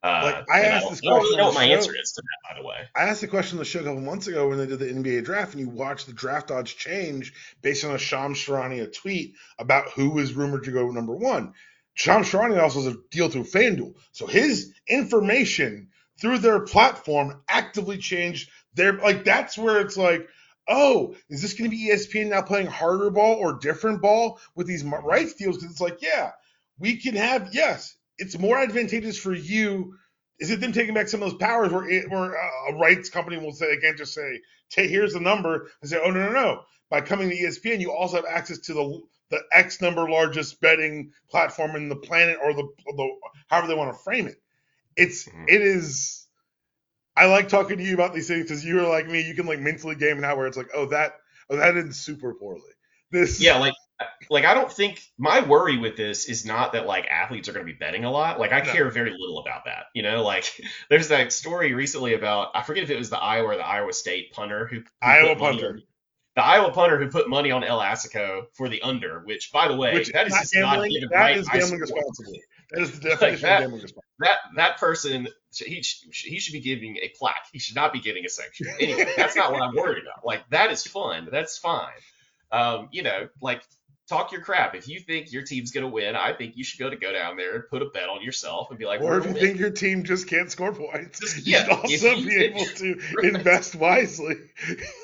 Uh, 0.03 0.21
Like, 0.23 0.45
I 0.49 0.61
asked 0.61 0.89
this 0.89 1.01
I 1.03 1.09
don't 1.09 1.19
question 1.19 1.35
really 1.35 1.37
know 1.37 1.45
what 1.47 1.55
my 1.55 1.65
show. 1.65 1.73
answer 1.73 1.95
is 1.95 2.11
to 2.13 2.21
that, 2.21 2.53
by 2.55 2.61
the 2.61 2.67
way. 2.67 2.87
I 2.95 3.03
asked 3.03 3.21
the 3.21 3.27
question 3.27 3.57
on 3.57 3.59
the 3.59 3.65
show 3.65 3.81
a 3.81 3.83
couple 3.83 4.01
months 4.01 4.27
ago 4.27 4.47
when 4.49 4.57
they 4.57 4.65
did 4.65 4.79
the 4.79 4.89
NBA 4.89 5.21
draft, 5.21 5.53
and 5.53 5.61
you 5.61 5.69
watched 5.69 6.07
the 6.07 6.13
draft 6.13 6.51
odds 6.51 6.73
change 6.73 7.33
based 7.61 7.83
on 7.85 7.93
a 7.95 7.97
Shams 7.97 8.37
Charania 8.37 8.91
tweet 8.93 9.35
about 9.57 9.91
who 9.91 10.11
was 10.11 10.33
rumored 10.33 10.63
to 10.65 10.71
go 10.71 10.89
number 10.91 11.15
one. 11.15 11.53
Shams 11.95 12.29
Charania 12.29 12.61
also 12.61 12.81
has 12.81 12.93
a 12.93 12.97
deal 13.11 13.29
through 13.29 13.43
FanDuel, 13.43 13.95
so 14.11 14.25
his 14.25 14.73
information 14.87 15.89
through 16.21 16.39
their 16.39 16.61
platform 16.61 17.41
actively 17.49 17.97
changed 17.97 18.49
their 18.73 18.93
like. 18.93 19.23
That's 19.25 19.57
where 19.57 19.81
it's 19.81 19.97
like, 19.97 20.27
oh, 20.67 21.15
is 21.29 21.41
this 21.41 21.53
going 21.53 21.69
to 21.69 21.75
be 21.75 21.89
ESPN 21.89 22.29
now 22.29 22.41
playing 22.41 22.67
harder 22.67 23.09
ball 23.09 23.35
or 23.35 23.59
different 23.59 24.01
ball 24.01 24.39
with 24.55 24.67
these 24.67 24.83
rights 24.83 25.33
deals? 25.33 25.57
Because 25.57 25.71
it's 25.71 25.81
like, 25.81 26.01
yeah, 26.01 26.31
we 26.77 26.97
can 26.97 27.15
have 27.15 27.49
yes, 27.53 27.95
it's 28.19 28.37
more 28.37 28.57
advantageous 28.59 29.17
for 29.17 29.33
you 29.33 29.95
is 30.39 30.51
it 30.51 30.61
them 30.61 30.71
taking 30.71 30.93
back 30.93 31.07
some 31.07 31.21
of 31.21 31.29
those 31.29 31.39
powers 31.39 31.71
where, 31.71 31.89
it, 31.89 32.09
where 32.09 32.33
a 32.33 32.75
rights 32.75 33.09
company 33.09 33.37
will 33.37 33.51
say 33.51 33.75
they 33.75 33.81
can't 33.81 33.97
just 33.97 34.13
say, 34.13 34.39
"Take 34.69 34.89
here's 34.89 35.13
the 35.13 35.19
number," 35.19 35.69
and 35.81 35.89
say, 35.89 35.99
"Oh 36.01 36.11
no 36.11 36.27
no 36.27 36.31
no." 36.31 36.61
By 36.89 37.01
coming 37.01 37.29
to 37.29 37.35
ESPN, 37.35 37.81
you 37.81 37.91
also 37.91 38.15
have 38.17 38.25
access 38.25 38.59
to 38.59 38.73
the 38.73 39.01
the 39.31 39.41
X 39.53 39.81
number 39.81 40.09
largest 40.09 40.59
betting 40.61 41.11
platform 41.29 41.75
in 41.75 41.89
the 41.89 41.95
planet, 41.95 42.37
or 42.41 42.53
the, 42.53 42.67
the 42.85 43.09
however 43.47 43.67
they 43.67 43.75
want 43.75 43.93
to 43.95 44.03
frame 44.03 44.27
it. 44.27 44.41
It's 44.95 45.27
Mhm. 45.27 45.45
it 45.49 45.61
is. 45.61 46.25
I 47.15 47.25
like 47.25 47.49
talking 47.49 47.77
to 47.77 47.83
you 47.83 47.93
about 47.93 48.13
these 48.13 48.27
things 48.27 48.43
because 48.43 48.63
you're 48.65 48.87
like 48.87 49.07
me. 49.07 49.27
You 49.27 49.35
can 49.35 49.45
like 49.45 49.59
mentally 49.59 49.95
game 49.95 50.19
it 50.19 50.23
out 50.23 50.37
where 50.37 50.47
it's 50.47 50.57
like, 50.57 50.69
oh 50.73 50.85
that 50.87 51.15
oh 51.49 51.57
that 51.57 51.73
did 51.73 51.93
super 51.93 52.33
poorly. 52.33 52.71
This 53.11 53.41
Yeah, 53.41 53.57
like 53.57 53.73
like 54.29 54.45
I 54.45 54.53
don't 54.53 54.71
think 54.71 55.01
my 55.17 55.41
worry 55.41 55.77
with 55.77 55.97
this 55.97 56.27
is 56.29 56.45
not 56.45 56.73
that 56.73 56.85
like 56.85 57.07
athletes 57.07 57.49
are 57.49 57.53
going 57.53 57.65
to 57.65 57.71
be 57.71 57.77
betting 57.77 58.05
a 58.05 58.11
lot. 58.11 58.39
Like 58.39 58.51
I 58.53 58.59
No. 58.61 58.71
care 58.71 58.89
very 58.89 59.11
little 59.11 59.39
about 59.39 59.65
that. 59.65 59.85
You 59.93 60.03
know, 60.03 60.23
like 60.23 60.45
there's 60.89 61.09
that 61.09 61.33
story 61.33 61.73
recently 61.73 62.13
about 62.13 62.49
I 62.55 62.61
forget 62.63 62.83
if 62.83 62.89
it 62.89 62.97
was 62.97 63.09
the 63.09 63.19
Iowa 63.19 63.49
or 63.49 63.55
the 63.57 63.65
Iowa 63.67 63.93
State 63.93 64.31
punter 64.31 64.67
who, 64.67 64.77
who 64.77 64.83
Iowa 65.01 65.35
punter. 65.35 65.67
on- 65.69 65.83
the 66.35 66.45
Iowa 66.45 66.71
punter 66.71 66.97
who 66.97 67.09
put 67.09 67.27
money 67.27 67.51
on 67.51 67.63
El 67.65 67.79
Asico 67.79 68.43
for 68.53 68.69
the 68.69 68.81
under, 68.83 69.19
which 69.25 69.51
by 69.51 69.67
the 69.67 69.75
way, 69.75 69.95
which 69.95 70.11
that 70.13 70.27
is 70.27 70.31
not 70.33 70.41
just 70.41 70.55
not 70.55 70.71
gambling. 70.73 70.91
even 70.91 71.09
That 71.11 71.17
right. 71.19 71.37
is 71.37 71.49
gambling 71.49 71.79
responsibly. 71.81 72.41
That 72.71 72.81
is 72.83 72.99
the 72.99 73.09
definition 73.09 73.41
that- 73.41 73.55
of 73.55 73.59
gambling 73.63 73.81
responsibly. 73.81 74.03
that 74.19 74.37
that 74.55 74.77
person 74.77 75.27
he 75.53 75.83
he 76.13 76.39
should 76.39 76.53
be 76.53 76.61
giving 76.61 76.97
a 76.97 77.09
plaque. 77.17 77.47
He 77.51 77.59
should 77.59 77.75
not 77.75 77.91
be 77.91 77.99
getting 77.99 78.23
a 78.25 78.29
sanction. 78.29 78.67
Anyway, 78.79 79.11
that's 79.17 79.35
not 79.35 79.51
what 79.51 79.61
I'm 79.63 79.75
worried 79.75 80.03
about. 80.03 80.23
Like 80.25 80.47
that 80.51 80.71
is 80.71 80.83
fun. 80.85 81.27
That's 81.31 81.57
fine. 81.57 81.89
Um, 82.51 82.87
you 82.91 83.03
know, 83.03 83.27
like 83.41 83.61
talk 84.09 84.31
your 84.31 84.41
crap. 84.41 84.75
If 84.75 84.87
you 84.87 84.99
think 84.99 85.31
your 85.31 85.43
team's 85.43 85.71
gonna 85.71 85.87
win, 85.87 86.15
I 86.15 86.33
think 86.33 86.57
you 86.57 86.63
should 86.63 86.79
go 86.79 86.89
to 86.89 86.95
go 86.95 87.13
down 87.13 87.37
there 87.37 87.55
and 87.55 87.63
put 87.69 87.81
a 87.81 87.85
bet 87.85 88.09
on 88.09 88.21
yourself 88.21 88.69
and 88.71 88.79
be 88.79 88.85
like, 88.85 89.01
Or 89.01 89.17
if 89.19 89.25
you 89.25 89.33
win. 89.33 89.41
think 89.41 89.59
your 89.59 89.69
team 89.69 90.03
just 90.03 90.27
can't 90.27 90.51
score 90.51 90.73
points, 90.73 91.19
Just- 91.19 91.45
you 91.47 91.53
yeah, 91.53 91.63
should 91.63 91.71
also 91.73 92.11
you 92.15 92.27
be 92.27 92.35
able 92.43 92.65
to 92.65 92.99
invest 93.23 93.75
wisely. 93.75 94.35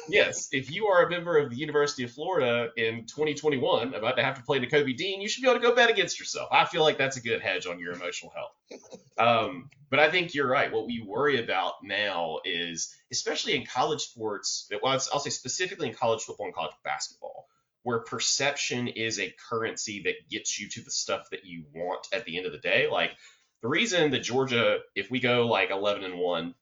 yes, 0.09 0.49
if 0.51 0.71
you 0.71 0.87
are 0.87 1.05
a 1.05 1.09
member 1.09 1.37
of 1.37 1.49
the 1.49 1.55
University 1.55 2.03
of 2.03 2.11
Florida 2.11 2.71
in 2.77 3.05
2021 3.05 3.93
about 3.93 4.17
to 4.17 4.23
have 4.23 4.35
to 4.35 4.43
play 4.43 4.65
Kobe 4.65 4.93
Dean, 4.93 5.21
you 5.21 5.29
should 5.29 5.41
be 5.43 5.49
able 5.49 5.59
to 5.59 5.65
go 5.67 5.75
bet 5.75 5.89
against 5.89 6.19
yourself. 6.19 6.49
I 6.51 6.65
feel 6.65 6.81
like 6.81 6.97
that's 6.97 7.17
a 7.17 7.21
good 7.21 7.41
hedge 7.41 7.67
on 7.67 7.79
your 7.79 7.93
emotional 7.93 8.31
health. 8.35 8.51
Um, 9.17 9.69
but 9.89 9.99
I 10.01 10.11
think 10.11 10.33
you're 10.33 10.45
right. 10.47 10.69
What 10.73 10.87
we 10.87 10.99
worry 11.01 11.41
about 11.41 11.75
now 11.83 12.39
is, 12.43 12.93
especially 13.13 13.55
in 13.55 13.65
college 13.65 14.01
sports, 14.01 14.69
well, 14.83 14.91
I'll 15.13 15.19
say 15.19 15.29
specifically 15.29 15.87
in 15.87 15.93
college 15.95 16.23
football 16.23 16.47
and 16.47 16.53
college 16.53 16.73
basketball, 16.83 17.47
where 17.85 17.99
perception 17.99 18.87
is 18.87 19.19
a 19.19 19.31
currency 19.47 20.01
that 20.01 20.27
gets 20.27 20.59
you 20.59 20.67
to 20.67 20.81
the 20.81 20.89
stuff 20.89 21.29
that 21.29 21.45
you 21.45 21.65
want 21.75 22.07
at 22.11 22.25
the 22.25 22.35
end 22.35 22.47
of 22.47 22.51
the 22.51 22.57
day. 22.57 22.87
Like 22.91 23.11
the 23.61 23.67
reason 23.67 24.09
that 24.09 24.23
Georgia, 24.23 24.79
if 24.95 25.11
we 25.11 25.19
go 25.19 25.45
like 25.45 25.69
11 25.69 26.03
and 26.03 26.17
one 26.17 26.55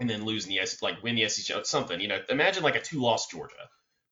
and 0.00 0.10
then 0.10 0.24
lose 0.24 0.46
in 0.46 0.50
the 0.50 0.66
SEC, 0.66 0.82
like 0.82 1.00
win 1.00 1.14
the 1.14 1.28
SEC, 1.28 1.64
something, 1.64 2.00
you 2.00 2.08
know, 2.08 2.18
imagine 2.28 2.64
like 2.64 2.74
a 2.74 2.80
two-loss 2.80 3.30
Georgia 3.30 3.54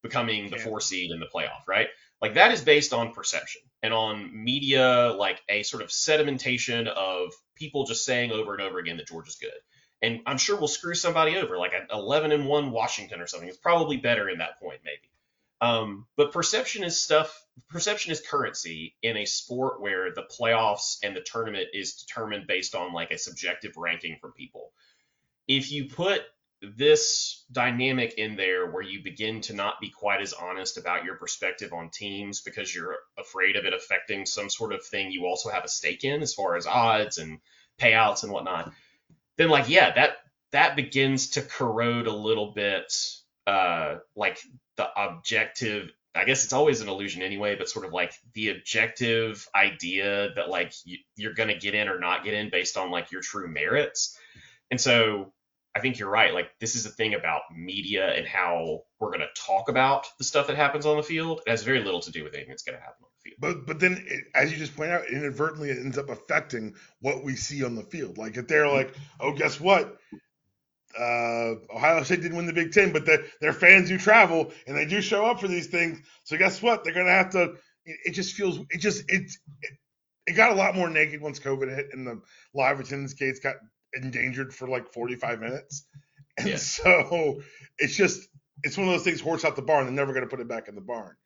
becoming 0.05 0.51
the 0.51 0.57
Yeah. 0.57 0.63
four 0.63 0.81
seed 0.81 1.11
in 1.11 1.19
the 1.19 1.27
playoff, 1.27 1.67
right? 1.67 1.89
Like 2.21 2.35
that 2.35 2.53
is 2.53 2.61
based 2.61 2.93
on 2.93 3.13
perception 3.13 3.63
and 3.83 3.93
on 3.93 4.31
media, 4.33 5.13
like 5.19 5.43
a 5.49 5.65
sort 5.65 5.83
of 5.83 5.89
sedimentation 5.91 6.87
of 6.87 7.33
people 7.57 7.87
just 7.87 8.05
saying 8.05 8.31
over 8.31 8.53
and 8.53 8.63
over 8.63 8.79
again 8.79 8.99
that 8.99 9.09
Georgia's 9.09 9.35
good. 9.35 9.51
And 10.01 10.21
I'm 10.27 10.39
sure 10.39 10.57
we'll 10.57 10.69
screw 10.69 10.95
somebody 10.95 11.37
over, 11.39 11.59
like 11.59 11.73
an 11.73 11.89
11 11.91 12.31
and 12.31 12.47
one 12.47 12.71
Washington 12.71 13.21
or 13.21 13.27
something. 13.27 13.49
It's 13.49 13.59
probably 13.59 13.97
better 13.97 14.29
in 14.29 14.39
that 14.39 14.61
point, 14.61 14.79
maybe. 14.85 15.12
Um, 15.63 16.07
but 16.17 16.33
perception 16.33 16.83
is 16.83 16.99
stuff. 16.99 17.41
Perception 17.69 18.11
is 18.11 18.21
currency 18.21 18.97
in 19.01 19.17
a 19.17 19.25
sport 19.25 19.81
where 19.81 20.13
the 20.13 20.25
playoffs 20.25 20.99
and 21.05 21.15
the 21.15 21.21
tournament 21.21 21.69
is 21.73 21.95
determined 21.95 22.49
based 22.49 22.75
on 22.75 22.93
like 22.93 23.13
a 23.13 23.19
subjective 23.19 23.77
ranking 23.77 24.17
from 24.21 24.33
people. 24.33 24.73
If 25.47 25.71
you 25.71 25.85
put 25.85 26.23
this 26.77 27.45
dynamic 27.53 28.15
in 28.15 28.37
there 28.37 28.71
where 28.71 28.83
you 28.83 29.03
begin 29.03 29.41
to 29.43 29.55
not 29.55 29.81
be 29.81 29.89
quite 29.89 30.21
as 30.21 30.33
honest 30.33 30.79
about 30.79 31.05
your 31.05 31.17
perspective 31.17 31.73
on 31.73 31.91
teams 31.91 32.41
because 32.41 32.75
you're 32.75 32.97
afraid 33.17 33.55
of 33.57 33.65
it 33.65 33.73
affecting 33.73 34.27
some 34.27 34.51
sort 34.51 34.73
of 34.73 34.85
thing 34.85 35.11
you 35.11 35.27
also 35.27 35.49
have 35.49 35.65
a 35.65 35.69
stake 35.69 36.03
in 36.03 36.23
as 36.23 36.35
far 36.35 36.57
as 36.57 36.67
odds 36.67 37.19
and 37.19 37.39
payouts 37.79 38.25
and 38.25 38.33
whatnot, 38.33 38.73
then 39.37 39.49
like 39.49 39.69
yeah, 39.69 39.93
that 39.95 40.17
that 40.51 40.75
begins 40.75 41.31
to 41.31 41.43
corrode 41.43 42.09
a 42.09 42.15
little 42.15 42.53
bit 42.53 42.93
uh 43.47 43.97
like 44.17 44.39
the 44.77 44.89
objective 44.97 45.91
I 46.15 46.25
guess 46.25 46.45
it's 46.45 46.53
always 46.53 46.83
an 46.83 46.89
illusion 46.89 47.23
anyway, 47.23 47.57
but 47.57 47.71
sort 47.71 47.87
of 47.87 47.93
like 47.93 48.13
the 48.35 48.51
objective 48.51 49.49
idea 49.55 50.29
that 50.37 50.51
like 50.51 50.75
you, 50.85 50.99
you're 51.17 51.33
going 51.33 51.49
to 51.49 51.57
get 51.57 51.75
in 51.75 51.89
or 51.89 51.99
not 51.99 52.23
get 52.23 52.35
in 52.35 52.51
based 52.51 52.77
on 52.77 52.91
like 52.91 53.11
your 53.11 53.23
true 53.23 53.49
merits. 53.49 54.19
And 54.71 54.79
so 54.79 55.33
I 55.75 55.81
think 55.81 55.99
you're 55.99 56.11
right. 56.11 56.35
Like 56.35 56.51
this 56.61 56.75
is 56.75 56.85
the 56.85 56.91
thing 56.91 57.15
about 57.15 57.43
media 57.57 58.13
and 58.15 58.27
how 58.27 58.83
we're 59.01 59.09
going 59.09 59.21
to 59.21 59.29
talk 59.35 59.71
about 59.71 60.07
the 60.19 60.25
stuff 60.25 60.49
that 60.49 60.57
happens 60.57 60.85
on 60.85 60.99
the 60.99 61.03
field. 61.03 61.41
It 61.47 61.51
has 61.51 61.63
very 61.63 61.83
little 61.83 62.01
to 62.01 62.11
do 62.11 62.25
with 62.25 62.35
anything 62.35 62.51
that's 62.51 62.63
going 62.63 62.77
to 62.77 62.83
happen 62.83 63.05
on 63.05 63.09
the 63.17 63.31
field. 63.31 63.37
But 63.41 63.67
but 63.67 63.81
then, 63.81 64.05
it, 64.07 64.25
as 64.35 64.53
you 64.53 64.59
just 64.59 64.77
pointed 64.77 64.95
out, 64.95 65.09
inadvertently 65.09 65.71
it 65.71 65.79
ends 65.79 65.97
up 65.97 66.11
affecting 66.11 66.75
what 67.01 67.25
we 67.25 67.37
see 67.37 67.65
on 67.65 67.75
the 67.75 67.85
field. 67.85 68.19
Like 68.19 68.37
if 68.37 68.49
they're 68.49 68.69
like, 68.69 68.95
oh, 69.19 69.33
guess 69.33 69.59
what? 69.59 69.97
Uh, 70.99 71.55
Ohio 71.75 72.03
State 72.03 72.23
didn't 72.23 72.37
win 72.37 72.47
the 72.47 72.53
Big 72.53 72.73
Ten, 72.73 72.93
but 72.93 73.07
the, 73.07 73.25
their 73.41 73.53
fans 73.53 73.89
do 73.89 73.99
travel 73.99 74.53
and 74.67 74.77
they 74.77 74.87
do 74.87 75.01
show 75.01 75.27
up 75.27 75.41
for 75.41 75.49
these 75.49 75.69
things. 75.69 76.01
So 76.25 76.37
guess 76.37 76.63
what? 76.63 76.85
They're 76.85 76.95
gonna 76.95 77.11
have 77.11 77.31
to. 77.31 77.55
It, 77.85 77.97
it 78.05 78.11
just 78.13 78.35
feels. 78.35 78.59
It 78.71 78.79
just 78.79 79.05
it's. 79.09 79.39
It, 79.63 79.73
it 80.25 80.33
got 80.35 80.53
a 80.53 80.55
lot 80.55 80.77
more 80.77 80.89
naked 80.89 81.21
once 81.21 81.41
COVID 81.41 81.75
hit, 81.75 81.89
and 81.93 82.07
the 82.07 82.21
live 82.55 82.79
attendance 82.79 83.15
gates 83.15 83.41
got 83.41 83.57
endangered 83.93 84.55
for 84.55 84.69
like 84.69 84.93
45 84.93 85.41
minutes. 85.41 85.85
And 86.39 86.49
Yeah. 86.49 86.57
so 86.57 87.43
it's 87.79 87.97
just 87.97 88.29
it's 88.63 88.77
one 88.77 88.87
of 88.87 88.93
those 88.93 89.05
things 89.05 89.21
horse 89.21 89.45
out 89.45 89.57
the 89.57 89.63
barn. 89.63 89.87
They're 89.87 89.95
never 89.95 90.13
gonna 90.15 90.27
put 90.27 90.41
it 90.41 90.49
back 90.49 90.69
in 90.69 90.75
the 90.75 90.81
barn. 90.81 91.17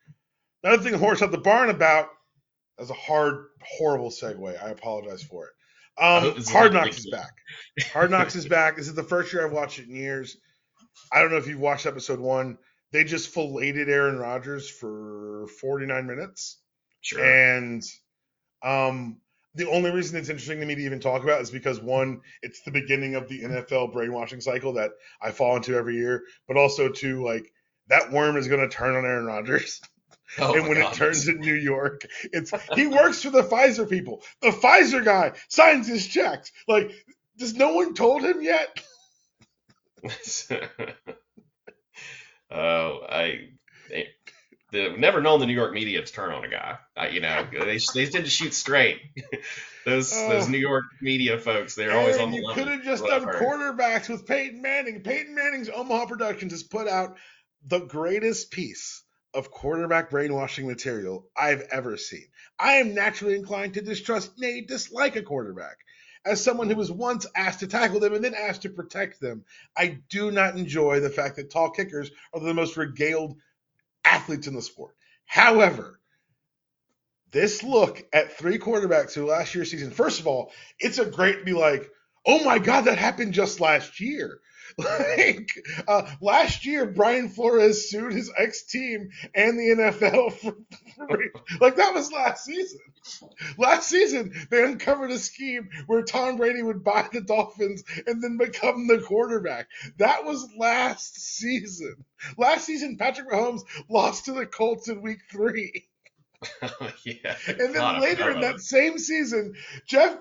Another 0.63 0.83
thing 0.83 0.95
horse 0.95 1.23
out 1.23 1.31
the 1.31 1.39
barn 1.39 1.71
about 1.71 2.09
that's 2.79 2.91
a 2.91 2.95
hard, 2.95 3.47
horrible 3.63 4.11
segue. 4.11 4.63
I 4.63 4.71
apologize 4.71 5.23
for 5.23 5.47
it. 5.47 5.53
Um, 5.99 6.23
hope 6.23 6.37
this 6.37 6.45
is 6.45 6.51
Hard 6.51 6.73
Knocks 6.73 6.99
is 6.99 7.11
back. 7.11 7.33
Hard 7.93 8.11
Knocks 8.11 8.37
is 8.37 8.47
back. 8.47 8.77
This 8.77 8.89
is 8.89 8.95
the 8.95 9.03
first 9.03 9.33
year 9.33 9.47
I've 9.47 9.53
watched 9.53 9.79
it 9.79 9.89
in 9.89 9.97
years. 9.97 10.37
I 11.13 11.21
don't 11.21 11.31
know 11.31 11.39
if 11.39 11.47
you've 11.47 11.61
watched 11.61 11.87
episode 11.87 12.21
one. 12.21 12.59
They 12.93 13.05
just 13.05 13.31
filleted 13.31 13.89
Aaron 13.89 14.19
Rodgers 14.19 14.69
for 14.69 15.47
49 15.61 16.07
minutes. 16.07 16.59
Sure. 17.01 17.25
And 17.25 17.83
um, 18.63 19.19
the 19.55 19.69
only 19.69 19.91
reason 19.91 20.19
it's 20.19 20.29
interesting 20.29 20.61
to 20.61 20.67
me 20.67 20.75
to 20.75 20.83
even 20.83 21.01
talk 21.01 21.23
about 21.23 21.41
is 21.41 21.51
because 21.51 21.81
one, 21.81 22.21
it's 22.43 22.63
the 22.63 22.71
beginning 22.71 23.15
of 23.15 23.29
the 23.29 23.43
NFL 23.43 23.93
brainwashing 23.93 24.41
cycle 24.41 24.75
that 24.75 24.91
I 25.21 25.31
fall 25.31 25.57
into 25.57 25.77
every 25.77 25.97
year, 25.97 26.25
but 26.47 26.57
also 26.57 26.91
two, 26.91 27.25
like 27.25 27.51
that 27.89 28.13
worm 28.13 28.37
is 28.37 28.49
going 28.49 28.61
to 28.61 28.69
turn 28.69 28.97
on 28.97 29.05
Aaron 29.05 29.27
Rodgers. 29.27 29.81
Oh 30.39 30.55
and 30.55 30.69
when 30.69 30.79
God. 30.79 30.93
it 30.93 30.97
turns 30.97 31.29
in 31.29 31.41
New 31.41 31.55
York, 31.55 32.07
it's 32.33 32.53
he 32.75 32.87
works 32.89 33.23
for 33.23 33.31
the 33.31 33.43
Pfizer 33.43 33.89
people. 33.89 34.23
The 34.43 34.51
Pfizer 34.51 35.05
guy 35.05 35.33
signs 35.49 35.87
his 35.87 36.07
checks. 36.07 36.53
Like, 36.67 36.93
does 37.39 37.55
no 37.55 37.75
one 37.75 37.95
told 37.95 38.23
him 38.23 38.43
yet? 38.43 38.81
oh, 42.51 43.01
I 43.09 43.49
they, 43.89 44.09
they've 44.73 44.99
never 44.99 45.21
known 45.21 45.41
the 45.41 45.47
New 45.47 45.55
York 45.55 45.73
media 45.73 46.05
to 46.05 46.13
turn 46.13 46.33
on 46.33 46.45
a 46.45 46.49
guy. 46.49 46.79
I, 46.97 47.09
you 47.09 47.21
know, 47.21 47.47
they 47.53 47.79
they 47.95 48.07
tend 48.07 48.25
to 48.25 48.31
shoot 48.31 48.53
straight. 48.53 49.01
those 49.85 50.13
Oh. 50.13 50.29
those 50.29 50.49
New 50.49 50.59
York 50.59 50.85
media 51.01 51.39
folks, 51.39 51.75
they're 51.75 51.97
always 51.97 52.19
on 52.19 52.31
the 52.31 52.39
you 52.39 52.51
could 52.53 52.69
have 52.69 52.83
just 52.83 53.05
done 53.05 53.25
quarterbacks 53.25 54.09
with 54.09 54.27
Peyton 54.27 54.61
Manning. 54.61 55.03
Peyton 55.03 55.35
Manning's 55.35 55.71
Omaha 55.71 56.07
Productions 56.07 56.53
has 56.53 56.63
put 56.63 56.89
out 56.89 57.17
the 57.65 57.81
greatest 57.81 58.51
piece 58.51 59.03
of 59.37 59.51
quarterback 59.51 60.09
brainwashing 60.11 60.67
material 60.67 61.29
I've 61.37 61.61
ever 61.71 61.99
seen. 61.99 62.27
I 62.59 62.77
am 62.77 62.95
naturally 62.95 63.37
inclined 63.37 63.75
to 63.75 63.83
distrust, 63.83 64.33
nay, 64.39 64.63
dislike 64.63 65.15
a 65.15 65.23
quarterback. 65.23 65.77
As 66.25 66.43
someone 66.43 66.71
who 66.71 66.77
was 66.77 66.91
once 66.91 67.27
asked 67.37 67.61
to 67.61 67.67
tackle 67.67 68.01
them 68.01 68.15
and 68.15 68.25
then 68.25 68.35
asked 68.35 68.63
to 68.63 68.71
protect 68.71 69.21
them, 69.21 69.45
I 69.77 69.99
do 70.09 70.31
not 70.31 70.57
enjoy 70.57 71.01
the 71.01 71.11
fact 71.11 71.37
that 71.37 71.51
tall 71.51 71.71
kickers 71.71 72.11
are 72.33 72.41
the 72.41 72.55
most 72.55 72.79
regaled 72.79 73.37
athletes 74.05 74.47
in 74.47 74.55
the 74.55 74.63
sport. 74.63 74.97
However, 75.27 76.01
this 77.31 77.63
look 77.63 78.03
at 78.15 78.39
three 78.39 78.59
quarterbacks 78.59 79.13
who 79.13 79.27
last 79.27 79.55
year's 79.55 79.71
season, 79.71 79.91
first 79.91 80.19
of 80.19 80.27
all, 80.27 80.51
it's 80.81 80.99
a 80.99 81.05
great 81.05 81.41
to 81.41 81.45
be 81.45 81.53
like, 81.53 81.89
oh 82.25 82.43
my 82.43 82.59
God, 82.59 82.87
that 82.87 82.99
happened 82.99 83.35
just 83.35 83.61
last 83.61 84.01
year. 84.01 84.41
Like 84.79 85.51
uh, 85.89 86.11
last 86.21 86.67
year, 86.67 86.87
Brian 86.87 87.29
Flores 87.29 87.91
sued 87.91 88.13
his 88.13 88.31
ex 88.37 88.65
team 88.65 89.11
and 89.35 89.59
the 89.59 89.75
NFL 89.77 90.33
for, 90.41 90.57
for 90.97 91.19
like 91.61 91.77
that 91.77 91.95
was 91.95 92.13
last 92.13 92.45
season. 92.45 92.81
Last 93.57 93.89
season, 93.89 94.33
they 94.51 94.63
uncovered 94.63 95.11
a 95.11 95.19
scheme 95.19 95.69
where 95.87 96.03
Tom 96.03 96.37
Brady 96.37 96.63
would 96.63 96.85
buy 96.85 97.09
the 97.13 97.21
Dolphins 97.21 97.85
and 98.07 98.23
then 98.23 98.37
become 98.37 98.87
the 98.87 98.99
quarterback. 98.99 99.69
That 99.99 100.25
was 100.25 100.49
last 100.57 101.17
season. 101.17 102.05
Last 102.37 102.65
season, 102.67 102.97
Patrick 102.97 103.31
Mahomes 103.31 103.63
lost 103.89 104.27
to 104.27 104.33
the 104.33 104.47
Colts 104.47 104.89
in 104.89 105.03
Week 105.03 105.21
Three. 105.31 105.87
yeah. 107.05 107.37
And 107.47 107.75
then 107.75 108.01
later 108.01 108.31
in 108.31 108.41
that 108.41 108.61
same 108.61 108.99
season, 108.99 109.55
Jeff, 109.87 110.19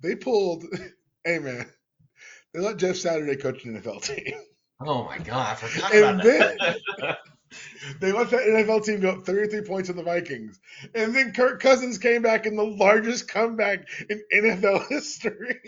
they 0.00 0.14
pulled, 0.14 0.64
hey 1.24 1.38
man, 1.38 1.66
they 2.54 2.60
let 2.60 2.78
Jeff 2.78 2.96
Saturday 2.96 3.36
coach 3.36 3.64
an 3.64 3.80
NFL 3.80 4.02
team. 4.02 4.34
Oh 4.80 5.04
my 5.04 5.18
god, 5.18 5.52
I 5.52 5.54
forgot 5.56 5.92
And 5.94 6.20
about 6.20 6.24
that. 6.24 7.18
They 8.00 8.10
let 8.10 8.30
that 8.30 8.40
NFL 8.42 8.84
team 8.84 8.98
go 9.00 9.10
up 9.10 9.24
33 9.24 9.60
points 9.62 9.88
on 9.88 9.94
the 9.96 10.02
Vikings. 10.02 10.58
And 10.94 11.14
then 11.14 11.32
Kirk 11.32 11.60
Cousins 11.60 11.98
came 11.98 12.22
back 12.22 12.46
in 12.46 12.56
the 12.56 12.64
largest 12.64 13.28
comeback 13.28 13.86
in 14.10 14.20
NFL 14.34 14.88
history. 14.90 15.60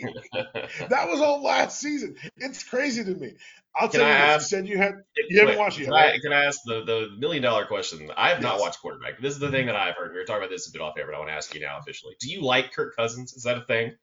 that 0.89 1.07
was 1.07 1.21
all 1.21 1.41
last 1.41 1.79
season. 1.79 2.15
It's 2.35 2.63
crazy 2.63 3.03
to 3.05 3.11
me. 3.11 3.35
I'll 3.79 3.87
Can 3.87 4.01
tell 4.01 4.09
you 4.09 4.13
I 4.15 4.17
this. 4.17 4.35
ask- 4.35 4.51
You 4.51 4.57
said 4.57 4.67
you 4.67 4.77
had 4.77 4.93
You 5.29 5.39
haven't 5.39 5.53
Wait, 5.55 5.59
watched 5.59 5.79
it 5.79 5.83
can 5.85 5.93
yet, 5.93 5.99
I, 5.99 6.05
right? 6.11 6.21
can 6.21 6.33
I 6.33 6.43
ask 6.45 6.59
the, 6.65 6.83
the 6.83 7.07
million 7.17 7.43
dollar 7.43 7.65
question? 7.65 8.11
I 8.17 8.29
have 8.29 8.41
not 8.41 8.59
watched 8.59 8.81
quarterback. 8.81 9.21
This 9.21 9.33
is 9.33 9.39
the 9.39 9.51
thing 9.51 9.67
that 9.67 9.75
I've 9.77 9.95
heard. 9.95 10.11
We 10.11 10.17
were 10.19 10.25
talking 10.25 10.41
about 10.43 10.49
this 10.49 10.67
a 10.67 10.71
bit 10.73 10.81
off 10.81 10.97
air, 10.97 11.05
but 11.05 11.15
I 11.15 11.19
want 11.19 11.29
to 11.29 11.35
ask 11.35 11.53
you 11.55 11.61
now 11.61 11.77
officially. 11.79 12.15
Do 12.19 12.29
you 12.29 12.41
like 12.41 12.73
Kirk 12.73 12.95
Cousins? 12.97 13.33
Is 13.33 13.43
that 13.43 13.57
a 13.57 13.61
thing? 13.61 13.95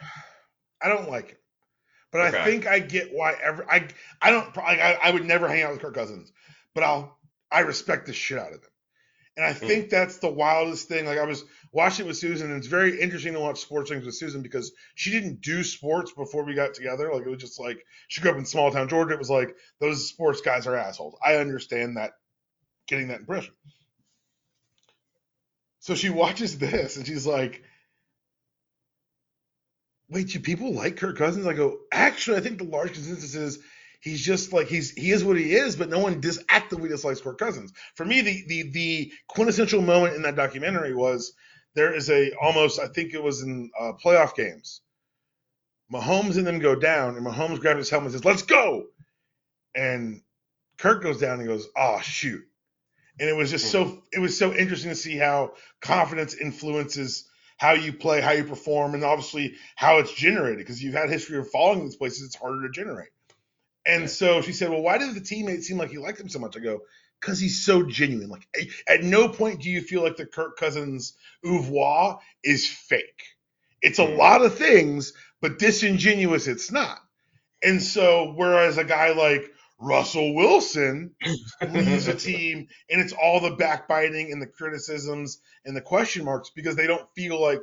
I 0.82 0.88
don't 0.88 1.10
like 1.10 1.30
him, 1.30 1.36
but 2.12 2.20
I 2.20 2.32
think 2.32 2.66
I 2.66 2.78
get 2.80 3.12
why. 3.12 3.34
Every 3.42 3.64
I 3.66 3.88
I 4.22 4.30
don't 4.30 4.56
like 4.56 4.80
I, 4.80 4.98
I 5.02 5.10
would 5.10 5.24
never 5.24 5.48
hang 5.48 5.62
out 5.62 5.72
with 5.72 5.80
Kirk 5.82 5.94
Cousins, 5.94 6.32
but 6.74 6.84
I'll 6.84 7.18
I 7.50 7.60
respect 7.60 8.06
the 8.06 8.12
shit 8.12 8.38
out 8.38 8.48
of 8.52 8.62
him, 8.62 8.70
and 9.36 9.46
I 9.46 9.52
Hmm. 9.60 9.78
think 9.78 9.90
that's 9.90 10.18
the 10.18 10.30
wildest 10.30 10.88
thing. 10.88 11.06
Like 11.06 11.18
I 11.18 11.24
was 11.26 11.44
watching 11.72 12.06
it 12.06 12.08
with 12.08 12.18
Susan, 12.18 12.48
and 12.50 12.58
it's 12.58 12.66
very 12.68 13.00
interesting 13.00 13.34
to 13.34 13.40
watch 13.40 13.60
sports 13.60 13.90
things 13.90 14.06
with 14.06 14.16
Susan 14.16 14.42
because 14.42 14.72
she 14.94 15.10
didn't 15.10 15.40
do 15.42 15.62
sports 15.62 16.12
before 16.12 16.44
we 16.44 16.54
got 16.54 16.74
together. 16.74 17.12
Like 17.12 17.26
it 17.26 17.30
was 17.30 17.40
just 17.40 17.60
like 17.60 17.84
she 18.08 18.20
grew 18.20 18.32
up 18.32 18.38
in 18.38 18.46
small 18.46 18.70
town 18.70 18.88
Georgia. 18.88 19.14
It 19.14 19.18
was 19.18 19.30
like 19.30 19.56
those 19.80 20.08
sports 20.08 20.40
guys 20.40 20.66
are 20.66 20.76
assholes. 20.76 21.16
I 21.24 21.36
understand 21.36 21.96
that, 21.96 22.12
getting 22.88 23.08
that 23.08 23.20
impression. 23.20 23.54
So 25.80 25.94
she 25.94 26.10
watches 26.10 26.58
this 26.58 26.96
and 26.96 27.06
she's 27.06 27.26
like, 27.26 27.62
wait, 30.08 30.28
do 30.28 30.40
people 30.40 30.72
like 30.72 30.96
Kirk 30.96 31.16
Cousins? 31.16 31.46
I 31.46 31.52
go, 31.52 31.78
actually, 31.92 32.38
I 32.38 32.40
think 32.40 32.58
the 32.58 32.64
large 32.64 32.92
consensus 32.92 33.34
is 33.34 33.58
he's 34.00 34.24
just 34.24 34.52
like 34.52 34.68
he's 34.68 34.92
he 34.92 35.10
is 35.10 35.24
what 35.24 35.36
he 35.36 35.54
is, 35.54 35.76
but 35.76 35.88
no 35.88 35.98
one 35.98 36.20
dis 36.20 36.42
actively 36.48 36.88
dislikes 36.88 37.20
Kirk 37.20 37.38
Cousins. 37.38 37.72
For 37.94 38.04
me, 38.04 38.20
the 38.20 38.44
the 38.46 38.70
the 38.70 39.12
quintessential 39.28 39.82
moment 39.82 40.16
in 40.16 40.22
that 40.22 40.36
documentary 40.36 40.94
was 40.94 41.32
there 41.74 41.94
is 41.94 42.10
a 42.10 42.32
almost 42.40 42.78
I 42.80 42.88
think 42.88 43.14
it 43.14 43.22
was 43.22 43.42
in 43.42 43.70
uh, 43.78 43.92
playoff 44.02 44.34
games. 44.34 44.80
Mahomes 45.92 46.36
and 46.36 46.46
them 46.46 46.58
go 46.58 46.74
down, 46.74 47.16
and 47.16 47.24
Mahomes 47.24 47.60
grabs 47.60 47.78
his 47.78 47.90
helmet 47.90 48.06
and 48.06 48.12
says, 48.14 48.24
"Let's 48.24 48.42
go," 48.42 48.86
and 49.74 50.22
Kirk 50.78 51.02
goes 51.02 51.18
down 51.18 51.38
and 51.38 51.48
goes, 51.48 51.68
"Oh 51.76 52.00
shoot." 52.00 52.42
And 53.18 53.30
it 53.30 53.36
was 53.36 53.50
just 53.50 53.70
so 53.70 54.02
it 54.12 54.18
was 54.18 54.38
so 54.38 54.52
interesting 54.52 54.90
to 54.90 54.96
see 54.96 55.16
how 55.16 55.54
confidence 55.80 56.34
influences 56.34 57.28
how 57.56 57.72
you 57.72 57.92
play, 57.92 58.20
how 58.20 58.32
you 58.32 58.44
perform, 58.44 58.94
and 58.94 59.04
obviously 59.04 59.54
how 59.76 59.98
it's 59.98 60.12
generated. 60.14 60.58
Because 60.58 60.82
you've 60.82 60.94
had 60.94 61.10
history 61.10 61.38
of 61.38 61.50
falling 61.50 61.80
in 61.80 61.84
these 61.86 61.96
places, 61.96 62.24
it's 62.26 62.36
harder 62.36 62.62
to 62.62 62.72
generate. 62.72 63.10
And 63.86 64.10
so 64.10 64.42
she 64.42 64.52
said, 64.52 64.70
"Well, 64.70 64.82
why 64.82 64.98
did 64.98 65.14
the 65.14 65.20
teammate 65.20 65.62
seem 65.62 65.78
like 65.78 65.90
he 65.90 65.98
liked 65.98 66.20
him 66.20 66.28
so 66.28 66.38
much?" 66.38 66.56
I 66.56 66.60
go, 66.60 66.80
"Because 67.20 67.38
he's 67.38 67.64
so 67.64 67.82
genuine. 67.84 68.28
Like 68.28 68.48
at 68.88 69.02
no 69.04 69.28
point 69.28 69.62
do 69.62 69.70
you 69.70 69.80
feel 69.80 70.02
like 70.02 70.16
the 70.16 70.26
Kirk 70.26 70.56
Cousins 70.58 71.14
oeuvre 71.44 72.18
is 72.42 72.68
fake. 72.68 73.22
It's 73.82 73.98
a 74.00 74.04
Mhm. 74.04 74.18
lot 74.18 74.42
of 74.42 74.56
things, 74.58 75.12
but 75.40 75.58
disingenuous 75.58 76.48
it's 76.48 76.70
not. 76.72 76.98
And 77.62 77.82
so, 77.82 78.32
whereas 78.36 78.78
a 78.78 78.84
guy 78.84 79.12
like 79.12 79.50
Russell 79.78 80.34
Wilson 80.34 81.14
leaves 81.68 82.08
a 82.08 82.14
team 82.14 82.68
and 82.90 83.00
it's 83.00 83.12
all 83.12 83.40
the 83.40 83.56
backbiting 83.56 84.32
and 84.32 84.40
the 84.40 84.46
criticisms 84.46 85.40
and 85.64 85.76
the 85.76 85.82
question 85.82 86.24
marks 86.24 86.50
because 86.50 86.76
they 86.76 86.86
don't 86.86 87.08
feel 87.14 87.40
like 87.40 87.60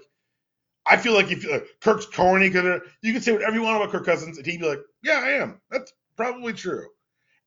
I 0.86 0.98
feel 0.98 1.14
like 1.14 1.32
if 1.32 1.50
uh, 1.50 1.62
Kirk's 1.82 2.06
corny, 2.06 2.50
gonna 2.50 2.80
you 3.02 3.14
can 3.14 3.22
say 3.22 3.32
whatever 3.32 3.56
you 3.56 3.62
want 3.62 3.78
about 3.78 3.92
Kirk 3.92 4.06
Cousins, 4.06 4.38
and 4.38 4.46
he'd 4.46 4.60
be 4.60 4.68
like, 4.68 4.82
"Yeah, 5.02 5.22
I 5.24 5.30
am. 5.42 5.62
That's 5.72 5.94
probably 6.18 6.54
true." 6.54 6.88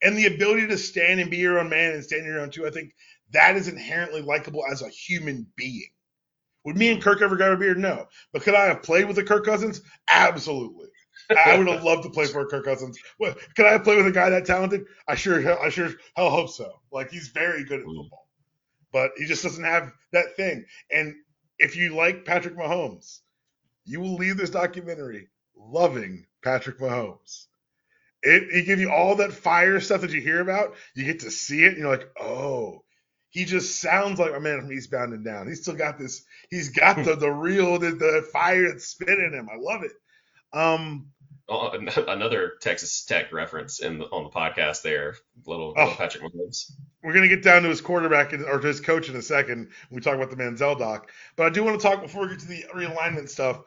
And 0.03 0.17
the 0.17 0.27
ability 0.27 0.69
to 0.69 0.79
stand 0.79 1.21
and 1.21 1.31
be 1.31 1.37
your 1.39 1.59
own 1.59 1.69
man 1.69 1.93
and 1.93 2.05
stand 2.05 2.25
your 2.25 2.41
own 2.41 2.51
too, 2.51 2.67
I 2.67 2.71
think 2.71 2.95
that 3.33 3.57
is 3.57 3.69
inherently 3.69 4.23
likable 4.23 4.65
as 4.71 4.83
a 4.83 4.89
human 4.89 5.47
being. 5.57 5.91
Would 6.65 6.77
me 6.77 6.91
and 6.91 7.03
Kirk 7.03 7.23
ever 7.23 7.37
grab 7.37 7.53
a 7.53 7.57
beer? 7.57 7.75
No. 7.75 8.07
But 8.33 8.43
could 8.43 8.55
I 8.55 8.65
have 8.67 8.83
played 8.83 9.07
with 9.07 9.17
the 9.17 9.25
Kirk 9.25 9.45
Cousins? 9.45 9.81
Absolutely. 10.09 10.89
I 11.31 11.57
would 11.59 11.69
have 11.69 11.83
loved 11.83 12.05
to 12.05 12.11
play 12.11 12.27
for 12.27 12.47
Kirk 12.47 12.65
Cousins. 12.65 12.99
What, 13.19 13.39
could 13.55 13.67
I 13.67 13.79
play 13.79 13.97
with 13.97 14.07
a 14.07 14.13
guy 14.13 14.31
that 14.31 14.47
talented? 14.47 14.85
I 15.09 15.15
sure, 15.15 15.61
I 15.61 15.69
sure, 15.71 15.91
hell 16.15 16.31
hope 16.31 16.51
so. 16.51 16.81
Like 16.93 17.11
he's 17.11 17.29
very 17.29 17.65
good 17.65 17.81
at 17.81 17.87
Mm. 17.87 17.97
football, 18.03 18.29
but 18.93 19.11
he 19.17 19.27
just 19.27 19.43
doesn't 19.43 19.65
have 19.65 19.93
that 20.13 20.37
thing. 20.37 20.65
And 20.91 21.15
if 21.59 21.77
you 21.77 21.95
like 21.95 22.25
Patrick 22.25 22.57
Mahomes, 22.57 23.21
you 23.85 24.01
will 24.01 24.15
leave 24.15 24.37
this 24.37 24.51
documentary 24.51 25.29
loving 25.57 26.27
Patrick 26.43 26.79
Mahomes. 26.79 27.47
It, 28.23 28.45
it 28.51 28.67
gives 28.67 28.81
you 28.81 28.91
all 28.91 29.17
that 29.17 29.33
fire 29.33 29.79
stuff 29.81 30.01
that 30.01 30.11
you 30.11 30.21
hear 30.21 30.41
about. 30.41 30.75
You 30.95 31.05
get 31.05 31.21
to 31.21 31.31
see 31.31 31.65
it, 31.65 31.69
and 31.75 31.79
you're 31.79 31.91
like, 31.91 32.09
oh, 32.21 32.83
he 33.31 33.45
just 33.45 33.81
sounds 33.81 34.19
like 34.19 34.35
a 34.35 34.41
man 34.41 34.61
from 34.61 34.73
Eastbound 34.73 35.13
and 35.13 35.25
Down. 35.25 35.47
He's 35.47 35.63
still 35.63 35.75
got 35.77 35.99
this. 35.99 36.25
He's 36.51 36.71
got 36.71 37.05
the 37.05 37.15
the 37.17 37.31
real 37.31 37.79
the, 37.79 37.91
the 37.93 38.27
fire 38.33 38.69
that's 38.69 38.87
spinning 38.87 39.33
him. 39.33 39.49
I 39.53 39.57
love 39.59 39.83
it. 39.85 39.93
Um, 40.53 41.09
Oh, 41.49 41.71
another 42.09 42.55
Texas 42.61 43.05
Tech 43.05 43.33
reference 43.33 43.79
in 43.79 43.99
the, 43.99 44.07
on 44.07 44.25
the 44.25 44.31
podcast 44.31 44.83
there. 44.83 45.15
Little, 45.47 45.75
Oh. 45.77 45.95
Patrick 45.97 46.25
Mahomes. 46.25 46.73
we're 47.05 47.13
gonna 47.15 47.29
get 47.29 47.45
down 47.45 47.63
to 47.63 47.69
his 47.69 47.81
quarterback 47.81 48.33
or 48.33 48.59
to 48.59 48.67
his 48.67 48.81
coach 48.81 49.09
in 49.09 49.15
a 49.15 49.23
second 49.23 49.59
when 49.89 49.97
we 49.97 50.01
talk 50.01 50.17
about 50.17 50.31
the 50.31 50.37
Manziel 50.37 50.77
doc. 50.77 51.09
But 51.37 51.47
I 51.47 51.51
do 51.51 51.63
want 51.63 51.81
to 51.81 51.87
talk 51.87 52.03
before 52.03 52.23
we 52.23 52.31
get 52.31 52.41
to 52.41 52.49
the 52.49 52.65
realignment 52.75 53.29
stuff. 53.29 53.61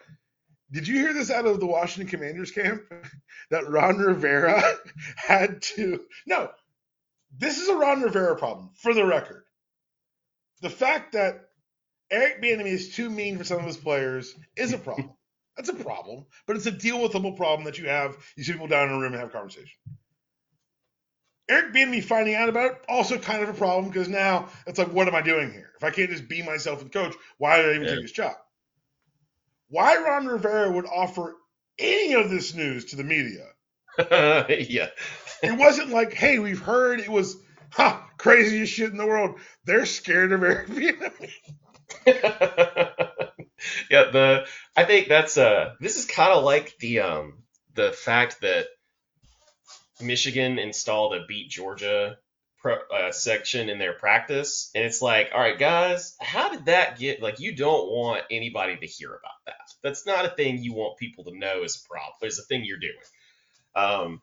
Did 0.71 0.87
you 0.89 0.95
hear 0.99 1.13
this 1.13 1.31
out 1.31 1.45
of 1.47 1.59
the 1.61 1.65
Washington 1.65 2.09
Commanders 2.09 2.51
camp 2.51 2.83
that 3.49 3.69
Ron 3.69 3.97
Rivera 3.97 4.61
had 5.15 5.61
to? 5.61 6.01
No, 6.27 6.49
this 7.37 7.59
is 7.59 7.69
a 7.69 7.75
Ron 7.77 8.01
Rivera 8.01 8.35
problem. 8.35 8.71
For 8.75 8.93
the 8.93 9.05
record, 9.05 9.43
the 10.61 10.69
fact 10.69 11.13
that 11.13 11.45
Eric 12.11 12.41
Bieniemy 12.41 12.65
is 12.67 12.93
too 12.93 13.09
mean 13.09 13.37
for 13.37 13.45
some 13.45 13.59
of 13.59 13.65
his 13.65 13.77
players 13.77 14.35
is 14.57 14.73
a 14.73 14.77
problem. 14.77 15.11
That's 15.59 15.67
a 15.67 15.83
problem, 15.83 16.25
but 16.47 16.55
it's 16.55 16.67
a 16.67 16.71
deal 16.71 17.01
with 17.01 17.11
withable 17.11 17.35
problem 17.35 17.65
that 17.65 17.77
you 17.77 17.89
have. 17.89 18.17
You 18.37 18.45
sit 18.45 18.53
people 18.53 18.67
down 18.67 18.87
in 18.87 18.95
a 18.95 18.97
room 18.97 19.11
and 19.11 19.19
have 19.19 19.27
a 19.27 19.33
conversation. 19.33 19.77
Eric 21.49 21.73
Bieniemy 21.73 22.01
finding 22.01 22.35
out 22.35 22.47
about 22.47 22.71
it 22.71 22.85
also 22.87 23.17
kind 23.17 23.43
of 23.43 23.49
a 23.49 23.53
problem 23.53 23.89
because 23.91 24.07
now 24.07 24.47
it's 24.67 24.79
like, 24.79 24.93
what 24.93 25.09
am 25.09 25.15
I 25.15 25.21
doing 25.21 25.51
here? 25.51 25.71
If 25.75 25.83
I 25.83 25.89
can't 25.89 26.09
just 26.09 26.29
be 26.29 26.41
myself 26.41 26.81
and 26.81 26.89
coach, 26.89 27.13
why 27.39 27.57
did 27.57 27.71
I 27.71 27.75
even 27.75 27.87
Yeah. 27.87 27.91
take 27.95 28.01
this 28.03 28.13
job? 28.13 28.35
Why 29.67 29.97
Ron 29.97 30.27
Rivera 30.27 30.71
would 30.71 30.85
offer 30.85 31.35
any 31.77 32.13
of 32.13 32.29
this 32.29 32.53
news 32.53 32.85
to 32.85 32.95
the 32.95 33.03
media 33.03 33.45
yeah. 34.49 34.87
it 35.43 35.57
wasn't 35.57 35.89
like, 35.89 36.13
hey, 36.13 36.39
we've 36.39 36.61
heard 36.61 37.01
it 37.01 37.09
was 37.09 37.35
ha, 37.71 38.09
craziest 38.17 38.71
shit 38.71 38.91
in 38.91 38.97
the 38.97 39.05
world. 39.05 39.39
They're 39.65 39.85
scared 39.85 40.31
of 40.31 40.41
Eric 40.41 40.69
Bieniemy. 40.69 41.31
yeah, 43.91 44.09
the 44.11 44.45
I 44.75 44.83
think 44.83 45.07
that's 45.07 45.37
uh 45.37 45.73
this 45.79 45.97
is 45.97 46.05
kind 46.05 46.31
of 46.31 46.43
like 46.43 46.77
the 46.79 47.01
um 47.01 47.43
the 47.73 47.91
fact 47.91 48.41
that 48.41 48.67
Michigan 50.01 50.59
installed 50.59 51.13
a 51.15 51.25
beat 51.25 51.49
Georgia 51.49 52.17
pro, 52.61 52.77
uh, 52.93 53.11
section 53.11 53.69
in 53.69 53.79
their 53.79 53.93
practice, 53.93 54.71
and 54.75 54.85
it's 54.85 55.01
like, 55.01 55.31
all 55.33 55.41
right, 55.41 55.57
guys, 55.57 56.15
how 56.21 56.49
did 56.49 56.65
that 56.65 56.99
get? 56.99 57.21
Like, 57.21 57.39
you 57.39 57.55
don't 57.55 57.89
want 57.89 58.23
anybody 58.31 58.77
to 58.77 58.85
hear 58.85 59.09
about 59.09 59.45
that. 59.45 59.55
That's 59.83 60.05
not 60.05 60.25
a 60.25 60.29
thing 60.29 60.59
you 60.59 60.73
want 60.73 60.97
people 60.97 61.25
to 61.25 61.37
know 61.37 61.63
is 61.63 61.83
a 61.83 61.89
problem. 61.89 62.15
Is 62.21 62.39
a 62.39 62.43
thing 62.43 62.63
you're 62.63 62.77
doing. 62.77 62.93
Um, 63.75 64.21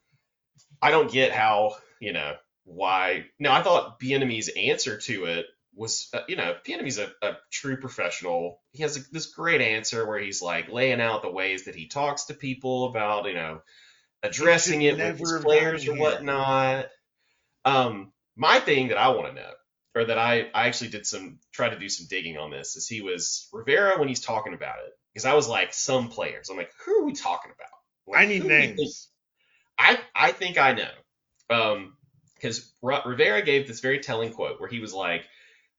I 0.81 0.91
don't 0.91 1.11
get 1.11 1.33
how 1.33 1.77
you 2.01 2.13
know 2.13 2.35
why. 2.65 3.27
No, 3.39 3.53
I 3.53 3.63
thought 3.63 4.01
Bieniemy's 4.01 4.49
answer 4.49 4.99
to 4.99 5.25
it 5.27 5.47
was, 5.77 6.09
uh, 6.15 6.21
you 6.27 6.37
know, 6.37 6.57
Bieniemy's 6.67 6.99
a, 6.99 7.13
a 7.23 7.37
true 7.53 7.77
professional. 7.77 8.61
He 8.73 8.83
has 8.83 8.97
a, 8.97 9.01
this 9.13 9.27
great 9.27 9.61
answer 9.61 10.07
where 10.07 10.19
he's 10.19 10.43
like 10.43 10.73
laying 10.73 11.01
out 11.01 11.23
the 11.23 11.31
ways 11.31 11.67
that 11.67 11.77
he 11.77 11.87
talks 11.87 12.25
to 12.25 12.35
people 12.35 12.87
about, 12.87 13.27
you 13.27 13.35
know, 13.35 13.61
addressing 14.23 14.83
it 14.83 14.97
with 14.97 15.19
his 15.19 15.39
players 15.43 15.87
or 15.87 15.95
whatnot. 15.97 16.87
Um, 17.65 18.13
my 18.35 18.59
thing 18.59 18.89
that 18.89 18.99
I 18.99 19.11
want 19.11 19.29
to 19.29 19.35
know, 19.35 19.51
or 19.95 20.05
that 20.07 20.19
I, 20.19 20.49
I 20.55 20.67
actually 20.67 20.91
did 20.91 21.07
some 21.07 21.39
try 21.53 21.69
to 21.69 21.79
do 21.79 21.89
some 21.89 22.07
digging 22.09 22.39
on 22.39 22.51
this, 22.51 22.77
is 22.77 22.89
he 22.89 23.03
was 23.03 23.49
Rivera 23.53 23.99
when 23.99 24.09
he's 24.09 24.21
talking 24.21 24.55
about 24.55 24.79
it. 24.87 24.93
Because 25.13 25.27
I 25.27 25.35
was 25.35 25.49
like, 25.49 25.73
some 25.73 26.09
players. 26.09 26.51
I'm 26.51 26.57
like, 26.57 26.73
who 26.85 27.03
are 27.03 27.07
we 27.07 27.15
talking 27.15 27.51
about? 27.51 27.71
Like, 28.07 28.25
I 28.25 28.27
need 28.27 28.45
names. 28.45 29.09
I 29.79 29.99
I 30.15 30.33
think 30.33 30.59
I 30.59 30.73
know. 30.73 30.91
Um, 31.49 31.97
because 32.35 32.71
Rivera 32.83 33.43
gave 33.43 33.67
this 33.67 33.81
very 33.81 34.01
telling 34.01 34.33
quote 34.33 34.61
where 34.61 34.69
he 34.69 34.81
was 34.81 34.93
like, 34.93 35.27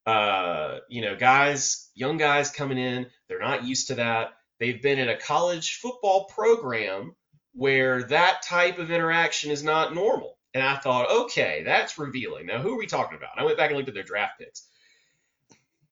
uh, 0.08 0.80
you 0.88 1.02
know, 1.02 1.17
guys, 1.17 1.89
young 1.93 2.17
guys 2.17 2.50
coming 2.50 2.78
in, 2.78 3.08
they're 3.28 3.41
not 3.41 3.65
used 3.65 3.89
to 3.89 3.96
that. 3.96 4.34
They've 4.58 4.82
been 4.82 5.00
in 5.00 5.10
a 5.10 5.17
college 5.17 5.76
football 5.76 6.26
program 6.26 7.13
where 7.54 8.04
that 8.04 8.41
type 8.41 8.80
of 8.80 8.89
interaction 8.89 9.52
is 9.52 9.63
not 9.63 9.93
normal. 9.93 10.38
And 10.54 10.63
I 10.63 10.78
thought, 10.78 11.12
okay, 11.26 11.63
that's 11.65 12.00
revealing. 12.00 12.46
Now, 12.46 12.60
who 12.60 12.74
are 12.74 12.78
we 12.78 12.88
talking 12.88 13.17
about? 13.17 13.32
And 13.36 13.41
I 13.41 13.46
went 13.46 13.58
back 13.58 13.70
and 13.70 13.78
looked 13.78 13.89
at 13.89 13.96
their 13.96 14.04
draft 14.04 14.39
picks. 14.39 14.65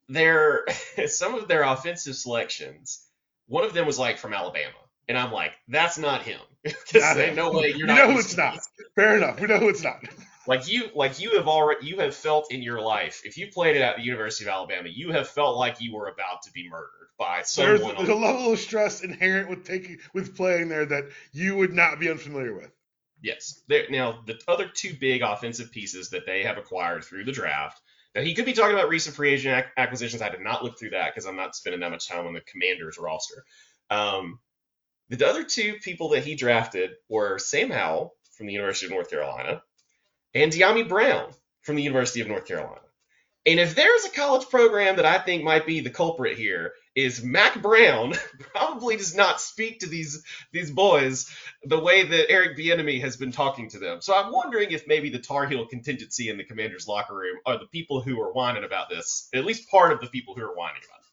Their 0.07 0.65
some 1.07 1.35
of 1.35 1.49
their 1.49 1.63
offensive 1.63 2.15
selections, 2.15 3.05
one 3.47 3.65
of 3.65 3.73
them 3.73 3.85
was 3.85 3.99
like 3.99 4.17
from 4.17 4.33
Alabama, 4.33 4.77
and 5.09 5.17
I'm 5.17 5.31
like, 5.31 5.51
that's 5.67 5.97
not 5.97 6.23
him. 6.23 6.39
Because 6.63 7.35
no 7.35 7.51
way 7.51 7.69
you're 7.69 7.79
you 7.79 7.85
not. 7.85 8.09
know 8.09 8.17
it's 8.17 8.37
not. 8.37 8.59
Fair 8.95 9.17
enough. 9.17 9.39
We 9.39 9.47
know 9.47 9.67
it's 9.67 9.83
not. 9.83 9.99
Like 10.47 10.67
you, 10.67 10.89
like 10.95 11.19
you 11.19 11.37
have 11.37 11.47
already, 11.47 11.87
you 11.87 11.99
have 11.99 12.15
felt 12.15 12.51
in 12.51 12.61
your 12.61 12.79
life. 12.81 13.21
If 13.25 13.37
you 13.37 13.47
played 13.47 13.75
it 13.75 13.81
at 13.81 13.97
the 13.97 14.03
University 14.03 14.45
of 14.45 14.49
Alabama, 14.49 14.89
you 14.89 15.11
have 15.11 15.27
felt 15.27 15.57
like 15.57 15.81
you 15.81 15.93
were 15.93 16.07
about 16.07 16.43
to 16.43 16.51
be 16.51 16.69
murdered 16.69 17.09
by 17.17 17.41
someone. 17.43 17.79
There's, 17.79 17.97
there's 17.97 18.09
a 18.09 18.15
level 18.15 18.53
of 18.53 18.59
stress 18.59 19.01
inherent 19.01 19.49
with 19.49 19.65
taking 19.65 19.97
with 20.13 20.35
playing 20.35 20.69
there 20.69 20.85
that 20.85 21.05
you 21.31 21.55
would 21.55 21.73
not 21.73 21.99
be 21.99 22.09
unfamiliar 22.09 22.53
with. 22.53 22.71
Yes. 23.21 23.63
There, 23.67 23.85
now, 23.89 24.21
the 24.25 24.39
other 24.47 24.67
two 24.67 24.93
big 24.99 25.21
offensive 25.21 25.71
pieces 25.71 26.11
that 26.11 26.25
they 26.25 26.43
have 26.43 26.57
acquired 26.57 27.03
through 27.03 27.25
the 27.25 27.31
draft. 27.31 27.81
Now, 28.13 28.21
he 28.21 28.33
could 28.33 28.45
be 28.45 28.53
talking 28.53 28.75
about 28.75 28.89
recent 28.89 29.15
free 29.15 29.33
agent 29.33 29.57
ac- 29.57 29.73
acquisitions. 29.77 30.21
I 30.21 30.29
did 30.29 30.41
not 30.41 30.63
look 30.63 30.77
through 30.77 30.91
that 30.91 31.13
because 31.13 31.25
I'm 31.25 31.35
not 31.35 31.55
spending 31.55 31.81
that 31.81 31.91
much 31.91 32.07
time 32.07 32.27
on 32.27 32.33
the 32.33 32.41
Commanders 32.41 32.97
roster. 32.97 33.43
Um, 33.89 34.39
the 35.09 35.27
other 35.27 35.43
two 35.43 35.75
people 35.81 36.09
that 36.09 36.23
he 36.23 36.35
drafted 36.35 36.91
were 37.09 37.39
Sam 37.39 37.69
Howell 37.69 38.13
from 38.37 38.47
the 38.47 38.53
University 38.53 38.85
of 38.87 38.91
North 38.91 39.09
Carolina 39.09 39.61
and 40.35 40.51
Dyami 40.51 40.87
Brown 40.87 41.29
from 41.61 41.75
the 41.75 41.83
University 41.83 42.21
of 42.21 42.27
North 42.27 42.45
Carolina. 42.45 42.81
And 43.47 43.59
if 43.59 43.75
there's 43.75 44.05
a 44.05 44.09
college 44.09 44.49
program 44.49 44.95
that 44.95 45.05
I 45.05 45.19
think 45.19 45.43
might 45.43 45.67
be 45.67 45.79
the 45.79 45.91
culprit 45.91 46.37
here, 46.37 46.73
is 46.95 47.23
Mack 47.23 47.61
Brown 47.61 48.13
probably 48.53 48.95
does 48.95 49.15
not 49.15 49.41
speak 49.41 49.79
to 49.79 49.87
these 49.87 50.23
these 50.51 50.71
boys 50.71 51.29
the 51.63 51.79
way 51.79 52.03
that 52.03 52.31
Eric 52.31 52.57
Bieniemy 52.57 53.01
has 53.01 53.17
been 53.17 53.31
talking 53.31 53.69
to 53.69 53.79
them. 53.79 54.01
So 54.01 54.15
I'm 54.15 54.31
wondering 54.31 54.71
if 54.71 54.87
maybe 54.87 55.09
the 55.09 55.19
Tar 55.19 55.45
Heel 55.45 55.65
contingency 55.67 56.29
in 56.29 56.37
the 56.37 56.43
Commanders 56.43 56.87
locker 56.87 57.15
room 57.15 57.37
are 57.45 57.59
the 57.59 57.67
people 57.67 58.01
who 58.01 58.19
are 58.21 58.31
whining 58.31 58.63
about 58.63 58.89
this, 58.89 59.27
at 59.33 59.45
least 59.45 59.69
part 59.69 59.91
of 59.91 59.99
the 59.99 60.07
people 60.07 60.35
who 60.35 60.41
are 60.41 60.55
whining 60.55 60.81
about 60.87 61.01
this. 61.01 61.04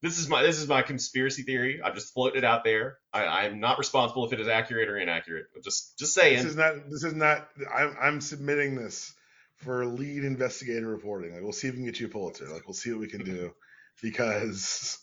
This 0.00 0.18
is 0.18 0.28
my 0.28 0.42
this 0.42 0.58
is 0.58 0.68
my 0.68 0.82
conspiracy 0.82 1.42
theory. 1.42 1.80
I 1.82 1.90
just 1.90 2.14
floated 2.14 2.38
it 2.38 2.44
out 2.44 2.62
there. 2.62 2.98
I, 3.12 3.24
I'm 3.24 3.58
not 3.58 3.78
responsible 3.78 4.24
if 4.26 4.32
it 4.32 4.40
is 4.40 4.46
accurate 4.46 4.88
or 4.88 4.96
inaccurate. 4.96 5.46
I'm 5.56 5.62
just 5.62 5.98
just 5.98 6.14
saying. 6.14 6.36
This 6.36 6.44
is 6.44 6.56
not. 6.56 6.74
This 6.88 7.04
is 7.04 7.14
not. 7.14 7.48
I'm, 7.74 7.96
I'm 8.00 8.20
submitting 8.20 8.76
this 8.76 9.12
for 9.56 9.84
lead 9.84 10.22
investigator 10.22 10.86
reporting. 10.86 11.32
Like 11.32 11.42
we'll 11.42 11.52
see 11.52 11.66
if 11.66 11.74
we 11.74 11.78
can 11.78 11.86
get 11.86 11.98
you 11.98 12.06
a 12.06 12.10
Pulitzer. 12.10 12.48
Like 12.48 12.66
we'll 12.66 12.74
see 12.74 12.92
what 12.92 13.00
we 13.00 13.08
can 13.08 13.24
do 13.24 13.52
because 14.02 14.98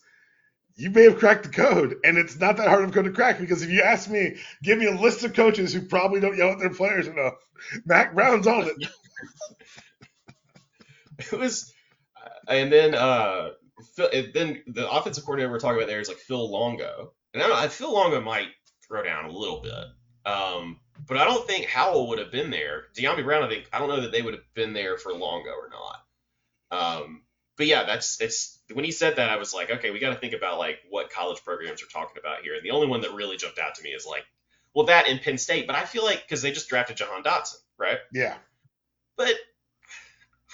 you 0.78 0.90
may 0.92 1.04
have 1.04 1.20
cracked 1.20 1.44
the 1.44 1.50
code, 1.50 1.98
and 2.06 2.18
it's 2.18 2.40
not 2.40 2.56
that 2.58 2.70
hard 2.70 2.86
of 2.86 2.92
a 2.92 2.94
code 2.94 3.06
to 3.06 3.12
crack. 3.12 3.38
Because 3.40 3.64
if 3.64 3.70
you 3.70 3.82
ask 3.82 4.10
me, 4.10 4.38
give 4.64 4.78
me 4.78 4.86
a 4.86 4.96
list 4.96 5.26
of 5.26 5.34
coaches 5.34 5.74
who 5.74 5.82
probably 5.82 6.22
don't 6.22 6.38
yell 6.38 6.52
at 6.52 6.60
their 6.60 6.70
players 6.70 7.08
enough. 7.08 7.34
Mack 7.86 8.14
Brown's 8.14 8.48
on 8.48 8.68
it. 8.68 8.90
it 11.34 11.38
was, 11.38 11.74
and 12.48 12.72
then 12.72 12.96
uh, 12.96 13.50
Phil, 13.96 14.10
then 14.34 14.64
the 14.68 14.90
offensive 14.90 15.26
coordinator 15.26 15.52
we're 15.52 15.60
talking 15.60 15.78
about 15.78 15.88
there 15.88 16.00
is 16.00 16.08
like 16.08 16.18
Phil 16.18 16.50
Longo, 16.50 17.14
and 17.34 17.44
I 17.44 17.48
don't 17.48 17.62
know, 17.62 17.70
Phil 17.70 17.94
Longo 17.94 18.22
might 18.22 18.48
throw 18.88 19.04
down 19.04 19.26
a 19.26 19.32
little 19.32 19.62
bit. 19.62 19.86
Um, 20.26 20.80
but 21.08 21.18
I 21.18 21.26
don't 21.26 21.46
think 21.46 21.66
Howell 21.66 22.10
would 22.10 22.20
have 22.20 22.32
been 22.32 22.50
there. 22.50 22.86
Dyami 22.96 23.24
Brown, 23.24 23.44
I 23.44 23.50
think 23.50 23.70
I 23.72 23.80
don't 23.80 23.90
know 23.90 24.02
that 24.02 24.12
they 24.12 24.22
would 24.22 24.34
have 24.34 24.44
been 24.54 24.74
there 24.74 24.98
for 24.98 25.14
Longo 25.14 25.52
or 25.52 25.70
not. 25.70 26.02
Um, 26.72 27.24
but 27.58 27.68
yeah, 27.68 27.84
that's 27.84 28.20
it's 28.22 28.60
when 28.74 28.86
he 28.86 28.92
said 28.92 29.18
that 29.18 29.30
I 29.30 29.38
was 29.38 29.54
like, 29.54 29.70
okay, 29.70 29.92
we 29.92 30.00
got 30.00 30.14
to 30.14 30.20
think 30.20 30.34
about 30.34 30.58
like 30.58 30.80
what 30.90 31.12
college 31.12 31.44
programs 31.44 31.84
are 31.84 31.88
talking 31.88 32.18
about 32.20 32.42
here. 32.42 32.56
And 32.56 32.64
the 32.64 32.72
only 32.72 32.88
one 32.88 33.02
that 33.02 33.14
really 33.14 33.38
jumped 33.38 33.60
out 33.60 33.76
to 33.76 33.84
me 33.84 33.90
is 33.90 34.06
like, 34.06 34.26
well, 34.74 34.88
that 34.88 35.08
in 35.08 35.20
Penn 35.20 35.38
State. 35.38 35.68
But 35.68 35.76
I 35.76 35.86
feel 35.86 36.04
like 36.04 36.24
because 36.24 36.42
they 36.42 36.52
just 36.52 36.70
drafted 36.70 36.98
Jahan 36.98 37.24
Dotson, 37.24 37.58
right? 37.78 38.00
Yeah. 38.12 38.36
But 39.18 39.36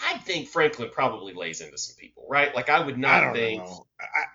I 0.03 0.17
think 0.19 0.47
Franklin 0.49 0.89
probably 0.91 1.33
lays 1.33 1.61
into 1.61 1.77
some 1.77 1.95
people, 1.97 2.25
right? 2.29 2.53
Like 2.55 2.69
I 2.69 2.85
would 2.85 2.97
not 2.97 3.11
I 3.11 3.25
don't 3.25 3.33
think 3.33 3.63
know. 3.63 3.85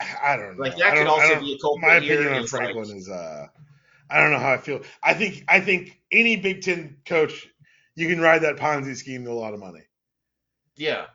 I, 0.01 0.33
I 0.33 0.37
don't 0.37 0.57
know. 0.57 0.63
like 0.63 0.77
that 0.77 0.95
could 0.95 1.07
also 1.07 1.41
be 1.41 1.55
a 1.55 1.59
culprit. 1.59 1.89
my 1.89 1.95
opinion 1.97 2.29
on 2.29 2.43
is, 2.45 2.53
like- 2.53 2.63
Franklin 2.63 2.97
is 2.97 3.09
uh 3.09 3.47
I 4.09 4.21
don't 4.21 4.31
know 4.31 4.39
how 4.39 4.53
I 4.53 4.59
feel. 4.59 4.83
I 5.03 5.15
think 5.15 5.45
I 5.49 5.61
think 5.61 5.99
any 6.13 6.37
Big 6.37 6.63
Ten 6.63 6.99
coach 7.07 7.49
you 7.97 8.09
can 8.09 8.21
ride 8.21 8.43
that 8.43 8.57
Ponzi 8.57 8.95
scheme 8.97 9.25
to 9.25 9.31
a 9.31 9.33
lot 9.33 9.55
of 9.55 9.61
money. 9.61 9.81
yeah, 10.77 11.07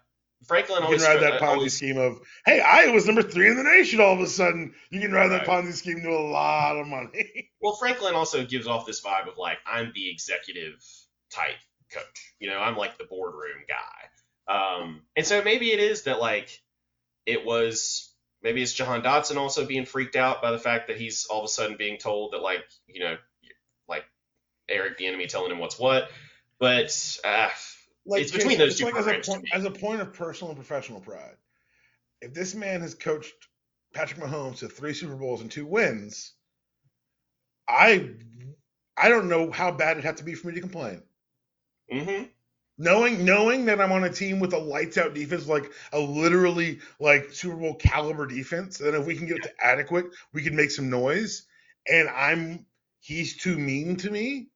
Franklin 0.45 0.79
You 0.79 0.85
always 0.85 1.03
can 1.05 1.15
ride 1.15 1.23
that 1.23 1.39
Ponzi 1.41 1.47
always- 1.47 1.73
scheme 1.77 1.97
of 1.97 2.19
hey, 2.45 2.59
Iowa's 2.59 3.05
number 3.05 3.21
three 3.21 3.49
in 3.49 3.55
the 3.55 3.63
nation. 3.63 4.01
All 4.01 4.13
of 4.13 4.19
a 4.19 4.27
sudden, 4.27 4.73
you 4.89 4.99
can 4.99 5.11
ride 5.11 5.29
that 5.29 5.45
Ponzi 5.45 5.73
scheme 5.73 6.01
to 6.01 6.09
a 6.09 6.19
lot 6.29 6.77
of 6.77 6.87
money. 6.87 7.49
Well, 7.63 7.75
Franklin 7.75 8.15
also 8.15 8.43
gives 8.43 8.65
off 8.65 8.87
this 8.87 9.01
vibe 9.01 9.27
of 9.27 9.37
like 9.37 9.59
I'm 9.67 9.91
the 9.93 10.09
executive 10.09 10.83
type 11.29 11.57
coach. 11.93 12.33
You 12.39 12.49
know, 12.49 12.57
I'm 12.57 12.75
like 12.75 12.97
the 12.97 13.03
boardroom 13.03 13.65
guy. 13.67 14.09
Um, 14.51 15.03
and 15.15 15.25
so 15.25 15.41
maybe 15.43 15.71
it 15.71 15.79
is 15.79 16.03
that 16.03 16.19
like 16.19 16.61
it 17.25 17.45
was 17.45 18.13
maybe 18.43 18.61
it's 18.61 18.73
Jahan 18.73 19.01
Dotson 19.01 19.37
also 19.37 19.65
being 19.65 19.85
freaked 19.85 20.15
out 20.15 20.41
by 20.41 20.51
the 20.51 20.59
fact 20.59 20.87
that 20.87 20.97
he's 20.97 21.25
all 21.25 21.39
of 21.39 21.45
a 21.45 21.47
sudden 21.47 21.77
being 21.77 21.97
told 21.97 22.33
that 22.33 22.41
like 22.41 22.63
you 22.87 23.01
know 23.01 23.17
like 23.87 24.05
Eric 24.67 24.99
Bieniemy 24.99 25.29
telling 25.29 25.51
him 25.51 25.59
what's 25.59 25.79
what. 25.79 26.09
But 26.59 27.17
uh, 27.23 27.49
Like 28.05 28.23
It's 28.23 28.31
between 28.31 28.57
those 28.57 28.77
two 28.77 28.85
like 28.85 28.95
as 28.95 29.07
a 29.07 29.19
point, 29.19 29.47
as 29.53 29.65
a 29.65 29.71
point 29.71 30.01
of 30.01 30.13
personal 30.13 30.51
and 30.51 30.59
professional 30.59 30.99
pride. 30.99 31.35
If 32.21 32.33
this 32.33 32.53
man 32.53 32.81
has 32.81 32.93
coached 32.93 33.33
Patrick 33.93 34.19
Mahomes 34.19 34.59
to 34.59 34.67
three 34.69 34.93
Super 34.93 35.15
Bowls 35.15 35.41
and 35.41 35.49
two 35.49 35.65
wins, 35.65 36.33
I 37.67 38.11
I 38.97 39.09
don't 39.09 39.29
know 39.29 39.49
how 39.49 39.71
bad 39.71 39.93
it'd 39.93 40.03
have 40.05 40.17
to 40.17 40.23
be 40.23 40.35
for 40.35 40.47
me 40.47 40.55
to 40.55 40.61
complain. 40.61 41.03
mhm. 41.91 42.29
Knowing 42.81 43.23
knowing 43.23 43.65
that 43.65 43.79
I'm 43.79 43.91
on 43.91 44.03
a 44.05 44.09
team 44.09 44.39
with 44.39 44.53
a 44.53 44.57
lights 44.57 44.97
out 44.97 45.13
defense, 45.13 45.47
like 45.47 45.71
a 45.93 45.99
literally 45.99 46.79
like 46.99 47.31
Super 47.31 47.55
Bowl 47.55 47.75
caliber 47.75 48.25
defense, 48.25 48.79
and 48.79 48.95
if 48.95 49.05
we 49.05 49.15
can 49.15 49.27
get 49.27 49.37
it 49.37 49.43
to 49.43 49.51
adequate, 49.63 50.07
we 50.33 50.41
can 50.41 50.55
make 50.55 50.71
some 50.71 50.89
noise. 50.89 51.45
And 51.87 52.09
I'm 52.09 52.65
he's 52.99 53.37
too 53.37 53.55
mean 53.55 53.97
to 53.97 54.09
me. 54.09 54.47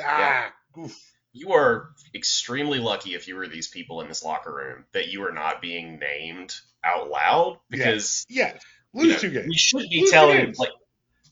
Ah, 0.00 0.52
oof. 0.78 0.96
you 1.32 1.54
are 1.54 1.90
extremely 2.14 2.78
lucky 2.78 3.14
if 3.14 3.26
you 3.26 3.34
were 3.34 3.48
these 3.48 3.66
people 3.66 4.00
in 4.00 4.06
this 4.06 4.22
locker 4.22 4.54
room 4.54 4.84
that 4.92 5.08
you 5.08 5.24
are 5.24 5.32
not 5.32 5.60
being 5.60 5.98
named 5.98 6.54
out 6.84 7.10
loud 7.10 7.58
because 7.68 8.24
yeah, 8.28 8.56
you 8.92 9.02
lose 9.02 9.14
know, 9.14 9.18
two 9.18 9.30
games. 9.30 9.48
We 9.48 9.56
should 9.56 9.90
be 9.90 10.02
Lose 10.02 10.10
telling 10.12 10.54
like 10.56 10.70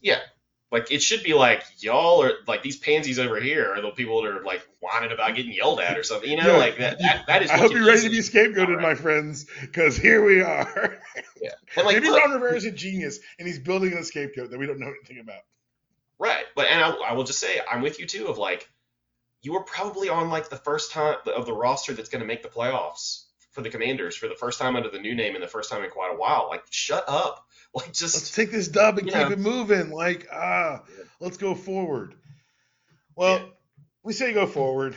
yeah. 0.00 0.18
Like 0.74 0.90
it 0.90 1.04
should 1.04 1.22
be 1.22 1.34
like 1.34 1.62
y'all 1.78 2.20
are 2.20 2.32
like 2.48 2.64
these 2.64 2.76
pansies 2.76 3.20
over 3.20 3.38
here 3.38 3.72
are 3.72 3.80
the 3.80 3.90
people 3.90 4.20
that 4.22 4.28
are 4.32 4.42
like 4.42 4.66
whining 4.80 5.12
about 5.12 5.36
getting 5.36 5.52
yelled 5.52 5.78
at 5.78 5.96
or 5.96 6.02
something. 6.02 6.28
You 6.28 6.36
know, 6.36 6.48
Yeah. 6.54 6.56
like 6.56 6.78
that 6.78 6.98
that, 6.98 7.26
that 7.28 7.42
is 7.44 7.50
I 7.50 7.58
hope 7.58 7.70
you're 7.70 7.86
ready 7.86 8.02
to 8.02 8.10
be 8.10 8.18
scapegoated, 8.18 8.70
Alright. 8.70 8.82
my 8.82 8.96
friends, 8.96 9.46
because 9.60 9.96
here 9.96 10.24
we 10.24 10.42
are. 10.42 10.98
Yeah. 11.40 11.50
And 11.76 11.86
like 11.86 11.94
Maybe 11.94 12.08
look, 12.10 12.20
Ron 12.24 12.32
Rivera's 12.32 12.64
a 12.64 12.72
genius, 12.72 13.20
and 13.38 13.46
he's 13.46 13.60
building 13.60 13.92
a 13.92 14.02
scapegoat 14.02 14.50
that 14.50 14.58
we 14.58 14.66
don't 14.66 14.80
know 14.80 14.88
anything 14.88 15.20
about. 15.20 15.42
Right. 16.18 16.44
But 16.56 16.66
and 16.66 16.82
I, 16.82 16.90
I 16.90 17.12
will 17.12 17.24
just 17.24 17.38
say 17.38 17.60
I'm 17.70 17.80
with 17.80 18.00
you 18.00 18.06
too 18.06 18.26
of 18.26 18.36
like 18.38 18.68
you 19.42 19.52
were 19.52 19.62
probably 19.62 20.08
on 20.08 20.28
like 20.28 20.48
the 20.48 20.56
first 20.56 20.90
time 20.90 21.16
of 21.36 21.46
the 21.46 21.52
roster 21.52 21.92
that's 21.92 22.08
going 22.08 22.20
to 22.22 22.26
make 22.26 22.42
the 22.42 22.48
playoffs 22.48 23.26
for 23.52 23.60
the 23.62 23.70
Commanders 23.70 24.16
for 24.16 24.26
the 24.26 24.34
first 24.34 24.58
time 24.58 24.74
under 24.74 24.90
the 24.90 24.98
new 24.98 25.14
name 25.14 25.34
and 25.36 25.42
the 25.44 25.46
first 25.46 25.70
time 25.70 25.84
in 25.84 25.90
quite 25.90 26.12
a 26.12 26.16
while. 26.16 26.48
Like, 26.50 26.64
shut 26.70 27.04
up. 27.06 27.46
Like, 27.76 27.92
just 27.92 28.14
let's 28.14 28.30
take 28.30 28.52
this 28.52 28.68
dub 28.68 28.98
and 28.98 29.08
keep 29.08 29.16
know. 29.16 29.30
it 29.32 29.38
moving. 29.38 29.90
Like, 29.90 30.28
ah, 30.32 30.82
let's 31.18 31.36
go 31.36 31.54
forward. 31.56 32.14
Well, 33.16 33.38
Yeah. 33.40 33.46
we 34.04 34.12
say 34.12 34.32
go 34.32 34.46
forward. 34.46 34.96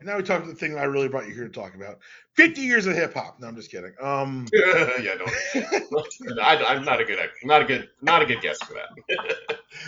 And 0.00 0.08
now 0.08 0.16
we 0.18 0.22
talk 0.22 0.42
to 0.42 0.48
the 0.48 0.54
thing 0.54 0.74
that 0.74 0.80
I 0.80 0.84
really 0.84 1.08
brought 1.08 1.26
you 1.28 1.32
here 1.34 1.44
to 1.46 1.52
talk 1.52 1.74
about. 1.74 2.00
50 2.34 2.60
years 2.60 2.86
of 2.86 2.94
hip 2.94 3.14
hop. 3.14 3.40
No, 3.40 3.46
I'm 3.46 3.56
just 3.56 3.70
kidding. 3.70 3.94
Um, 4.02 4.46
yeah, 4.52 5.14
don't. 5.16 5.30
I, 6.42 6.62
I'm 6.66 6.84
not 6.84 7.00
a 7.00 7.04
good, 7.04 7.18
not 7.44 7.62
a 7.62 7.64
good, 7.64 7.88
not 8.02 8.20
a 8.20 8.26
good 8.26 8.42
guess 8.42 8.58
for 8.62 8.74
that. 8.74 8.88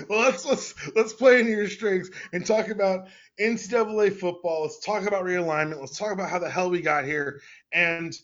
well, 0.09 0.21
let's 0.21 0.47
let's 0.47 0.75
let's 0.97 1.13
play 1.13 1.41
into 1.41 1.51
your 1.53 1.69
strings 1.69 2.11
and 2.33 2.47
talk 2.47 2.69
about 2.69 3.09
NCAA 3.39 4.17
football. 4.17 4.63
Let's 4.63 4.79
talk 4.79 5.07
about 5.07 5.25
realignment. 5.25 5.81
Let's 5.81 5.99
talk 5.99 6.13
about 6.13 6.31
how 6.31 6.39
the 6.39 6.49
hell 6.49 6.71
we 6.71 6.81
got 6.81 7.05
here. 7.05 7.41
And 7.73 8.17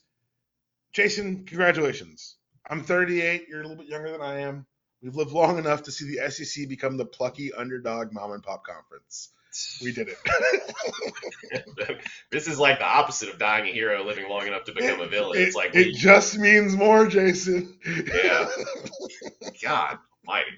Jason, 0.93 1.45
congratulations. 1.45 2.37
I'm 2.69 2.83
38. 2.83 3.47
You're 3.49 3.61
a 3.61 3.63
little 3.63 3.77
bit 3.77 3.89
younger 3.89 4.11
than 4.11 4.21
I 4.21 4.41
am. 4.41 4.67
We've 5.03 5.17
lived 5.17 5.33
long 5.33 5.59
enough 5.59 5.83
to 5.85 5.93
see 5.93 6.17
the 6.17 6.31
SEC 6.31 6.69
become 6.69 6.97
the 6.97 7.05
plucky 7.05 7.53
underdog 7.53 8.13
mom 8.13 8.33
and 8.33 8.43
pop 8.43 8.65
conference. 8.65 9.31
We 9.83 9.93
did 9.93 10.09
it. 10.09 11.99
this 12.31 12.47
is 12.47 12.59
like 12.59 12.79
the 12.79 12.87
opposite 12.87 13.29
of 13.29 13.39
dying 13.39 13.69
a 13.69 13.73
hero, 13.73 14.03
living 14.05 14.29
long 14.29 14.47
enough 14.47 14.65
to 14.65 14.73
become 14.73 15.01
a 15.01 15.07
villain. 15.07 15.39
It, 15.39 15.43
It's 15.43 15.57
like, 15.57 15.75
it 15.75 15.89
we, 15.89 15.93
just 15.93 16.39
means 16.39 16.75
more, 16.75 17.07
Jason. 17.07 17.77
Yeah. 17.85 18.49
God, 19.63 19.99
mighty. 20.25 20.53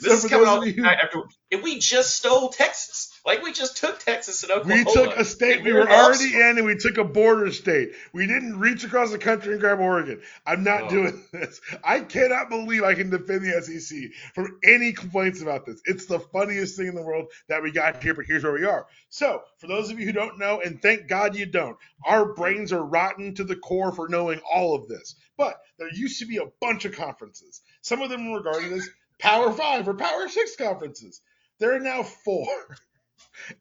This 0.00 0.24
is 0.24 0.30
coming 0.30 0.46
off 0.46 0.66
after 0.66 1.22
and 1.52 1.62
we 1.62 1.78
just 1.78 2.16
stole 2.16 2.48
Texas. 2.48 3.12
Like 3.24 3.42
we 3.42 3.52
just 3.52 3.76
took 3.76 3.98
Texas 4.00 4.42
and 4.42 4.52
Oklahoma. 4.52 4.84
We 4.86 4.92
took 4.92 5.16
a 5.16 5.24
state 5.24 5.62
we 5.64 5.72
we're 5.72 5.88
already 5.88 6.34
in, 6.34 6.58
and 6.58 6.64
we 6.66 6.76
took 6.76 6.98
a 6.98 7.04
border 7.04 7.52
state. 7.52 7.92
We 8.12 8.26
didn't 8.26 8.58
reach 8.58 8.84
across 8.84 9.10
the 9.10 9.18
country 9.18 9.52
and 9.52 9.60
grab 9.60 9.80
Oregon. 9.80 10.20
I'm 10.46 10.64
not 10.64 10.84
Oh. 10.84 10.88
doing 10.90 11.24
this. 11.32 11.60
I 11.84 12.00
cannot 12.00 12.48
believe 12.50 12.82
I 12.82 12.94
can 12.94 13.10
defend 13.10 13.42
the 13.42 13.60
SEC 13.62 13.98
from 14.34 14.58
any 14.64 14.92
complaints 14.92 15.40
about 15.42 15.66
this. 15.66 15.80
It's 15.84 16.06
the 16.06 16.20
funniest 16.20 16.76
thing 16.76 16.86
in 16.88 16.94
the 16.94 17.02
world 17.02 17.26
that 17.48 17.62
we 17.62 17.70
got 17.72 18.02
here, 18.02 18.14
but 18.14 18.26
here's 18.26 18.44
where 18.44 18.52
we 18.52 18.64
are. 18.64 18.86
So, 19.08 19.42
for 19.58 19.66
those 19.66 19.90
of 19.90 19.98
you 19.98 20.06
who 20.06 20.12
don't 20.12 20.38
know, 20.38 20.60
and 20.60 20.80
thank 20.82 21.08
God 21.08 21.36
you 21.36 21.46
don't, 21.46 21.76
our 22.04 22.34
brains 22.34 22.72
are 22.72 22.84
rotten 22.84 23.34
to 23.34 23.44
the 23.44 23.56
core 23.56 23.92
for 23.92 24.08
knowing 24.08 24.40
all 24.52 24.74
of 24.74 24.88
this. 24.88 25.16
But 25.36 25.56
there 25.78 25.88
used 25.92 26.20
to 26.20 26.26
be 26.26 26.38
a 26.38 26.46
bunch 26.60 26.84
of 26.84 26.92
conferences. 26.92 27.60
Some 27.82 28.02
of 28.02 28.10
them 28.10 28.30
were 28.30 28.38
regarded 28.38 28.72
as 28.72 28.88
Power 29.18 29.52
Five 29.52 29.88
or 29.88 29.94
Power 29.94 30.28
Six 30.28 30.56
conferences. 30.56 31.20
There 31.58 31.74
are 31.74 31.80
now 31.80 32.02
four. 32.02 32.46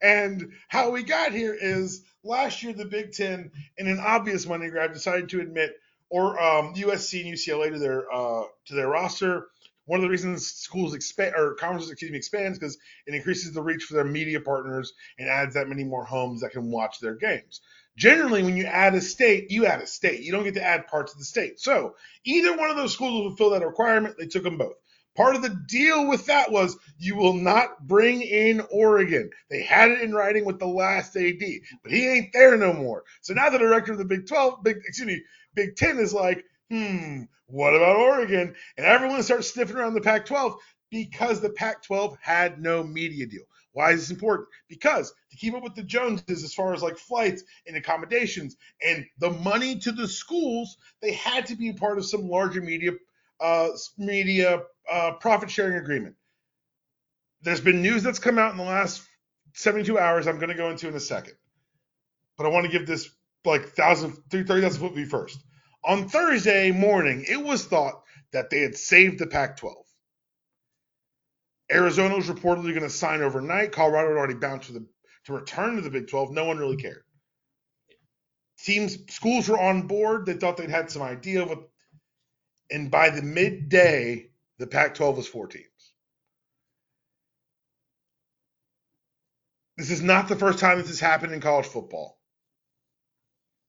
And 0.02 0.54
how 0.70 0.92
we 0.92 1.04
got 1.04 1.34
here 1.34 1.54
is 1.54 2.04
last 2.24 2.64
year 2.64 2.72
the 2.72 2.86
Big 2.86 3.12
Ten, 3.12 3.52
in 3.78 3.88
an 3.88 4.00
obvious 4.00 4.46
money 4.46 4.70
grab, 4.70 4.94
decided 4.94 5.30
to 5.30 5.42
admit 5.42 5.76
or 6.10 6.42
um, 6.42 6.74
USC 6.76 7.26
and 7.26 7.34
UCLA 7.34 7.72
to 7.72 7.80
their 7.80 8.12
uh, 8.12 8.44
to 8.66 8.74
their 8.74 8.88
roster. 8.88 9.48
One 9.86 10.00
of 10.00 10.04
the 10.04 10.10
reasons 10.10 10.48
schools 10.48 10.96
expand 10.96 11.36
or 11.38 11.54
conferences, 11.56 11.92
excuse 11.92 12.12
me, 12.12 12.18
expands 12.18 12.58
because 12.58 12.78
it 13.06 13.14
increases 13.14 13.54
the 13.54 13.62
reach 13.62 13.84
for 13.84 13.94
their 13.94 14.06
media 14.06 14.40
partners 14.40 14.94
and 15.20 15.30
adds 15.30 15.54
that 15.54 15.68
many 15.68 15.84
more 15.84 16.06
homes 16.06 16.42
that 16.42 16.52
can 16.52 16.72
watch 16.72 17.00
their 17.00 17.16
games. 17.16 17.62
Generally, 17.96 18.44
when 18.44 18.58
you 18.58 18.66
add 18.66 18.96
a 18.96 19.02
state, 19.02 19.52
you 19.52 19.68
add 19.68 19.82
a 19.82 19.88
state. 19.88 20.22
You 20.22 20.32
don't 20.32 20.44
get 20.44 20.56
to 20.56 20.64
add 20.64 20.88
parts 20.88 21.14
of 21.14 21.20
the 21.20 21.26
state. 21.26 21.60
So 21.60 21.96
either 22.24 22.58
one 22.58 22.70
of 22.70 22.78
those 22.78 22.94
schools 22.94 23.14
will 23.14 23.30
fulfill 23.30 23.52
that 23.52 23.66
requirement. 23.66 24.16
They 24.18 24.26
took 24.26 24.44
them 24.44 24.58
both. 24.58 24.76
Part 25.16 25.36
of 25.36 25.42
the 25.42 25.58
deal 25.68 26.08
with 26.08 26.26
that 26.26 26.52
was 26.52 26.78
you 26.98 27.16
will 27.16 27.34
not 27.34 27.88
bring 27.88 28.22
in 28.22 28.62
Oregon. 28.72 29.30
They 29.50 29.64
had 29.64 29.92
it 29.92 30.02
in 30.02 30.14
writing 30.14 30.46
with 30.46 30.60
the 30.60 30.68
last 30.68 31.16
AD, 31.16 31.42
but 31.84 31.92
he 31.92 32.08
ain't 32.08 32.34
there 32.34 32.58
no 32.58 32.74
more. 32.74 33.04
So 33.22 33.34
now 33.34 33.50
the 33.50 33.58
director 33.58 33.94
of 33.94 33.98
the 33.98 34.06
Big 34.06 34.28
12, 34.28 34.64
Big 34.64 34.78
excuse 34.78 35.08
me, 35.08 35.22
Big 35.56 35.76
10 35.76 36.00
is 36.00 36.14
like, 36.14 36.44
hmm, 36.70 37.24
what 37.48 37.76
about 37.76 37.96
Oregon? 37.96 38.56
And 38.78 38.86
everyone 38.86 39.24
starts 39.24 39.54
sniffing 39.54 39.78
around 39.78 39.94
the 39.94 40.02
Pac 40.02 40.26
12 40.26 40.56
because 40.92 41.42
the 41.42 41.50
Pac 41.50 41.84
12 41.84 42.18
had 42.22 42.62
no 42.62 42.84
media 42.84 43.26
deal. 43.26 43.44
Why 43.74 43.92
is 43.92 44.02
this 44.02 44.12
important? 44.12 44.48
Because 44.70 45.14
to 45.32 45.38
keep 45.38 45.54
up 45.54 45.62
with 45.62 45.76
the 45.76 45.84
Joneses 45.84 46.44
as 46.44 46.54
far 46.54 46.74
as 46.74 46.82
like 46.82 46.98
flights 46.98 47.44
and 47.68 47.76
accommodations 47.76 48.56
and 48.82 49.06
the 49.20 49.32
money 49.32 49.78
to 49.80 49.92
the 49.92 50.08
schools, 50.08 50.78
they 51.02 51.12
had 51.12 51.46
to 51.48 51.58
be 51.58 51.74
part 51.74 51.98
of 51.98 52.06
some 52.06 52.30
larger 52.30 52.62
media 52.62 52.92
uh, 53.40 53.70
media 53.98 54.64
uh, 54.92 55.12
profit 55.20 55.50
sharing 55.52 55.78
agreement. 55.78 56.16
There's 57.42 57.62
been 57.62 57.82
news 57.82 58.04
that's 58.04 58.20
come 58.20 58.40
out 58.40 58.52
in 58.52 58.58
the 58.58 58.64
last 58.64 59.04
72 59.54 59.98
hours. 60.00 60.28
I'm 60.28 60.38
going 60.38 60.50
to 60.50 60.56
go 60.56 60.70
into 60.70 60.88
in 60.88 60.96
a 60.96 61.00
second, 61.00 61.36
but 62.38 62.46
I 62.46 62.50
want 62.50 62.66
to 62.66 62.72
give 62.72 62.88
this 62.88 63.10
like 63.46 63.70
thousand, 63.70 64.14
thirty 64.32 64.46
thousand 64.62 64.82
foot 64.82 64.96
view 64.96 65.06
first. 65.06 65.40
On 65.86 66.10
Thursday 66.10 66.72
morning, 66.72 67.26
it 67.30 67.42
was 67.44 67.66
thought 67.66 68.02
that 68.34 68.50
they 68.50 68.62
had 68.62 68.76
saved 68.76 69.20
the 69.20 69.28
Pac-12. 69.28 69.74
Arizona 71.72 72.16
was 72.16 72.30
reportedly 72.30 72.70
going 72.72 72.82
to 72.82 72.90
sign 72.90 73.22
overnight. 73.22 73.72
Colorado 73.72 74.10
had 74.10 74.18
already 74.18 74.34
bounced 74.36 74.68
to 74.68 74.74
the 74.74 74.86
to 75.26 75.34
return 75.34 75.76
to 75.76 75.82
the 75.82 75.90
Big 75.90 76.08
12. 76.08 76.32
No 76.32 76.46
one 76.46 76.58
really 76.58 76.78
cared. 76.78 77.04
Teams, 78.60 78.98
schools 79.14 79.50
were 79.50 79.60
on 79.60 79.88
board. 79.88 80.26
They 80.26 80.34
thought 80.34 80.58
they'd 80.58 80.70
had 80.70 80.92
some 80.92 81.02
idea 81.02 81.44
of 81.44 81.50
what. 81.50 81.70
And 82.72 82.90
by 82.90 83.10
the 83.10 83.22
midday, 83.22 84.30
the 84.58 84.68
Pac-12 84.68 85.18
was 85.18 85.28
four 85.28 85.48
teams. 85.48 85.66
This 89.78 89.92
is 89.92 90.02
not 90.02 90.30
the 90.30 90.36
first 90.36 90.60
time 90.60 90.78
this 90.78 90.88
has 90.88 91.00
happened 91.00 91.34
in 91.34 91.42
college 91.42 91.66
football. 91.66 92.18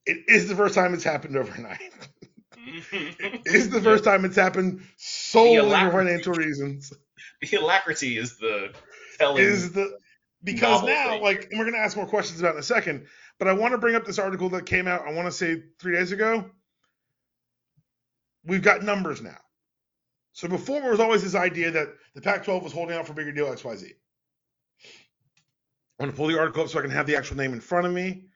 It 0.06 0.18
is 0.28 0.48
the 0.48 0.54
first 0.54 0.74
time 0.74 0.94
it's 0.94 1.02
happened 1.02 1.36
overnight. 1.36 1.80
it 2.56 3.40
is 3.44 3.70
the 3.70 3.80
first 3.80 4.04
time 4.04 4.24
it's 4.24 4.36
happened 4.36 4.82
solely 4.96 5.70
for 5.70 5.90
financial 5.90 6.32
reasons. 6.32 6.92
the 7.42 7.56
alacrity 7.56 8.16
is 8.16 8.38
the 8.38 8.72
telling. 9.18 9.42
Is 9.42 9.72
the 9.72 9.98
because 10.44 10.84
now, 10.84 11.10
thing. 11.10 11.22
like, 11.22 11.48
and 11.50 11.58
we're 11.58 11.64
gonna 11.64 11.82
ask 11.82 11.96
more 11.96 12.06
questions 12.06 12.38
about 12.38 12.50
it 12.50 12.54
in 12.54 12.60
a 12.60 12.64
second, 12.64 13.06
but 13.38 13.48
I 13.48 13.52
want 13.52 13.72
to 13.72 13.78
bring 13.78 13.96
up 13.96 14.04
this 14.04 14.20
article 14.20 14.48
that 14.50 14.64
came 14.64 14.86
out, 14.86 15.06
I 15.06 15.12
want 15.12 15.26
to 15.26 15.32
say 15.32 15.62
three 15.80 15.94
days 15.94 16.12
ago. 16.12 16.50
We've 18.46 18.62
got 18.62 18.82
numbers 18.82 19.20
now. 19.20 19.38
So 20.32 20.48
before 20.48 20.80
there 20.80 20.90
was 20.90 21.00
always 21.00 21.22
this 21.22 21.34
idea 21.34 21.70
that 21.72 21.88
the 22.14 22.20
Pac-12 22.20 22.62
was 22.62 22.72
holding 22.72 22.96
out 22.96 23.06
for 23.06 23.12
bigger 23.12 23.32
deal 23.32 23.46
XYZ. 23.46 23.90
I 25.98 26.02
want 26.02 26.12
to 26.12 26.16
pull 26.16 26.26
the 26.28 26.38
article 26.38 26.62
up 26.62 26.68
so 26.68 26.78
I 26.78 26.82
can 26.82 26.90
have 26.90 27.06
the 27.06 27.16
actual 27.16 27.38
name 27.38 27.52
in 27.52 27.60
front 27.60 27.86
of 27.86 27.92
me. 27.92 28.26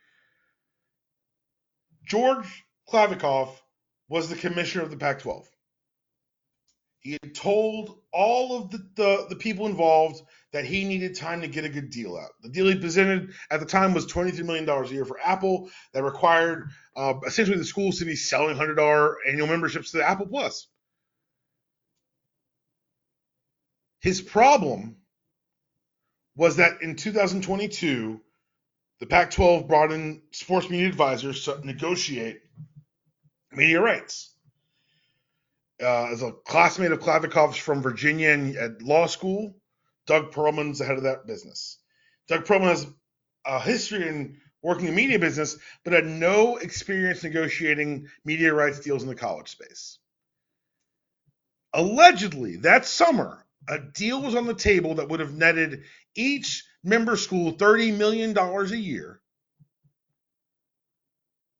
George 2.05 2.65
Kliavkoff 2.89 3.61
was 4.09 4.29
the 4.29 4.37
commissioner 4.37 4.83
of 4.83 4.91
the 4.91 4.97
Pac-12. 4.97 5.45
He 7.01 7.17
had 7.23 7.35
told 7.35 7.99
all 8.13 8.59
of 8.59 8.71
the, 8.71 8.79
the, 8.95 9.27
the 9.31 9.37
people 9.37 9.67
involved 9.67 10.21
that 10.53 10.67
he 10.67 10.85
needed 10.85 11.15
time 11.15 11.41
to 11.41 11.49
get 11.49 11.65
a 11.65 11.69
good 11.69 11.91
deal 11.91 12.17
out. 12.17 12.31
The 12.43 12.51
deal 12.51 12.67
he 12.67 12.79
presented 12.79 13.33
at 13.51 13.61
the 13.61 13.67
time 13.67 13.95
was 13.95 14.07
$23 14.07 14.45
million 14.45 14.69
a 14.69 14.87
year 14.89 15.07
for 15.07 15.19
Apple 15.25 15.71
that 15.95 16.03
required 16.03 16.71
uh, 16.97 17.15
essentially 17.27 17.57
the 17.57 17.65
schools 17.65 17.99
to 17.99 18.05
be 18.05 18.17
selling 18.17 18.57
$100 18.57 19.15
annual 19.27 19.47
memberships 19.47 19.93
to 19.93 20.07
Apple 20.07 20.27
Plus. 20.27 20.69
His 24.01 24.21
problem 24.21 24.97
was 26.37 26.57
that 26.57 26.83
in 26.83 26.97
2022, 26.97 28.21
the 28.99 29.07
Pac 29.07 29.31
12 29.31 29.69
brought 29.69 29.93
in 29.93 30.23
sports 30.33 30.69
media 30.69 30.89
advisors 30.89 31.45
to 31.45 31.61
negotiate 31.65 32.41
media 33.53 33.81
rights. 33.81 34.30
Uh, 35.83 36.09
as 36.13 36.23
a 36.23 36.33
classmate 36.33 36.93
of 36.93 37.01
Kliavkoff's 37.01 37.57
from 37.57 37.83
Virginia 37.83 38.31
and 38.31 38.57
at 38.57 38.83
law 38.83 39.07
school, 39.07 39.57
Doug 40.07 40.33
Perlman's 40.33 40.79
the 40.79 40.85
head 40.85 40.99
of 40.99 41.05
that 41.05 41.27
business. 41.27 41.79
Doug 42.29 42.45
Perlman 42.45 42.69
has 42.69 42.87
a 43.47 43.61
history 43.61 44.07
in 44.07 44.39
working 44.63 44.89
in 44.89 44.95
media 44.95 45.19
business, 45.19 45.57
but 45.85 45.93
had 45.93 46.07
no 46.07 46.57
experience 46.57 47.23
negotiating 47.23 48.09
media 48.25 48.53
rights 48.53 48.81
deals 48.81 49.03
in 49.03 49.09
the 49.09 49.15
college 49.15 49.49
space. 49.49 49.99
Allegedly, 51.73 52.57
that 52.57 52.85
summer, 52.85 53.45
a 53.69 53.79
deal 53.79 54.21
was 54.21 54.35
on 54.35 54.47
the 54.47 54.55
table 54.55 54.97
that 54.97 55.09
would 55.09 55.21
have 55.21 55.33
netted 55.35 55.85
each 56.15 56.65
member 56.83 57.17
school 57.17 57.53
$30 57.55 57.97
million 57.97 58.37
a 58.37 58.65
year 58.77 59.21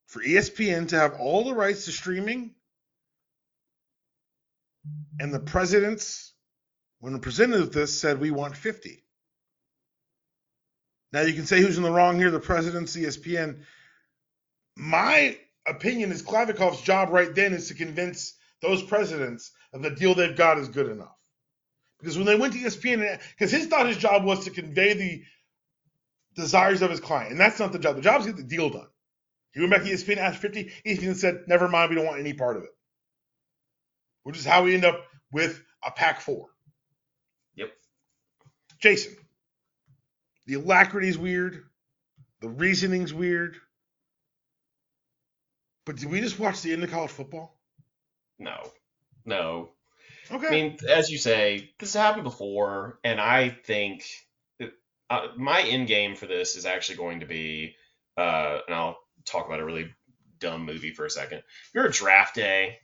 for 0.07 0.21
ESPN 0.21 0.89
to 0.89 0.97
have 0.97 1.13
all 1.19 1.45
the 1.45 1.53
rights 1.53 1.85
to 1.85 1.91
streaming. 1.91 2.53
And 5.21 5.31
the 5.31 5.39
presidents, 5.39 6.33
when 6.99 7.19
presented 7.19 7.59
with 7.59 7.73
this, 7.73 8.01
said, 8.01 8.19
We 8.19 8.31
want 8.31 8.57
50. 8.57 9.03
Now 11.13 11.21
you 11.21 11.35
can 11.35 11.45
say 11.45 11.61
who's 11.61 11.77
in 11.77 11.83
the 11.83 11.91
wrong 11.91 12.17
here, 12.17 12.31
the 12.31 12.39
presidents, 12.39 12.97
E 12.97 13.03
ESPN. 13.03 13.59
My 14.75 15.37
opinion 15.67 16.11
is 16.11 16.23
Kliavkoff's 16.23 16.81
job 16.81 17.09
right 17.11 17.35
then 17.35 17.53
is 17.53 17.67
to 17.67 17.75
convince 17.75 18.33
those 18.63 18.81
presidents 18.81 19.51
that 19.71 19.83
the 19.83 19.91
deal 19.91 20.15
they've 20.15 20.35
got 20.35 20.57
is 20.57 20.69
good 20.69 20.89
enough. 20.89 21.15
Because 21.99 22.17
when 22.17 22.25
they 22.25 22.35
went 22.35 22.53
to 22.53 22.59
ESPN, 22.59 23.21
because 23.37 23.51
his 23.51 23.67
thought 23.67 23.85
his 23.85 23.97
job 23.97 24.23
was 24.23 24.45
to 24.45 24.49
convey 24.49 24.95
the 24.95 25.23
desires 26.35 26.81
of 26.81 26.89
his 26.89 26.99
client, 26.99 27.29
and 27.29 27.39
that's 27.39 27.59
not 27.59 27.71
the 27.73 27.77
job. 27.77 27.95
The 27.95 28.01
job 28.01 28.21
is 28.21 28.25
to 28.25 28.33
get 28.33 28.37
the 28.37 28.55
deal 28.55 28.71
done. 28.71 28.87
He 29.53 29.59
went 29.59 29.71
back 29.71 29.83
to 29.83 29.91
ESPN, 29.91 30.17
asked 30.17 30.41
50. 30.41 30.71
ESPN 30.83 31.15
said, 31.15 31.43
never 31.45 31.67
mind, 31.67 31.91
we 31.91 31.95
don't 31.95 32.07
want 32.07 32.19
any 32.19 32.33
part 32.33 32.57
of 32.57 32.63
it. 32.63 32.71
Which 34.23 34.37
is 34.39 34.45
how 34.45 34.63
we 34.63 34.73
end 34.73 34.85
up 34.85 34.99
with 35.31 35.61
a 35.85 35.91
Pac 35.91 36.21
four. 36.21 36.47
Yep. 37.55 37.71
Jason, 38.79 39.15
the 40.45 40.55
alacrity's 40.55 41.17
weird. 41.17 41.63
The 42.41 42.49
reasoning's 42.49 43.13
weird. 43.13 43.55
But 45.85 45.97
did 45.97 46.09
we 46.09 46.21
just 46.21 46.39
watch 46.39 46.61
the 46.61 46.73
end 46.73 46.83
of 46.83 46.91
college 46.91 47.11
football? 47.11 47.57
No. 48.39 48.71
No. 49.25 49.69
Okay. 50.31 50.47
I 50.47 50.49
mean, 50.49 50.77
as 50.87 51.09
you 51.09 51.17
say, 51.17 51.71
this 51.79 51.93
happened 51.93 52.23
before, 52.23 52.99
and 53.03 53.19
I 53.19 53.49
think 53.49 54.05
that, 54.59 54.71
uh, 55.09 55.27
my 55.37 55.61
end 55.61 55.87
game 55.87 56.15
for 56.15 56.25
this 56.25 56.55
is 56.55 56.65
actually 56.65 56.97
going 56.97 57.19
to 57.19 57.25
be, 57.25 57.75
uh, 58.17 58.59
and 58.65 58.75
I'll 58.75 58.97
talk 59.25 59.45
about 59.45 59.59
a 59.59 59.65
really 59.65 59.93
dumb 60.39 60.65
movie 60.65 60.93
for 60.93 61.05
a 61.05 61.09
second. 61.09 61.43
You're 61.73 61.85
a 61.85 61.91
Draft 61.91 62.35
Day? 62.35 62.79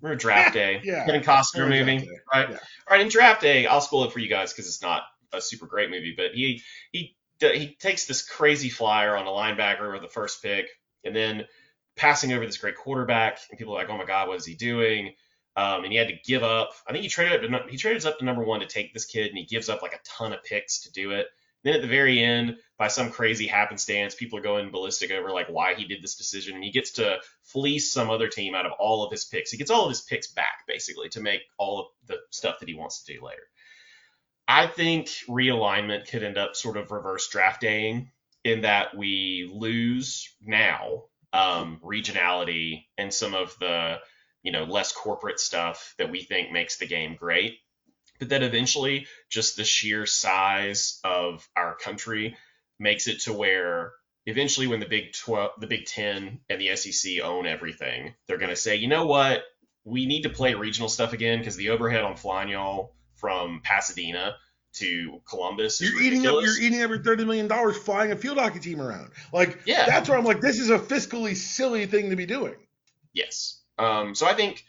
Remember 0.00 0.18
Draft 0.18 0.54
Day? 0.54 0.80
yeah. 0.84 1.06
Kevin 1.06 1.22
Costner 1.22 1.68
movie, 1.68 1.98
Day. 1.98 2.08
right? 2.32 2.50
Yeah. 2.50 2.56
All 2.56 2.96
right, 2.96 3.00
in 3.00 3.08
Draft 3.08 3.40
Day, 3.40 3.66
I'll 3.66 3.80
spoil 3.80 4.04
it 4.04 4.12
for 4.12 4.18
you 4.18 4.28
guys 4.28 4.52
because 4.52 4.66
it's 4.66 4.82
not 4.82 5.02
a 5.32 5.40
super 5.40 5.66
great 5.66 5.90
movie, 5.90 6.14
but 6.16 6.32
he 6.32 6.62
he 6.90 7.16
he 7.40 7.76
takes 7.80 8.06
this 8.06 8.22
crazy 8.22 8.68
flyer 8.68 9.16
on 9.16 9.26
a 9.26 9.30
linebacker 9.30 9.92
with 9.92 10.02
the 10.02 10.08
first 10.08 10.42
pick, 10.42 10.66
and 11.04 11.14
then 11.14 11.44
passing 11.96 12.32
over 12.32 12.46
this 12.46 12.58
great 12.58 12.76
quarterback, 12.76 13.38
and 13.50 13.58
people 13.58 13.74
are 13.74 13.78
like, 13.78 13.90
"Oh 13.90 13.98
my 13.98 14.04
God, 14.04 14.28
what 14.28 14.38
is 14.38 14.46
he 14.46 14.54
doing?" 14.54 15.14
Um, 15.54 15.84
and 15.84 15.92
he 15.92 15.98
had 15.98 16.08
to 16.08 16.18
give 16.24 16.42
up. 16.42 16.70
I 16.88 16.92
think 16.92 17.02
he 17.02 17.08
traded 17.08 17.52
up 17.54 17.64
to, 17.66 17.70
he 17.70 17.76
traded 17.76 18.06
up 18.06 18.18
to 18.18 18.24
number 18.24 18.42
one 18.42 18.60
to 18.60 18.66
take 18.66 18.94
this 18.94 19.04
kid, 19.04 19.28
and 19.28 19.38
he 19.38 19.44
gives 19.44 19.68
up 19.68 19.82
like 19.82 19.94
a 19.94 20.00
ton 20.04 20.32
of 20.32 20.42
picks 20.44 20.82
to 20.82 20.92
do 20.92 21.10
it. 21.12 21.26
Then 21.64 21.74
at 21.74 21.82
the 21.82 21.88
very 21.88 22.22
end, 22.22 22.56
by 22.76 22.88
some 22.88 23.10
crazy 23.10 23.46
happenstance, 23.46 24.14
people 24.14 24.38
are 24.38 24.42
going 24.42 24.70
ballistic 24.70 25.12
over 25.12 25.30
like 25.30 25.48
why 25.48 25.74
he 25.74 25.84
did 25.84 26.02
this 26.02 26.16
decision, 26.16 26.54
and 26.54 26.64
he 26.64 26.70
gets 26.70 26.92
to 26.92 27.18
fleece 27.42 27.92
some 27.92 28.10
other 28.10 28.28
team 28.28 28.54
out 28.54 28.66
of 28.66 28.72
all 28.78 29.04
of 29.04 29.12
his 29.12 29.24
picks. 29.24 29.50
He 29.50 29.58
gets 29.58 29.70
all 29.70 29.84
of 29.84 29.90
his 29.90 30.00
picks 30.00 30.26
back 30.32 30.66
basically 30.66 31.08
to 31.10 31.20
make 31.20 31.42
all 31.58 31.80
of 31.80 31.86
the 32.06 32.18
stuff 32.30 32.58
that 32.58 32.68
he 32.68 32.74
wants 32.74 33.04
to 33.04 33.14
do 33.14 33.24
later. 33.24 33.42
I 34.48 34.66
think 34.66 35.08
realignment 35.28 36.08
could 36.08 36.24
end 36.24 36.36
up 36.36 36.56
sort 36.56 36.76
of 36.76 36.90
reverse 36.90 37.28
draft 37.28 37.60
daying 37.60 38.10
in 38.44 38.62
that 38.62 38.96
we 38.96 39.50
lose 39.52 40.28
now 40.42 41.04
um, 41.32 41.80
regionality 41.82 42.84
and 42.98 43.12
some 43.12 43.34
of 43.34 43.56
the 43.60 43.98
you 44.42 44.52
know 44.52 44.64
less 44.64 44.92
corporate 44.92 45.38
stuff 45.38 45.94
that 45.98 46.10
we 46.10 46.22
think 46.22 46.50
makes 46.50 46.76
the 46.78 46.86
game 46.86 47.16
great 47.16 47.58
but 48.22 48.28
then 48.28 48.44
eventually 48.44 49.08
just 49.28 49.56
the 49.56 49.64
sheer 49.64 50.06
size 50.06 51.00
of 51.02 51.44
our 51.56 51.74
country 51.74 52.36
makes 52.78 53.08
it 53.08 53.22
to 53.22 53.32
where 53.32 53.92
eventually 54.26 54.68
when 54.68 54.78
the 54.78 54.86
big 54.86 55.12
12 55.12 55.50
the 55.58 55.66
big 55.66 55.84
10 55.86 56.38
and 56.48 56.60
the 56.60 56.76
sec 56.76 57.24
own 57.24 57.46
everything 57.46 58.14
they're 58.28 58.38
going 58.38 58.48
to 58.48 58.54
say 58.56 58.76
you 58.76 58.86
know 58.86 59.06
what 59.06 59.42
we 59.84 60.06
need 60.06 60.22
to 60.22 60.28
play 60.30 60.54
regional 60.54 60.88
stuff 60.88 61.12
again 61.12 61.38
because 61.40 61.56
the 61.56 61.70
overhead 61.70 62.04
on 62.04 62.14
flying 62.14 62.48
y'all 62.48 62.94
from 63.16 63.60
pasadena 63.64 64.36
to 64.74 65.20
columbus 65.28 65.80
is 65.80 65.90
You're 65.90 66.02
eating 66.02 66.26
up. 66.26 66.42
You're 66.42 66.58
eating 66.60 66.78
every 66.78 67.00
thirty 67.00 67.24
million 67.24 67.48
dollars 67.48 67.76
flying 67.76 68.12
a 68.12 68.16
field 68.16 68.38
hockey 68.38 68.60
team 68.60 68.80
around. 68.80 69.10
Like 69.32 69.60
Yeah. 69.66 69.86
that's 69.86 70.08
where 70.08 70.16
I'm 70.16 70.24
like, 70.24 70.40
this 70.40 70.58
is 70.58 70.70
a 70.70 70.78
fiscally 70.78 71.36
silly 71.36 71.86
thing 71.86 72.10
to 72.10 72.16
be 72.16 72.24
doing. 72.26 72.54
Yes. 73.12 73.60
Um, 73.78 74.14
so 74.14 74.26
I 74.26 74.34
think 74.34 74.64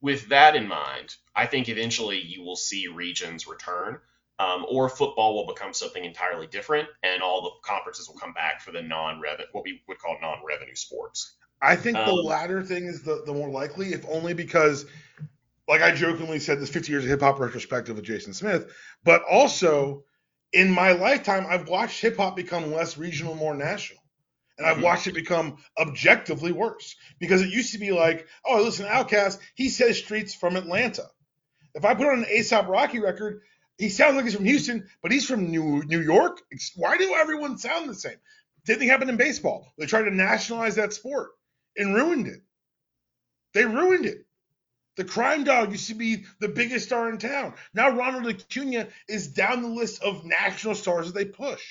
with 0.00 0.28
that 0.28 0.56
in 0.56 0.68
mind, 0.68 1.16
I 1.34 1.46
think 1.46 1.68
eventually 1.68 2.20
you 2.20 2.42
will 2.42 2.56
see 2.56 2.88
regions 2.88 3.46
return, 3.46 3.98
um, 4.38 4.66
or 4.68 4.88
football 4.88 5.34
will 5.34 5.46
become 5.52 5.72
something 5.72 6.04
entirely 6.04 6.46
different, 6.46 6.88
and 7.02 7.22
all 7.22 7.42
the 7.42 7.50
conferences 7.68 8.08
will 8.08 8.18
come 8.18 8.32
back 8.34 8.60
for 8.60 8.72
the 8.72 8.82
non-revenue, 8.82 9.46
what 9.52 9.64
we 9.64 9.82
would 9.88 9.98
call 9.98 10.16
non-revenue 10.20 10.74
sports. 10.74 11.36
I 11.62 11.76
think 11.76 12.04
the 12.04 12.12
Um, 12.12 12.24
latter 12.24 12.62
thing 12.62 12.86
is 12.86 13.02
the, 13.02 13.22
the 13.26 13.32
more 13.32 13.48
likely, 13.48 13.92
if 13.94 14.04
only 14.08 14.34
because, 14.34 14.84
like 15.68 15.82
I 15.82 15.92
jokingly 15.92 16.38
said, 16.38 16.60
this 16.60 16.70
50 16.70 16.92
years 16.92 17.04
of 17.04 17.10
hip 17.10 17.20
hop 17.20 17.40
retrospective 17.40 17.96
with 17.96 18.04
Jason 18.04 18.34
Smith, 18.34 18.72
but 19.04 19.22
also 19.24 20.04
in 20.52 20.70
my 20.70 20.92
lifetime, 20.92 21.46
I've 21.48 21.68
watched 21.68 22.00
hip 22.00 22.16
hop 22.18 22.36
become 22.36 22.72
less 22.72 22.98
regional, 22.98 23.34
more 23.34 23.54
national. 23.54 24.00
And 24.58 24.66
I've 24.66 24.78
Mhm. 24.78 24.82
watched 24.82 25.06
it 25.06 25.12
become 25.14 25.58
objectively 25.78 26.52
worse 26.52 26.96
because 27.18 27.42
it 27.42 27.50
used 27.50 27.72
to 27.72 27.78
be 27.78 27.92
like, 27.92 28.26
oh, 28.44 28.62
listen, 28.62 28.86
Outkast, 28.86 29.38
he 29.54 29.68
says 29.68 29.98
streets 29.98 30.34
from 30.34 30.56
Atlanta. 30.56 31.10
If 31.74 31.84
I 31.84 31.94
put 31.94 32.06
on 32.06 32.20
an 32.20 32.24
ASAP 32.24 32.68
Rocky 32.68 33.00
record, 33.00 33.42
he 33.78 33.90
sounds 33.90 34.16
like 34.16 34.24
he's 34.24 34.34
from 34.34 34.46
Houston, 34.46 34.88
but 35.02 35.12
he's 35.12 35.26
from 35.26 35.50
New 35.50 35.82
New 35.82 36.00
York. 36.00 36.40
Why 36.76 36.96
do 36.96 37.14
everyone 37.14 37.58
sound 37.58 37.88
the 37.88 37.94
same? 37.94 38.16
Same 38.66 38.78
thing 38.78 38.88
happen 38.88 39.08
in 39.10 39.16
baseball. 39.16 39.72
They 39.78 39.86
tried 39.86 40.04
to 40.04 40.10
nationalize 40.14 40.76
that 40.76 40.94
sport 40.94 41.30
and 41.76 41.94
ruined 41.94 42.26
it. 42.26 42.40
They 43.52 43.64
ruined 43.64 44.06
it. 44.06 44.26
The 44.96 45.04
crime 45.04 45.44
dog 45.44 45.72
used 45.72 45.88
to 45.88 45.94
be 45.94 46.24
the 46.40 46.48
biggest 46.48 46.86
star 46.86 47.10
in 47.10 47.18
town. 47.18 47.54
Now 47.74 47.90
Ronald 47.90 48.26
Acuna 48.26 48.88
is 49.08 49.28
down 49.28 49.62
the 49.62 49.68
list 49.68 50.02
of 50.02 50.24
national 50.24 50.74
stars 50.74 51.06
that 51.06 51.14
they 51.14 51.26
push. 51.26 51.62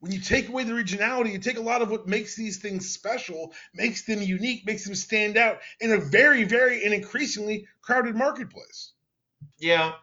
When 0.00 0.12
you 0.12 0.20
take 0.20 0.48
away 0.48 0.64
the 0.64 0.72
regionality, 0.72 1.32
you 1.32 1.38
take 1.38 1.56
a 1.56 1.62
lot 1.62 1.82
of 1.82 1.90
what 1.90 2.06
makes 2.06 2.36
these 2.36 2.58
things 2.58 2.90
special, 2.90 3.54
makes 3.72 4.04
them 4.04 4.20
unique, 4.20 4.66
makes 4.66 4.84
them 4.84 4.94
stand 4.94 5.36
out 5.36 5.60
in 5.80 5.92
a 5.92 5.98
very, 5.98 6.44
very 6.44 6.84
and 6.84 6.92
increasingly 6.92 7.66
crowded 7.82 8.14
marketplace. 8.14 8.92
Yeah. 9.58 9.94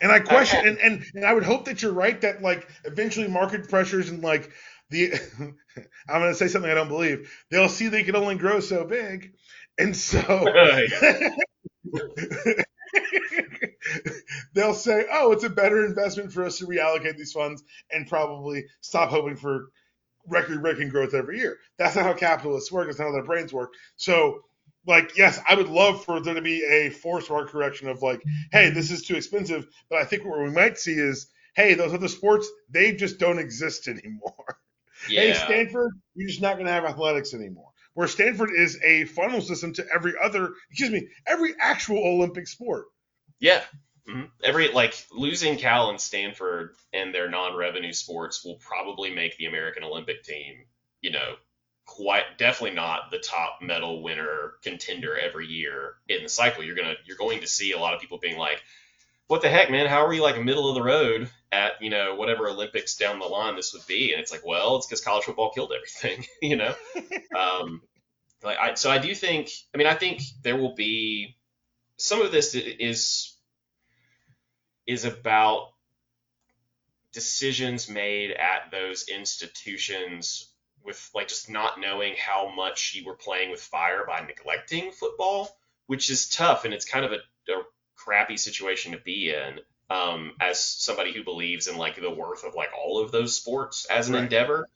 And 0.00 0.12
I 0.12 0.20
question, 0.20 0.60
Okay. 0.60 0.66
and, 0.66 0.78
and 0.78 1.04
and 1.14 1.24
I 1.24 1.32
would 1.32 1.42
hope 1.42 1.66
that 1.66 1.82
you're 1.82 1.92
right 1.92 2.20
that 2.20 2.42
like 2.42 2.68
eventually 2.84 3.28
market 3.28 3.68
pressures 3.68 4.10
and 4.10 4.22
like 4.22 4.50
the, 4.90 5.12
I'm 5.38 6.20
going 6.20 6.30
to 6.30 6.34
say 6.34 6.48
something 6.48 6.70
I 6.70 6.74
don't 6.74 6.88
believe. 6.88 7.32
They'll 7.50 7.68
see 7.68 7.88
they 7.88 8.04
can 8.04 8.16
only 8.16 8.36
grow 8.36 8.60
so 8.60 8.84
big, 8.84 9.32
and 9.78 9.96
so 9.96 10.20
they'll 14.54 14.74
say, 14.74 15.06
oh, 15.12 15.32
it's 15.32 15.44
a 15.44 15.50
better 15.50 15.84
investment 15.84 16.32
for 16.32 16.44
us 16.44 16.58
to 16.58 16.66
reallocate 16.66 17.16
these 17.16 17.32
funds 17.32 17.62
and 17.90 18.08
probably 18.08 18.66
stop 18.80 19.10
hoping 19.10 19.36
for 19.36 19.68
record-breaking 20.28 20.88
growth 20.88 21.14
every 21.14 21.38
year. 21.38 21.58
That's 21.78 21.96
not 21.96 22.04
how 22.04 22.14
capitalists 22.14 22.72
work. 22.72 22.86
That's 22.86 22.98
not 22.98 23.06
how 23.06 23.12
their 23.12 23.24
brains 23.24 23.52
work. 23.52 23.72
So, 23.96 24.40
like, 24.86 25.16
yes, 25.16 25.40
I 25.48 25.54
would 25.54 25.68
love 25.68 26.04
for 26.04 26.20
there 26.20 26.34
to 26.34 26.42
be 26.42 26.64
a 26.64 26.90
forced 26.90 27.30
market 27.30 27.50
correction 27.50 27.88
of 27.88 28.02
like, 28.02 28.22
hey, 28.52 28.70
this 28.70 28.90
is 28.90 29.02
too 29.02 29.16
expensive. 29.16 29.66
But 29.88 30.00
I 30.00 30.04
think 30.04 30.24
what 30.24 30.40
we 30.40 30.50
might 30.50 30.78
see 30.78 30.94
is, 30.94 31.28
hey, 31.54 31.74
those 31.74 31.94
other 31.94 32.08
sports, 32.08 32.48
they 32.70 32.92
just 32.92 33.18
don't 33.18 33.38
exist 33.38 33.88
anymore. 33.88 34.58
Hey. 35.08 35.34
Stanford, 35.34 35.92
you're 36.14 36.28
just 36.28 36.42
not 36.42 36.54
going 36.54 36.66
to 36.66 36.72
have 36.72 36.84
athletics 36.84 37.34
anymore. 37.34 37.70
Where 37.94 38.08
Stanford 38.08 38.50
is 38.54 38.78
a 38.84 39.04
funnel 39.06 39.40
system 39.40 39.72
to 39.74 39.86
every 39.94 40.14
other, 40.22 40.52
excuse 40.70 40.90
me, 40.90 41.08
every 41.26 41.54
actual 41.60 41.98
Olympic 41.98 42.46
sport. 42.46 42.86
Yeah. 43.40 43.64
Mhm. 44.08 44.30
Every 44.44 44.68
like 44.68 44.94
losing 45.10 45.58
Cal 45.58 45.90
and 45.90 46.00
Stanford 46.00 46.76
and 46.92 47.14
their 47.14 47.28
non-revenue 47.28 47.92
sports 47.92 48.44
will 48.44 48.56
probably 48.56 49.10
make 49.10 49.36
the 49.36 49.46
American 49.46 49.82
Olympic 49.84 50.22
team, 50.22 50.64
you 51.00 51.10
know, 51.10 51.36
quite 51.86 52.38
definitely 52.38 52.76
not 52.76 53.10
the 53.10 53.18
top 53.18 53.60
medal 53.62 54.02
winner 54.02 54.54
contender 54.62 55.18
every 55.18 55.46
year 55.46 55.94
in 56.08 56.22
the 56.22 56.28
cycle. 56.28 56.62
You're 56.64 56.76
gonna 56.76 56.94
you're 57.04 57.16
going 57.16 57.40
to 57.40 57.46
see 57.46 57.72
a 57.72 57.78
lot 57.78 57.94
of 57.94 58.00
people 58.00 58.18
being 58.18 58.38
like, 58.38 58.62
"What 59.28 59.42
the 59.42 59.48
heck, 59.48 59.70
man? 59.70 59.86
How 59.86 60.04
are 60.06 60.12
you 60.12 60.22
like 60.22 60.40
middle 60.40 60.68
of 60.68 60.74
the 60.76 60.82
road 60.82 61.30
at 61.52 61.82
you 61.82 61.90
know 61.90 62.14
whatever 62.16 62.48
Olympics 62.48 62.96
down 62.96 63.18
the 63.20 63.26
line 63.26 63.56
this 63.56 63.72
would 63.74 63.86
be?" 63.86 64.12
And 64.12 64.20
it's 64.20 64.32
like, 64.32 64.44
well, 64.46 64.76
it's 64.76 64.86
because 64.86 65.00
college 65.00 65.24
football 65.24 65.50
killed 65.52 65.72
everything, 65.72 66.24
you 66.42 66.56
know. 66.56 66.74
um, 67.38 67.82
like 68.42 68.58
I 68.58 68.74
so 68.74 68.90
I 68.90 68.98
do 68.98 69.14
think 69.14 69.50
I 69.74 69.78
mean 69.78 69.86
I 69.86 69.94
think 69.94 70.22
there 70.42 70.56
will 70.56 70.74
be 70.74 71.35
some 71.96 72.22
of 72.22 72.32
this 72.32 72.54
is 72.54 73.32
is 74.86 75.04
about 75.04 75.72
decisions 77.12 77.88
made 77.88 78.30
at 78.30 78.70
those 78.70 79.08
institutions 79.08 80.52
with 80.84 81.10
like 81.14 81.28
just 81.28 81.50
not 81.50 81.80
knowing 81.80 82.14
how 82.18 82.52
much 82.54 82.94
you 82.94 83.04
were 83.04 83.14
playing 83.16 83.50
with 83.50 83.60
fire 83.60 84.04
by 84.06 84.20
neglecting 84.20 84.92
football, 84.92 85.58
which 85.86 86.10
is 86.10 86.28
tough 86.28 86.64
and 86.64 86.72
it's 86.72 86.84
kind 86.84 87.04
of 87.04 87.12
a, 87.12 87.16
a 87.52 87.62
crappy 87.96 88.36
situation 88.36 88.92
to 88.92 88.98
be 88.98 89.30
in. 89.30 89.60
Um, 89.88 90.32
as 90.40 90.60
somebody 90.62 91.12
who 91.12 91.22
believes 91.22 91.68
in 91.68 91.76
like 91.76 91.94
the 92.00 92.10
worth 92.10 92.42
of 92.42 92.56
like 92.56 92.70
all 92.76 93.00
of 93.00 93.12
those 93.12 93.36
sports 93.36 93.86
as 93.86 94.08
an 94.08 94.14
Right. 94.14 94.24
endeavor, 94.24 94.68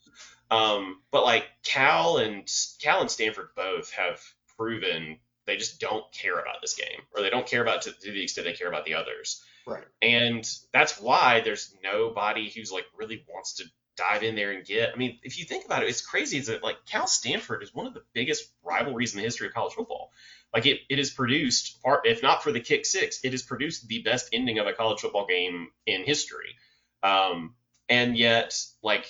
um, 0.52 1.02
but 1.10 1.24
like 1.24 1.44
Cal 1.64 2.18
and 2.18 2.48
Cal 2.80 3.00
and 3.00 3.10
Stanford 3.10 3.48
both 3.56 3.90
have 3.92 4.20
proven 4.56 5.18
they 5.46 5.56
just 5.56 5.80
don't 5.80 6.04
care 6.12 6.38
about 6.38 6.60
this 6.60 6.74
game, 6.74 7.00
or 7.14 7.22
they 7.22 7.30
don't 7.30 7.46
care 7.46 7.62
about 7.62 7.86
it 7.86 7.94
to, 7.94 8.00
to 8.00 8.12
the 8.12 8.22
extent 8.22 8.46
they 8.46 8.52
care 8.52 8.68
about 8.68 8.84
the 8.84 8.94
others. 8.94 9.42
Right. 9.66 9.84
And 10.02 10.48
that's 10.72 11.00
why 11.00 11.40
there's 11.40 11.74
nobody 11.82 12.50
who's 12.50 12.72
like 12.72 12.84
really 12.96 13.24
wants 13.32 13.54
to 13.54 13.64
dive 13.96 14.22
in 14.22 14.34
there 14.34 14.52
and 14.52 14.64
get. 14.64 14.90
I 14.94 14.96
mean, 14.96 15.18
if 15.22 15.38
you 15.38 15.44
think 15.44 15.64
about 15.64 15.82
it, 15.82 15.88
it's 15.88 16.04
crazy. 16.04 16.38
Is 16.38 16.46
that 16.46 16.62
like 16.62 16.76
Cal 16.86 17.06
Stanford 17.06 17.62
is 17.62 17.74
one 17.74 17.86
of 17.86 17.94
the 17.94 18.02
biggest 18.14 18.44
rivalries 18.62 19.12
in 19.12 19.18
the 19.18 19.24
history 19.24 19.46
of 19.48 19.54
college 19.54 19.74
football. 19.74 20.10
Like 20.54 20.66
it, 20.66 20.80
it 20.88 20.98
has 20.98 21.10
produced, 21.10 21.82
part, 21.82 22.06
if 22.06 22.22
not 22.22 22.42
for 22.42 22.52
the 22.52 22.60
kick 22.60 22.86
six, 22.86 23.20
it 23.24 23.32
has 23.32 23.42
produced 23.42 23.86
the 23.88 24.02
best 24.02 24.28
ending 24.32 24.58
of 24.58 24.66
a 24.66 24.72
college 24.72 25.00
football 25.00 25.26
game 25.26 25.68
in 25.86 26.04
history. 26.04 26.56
Um, 27.02 27.54
And 27.88 28.16
yet, 28.16 28.56
like, 28.82 29.06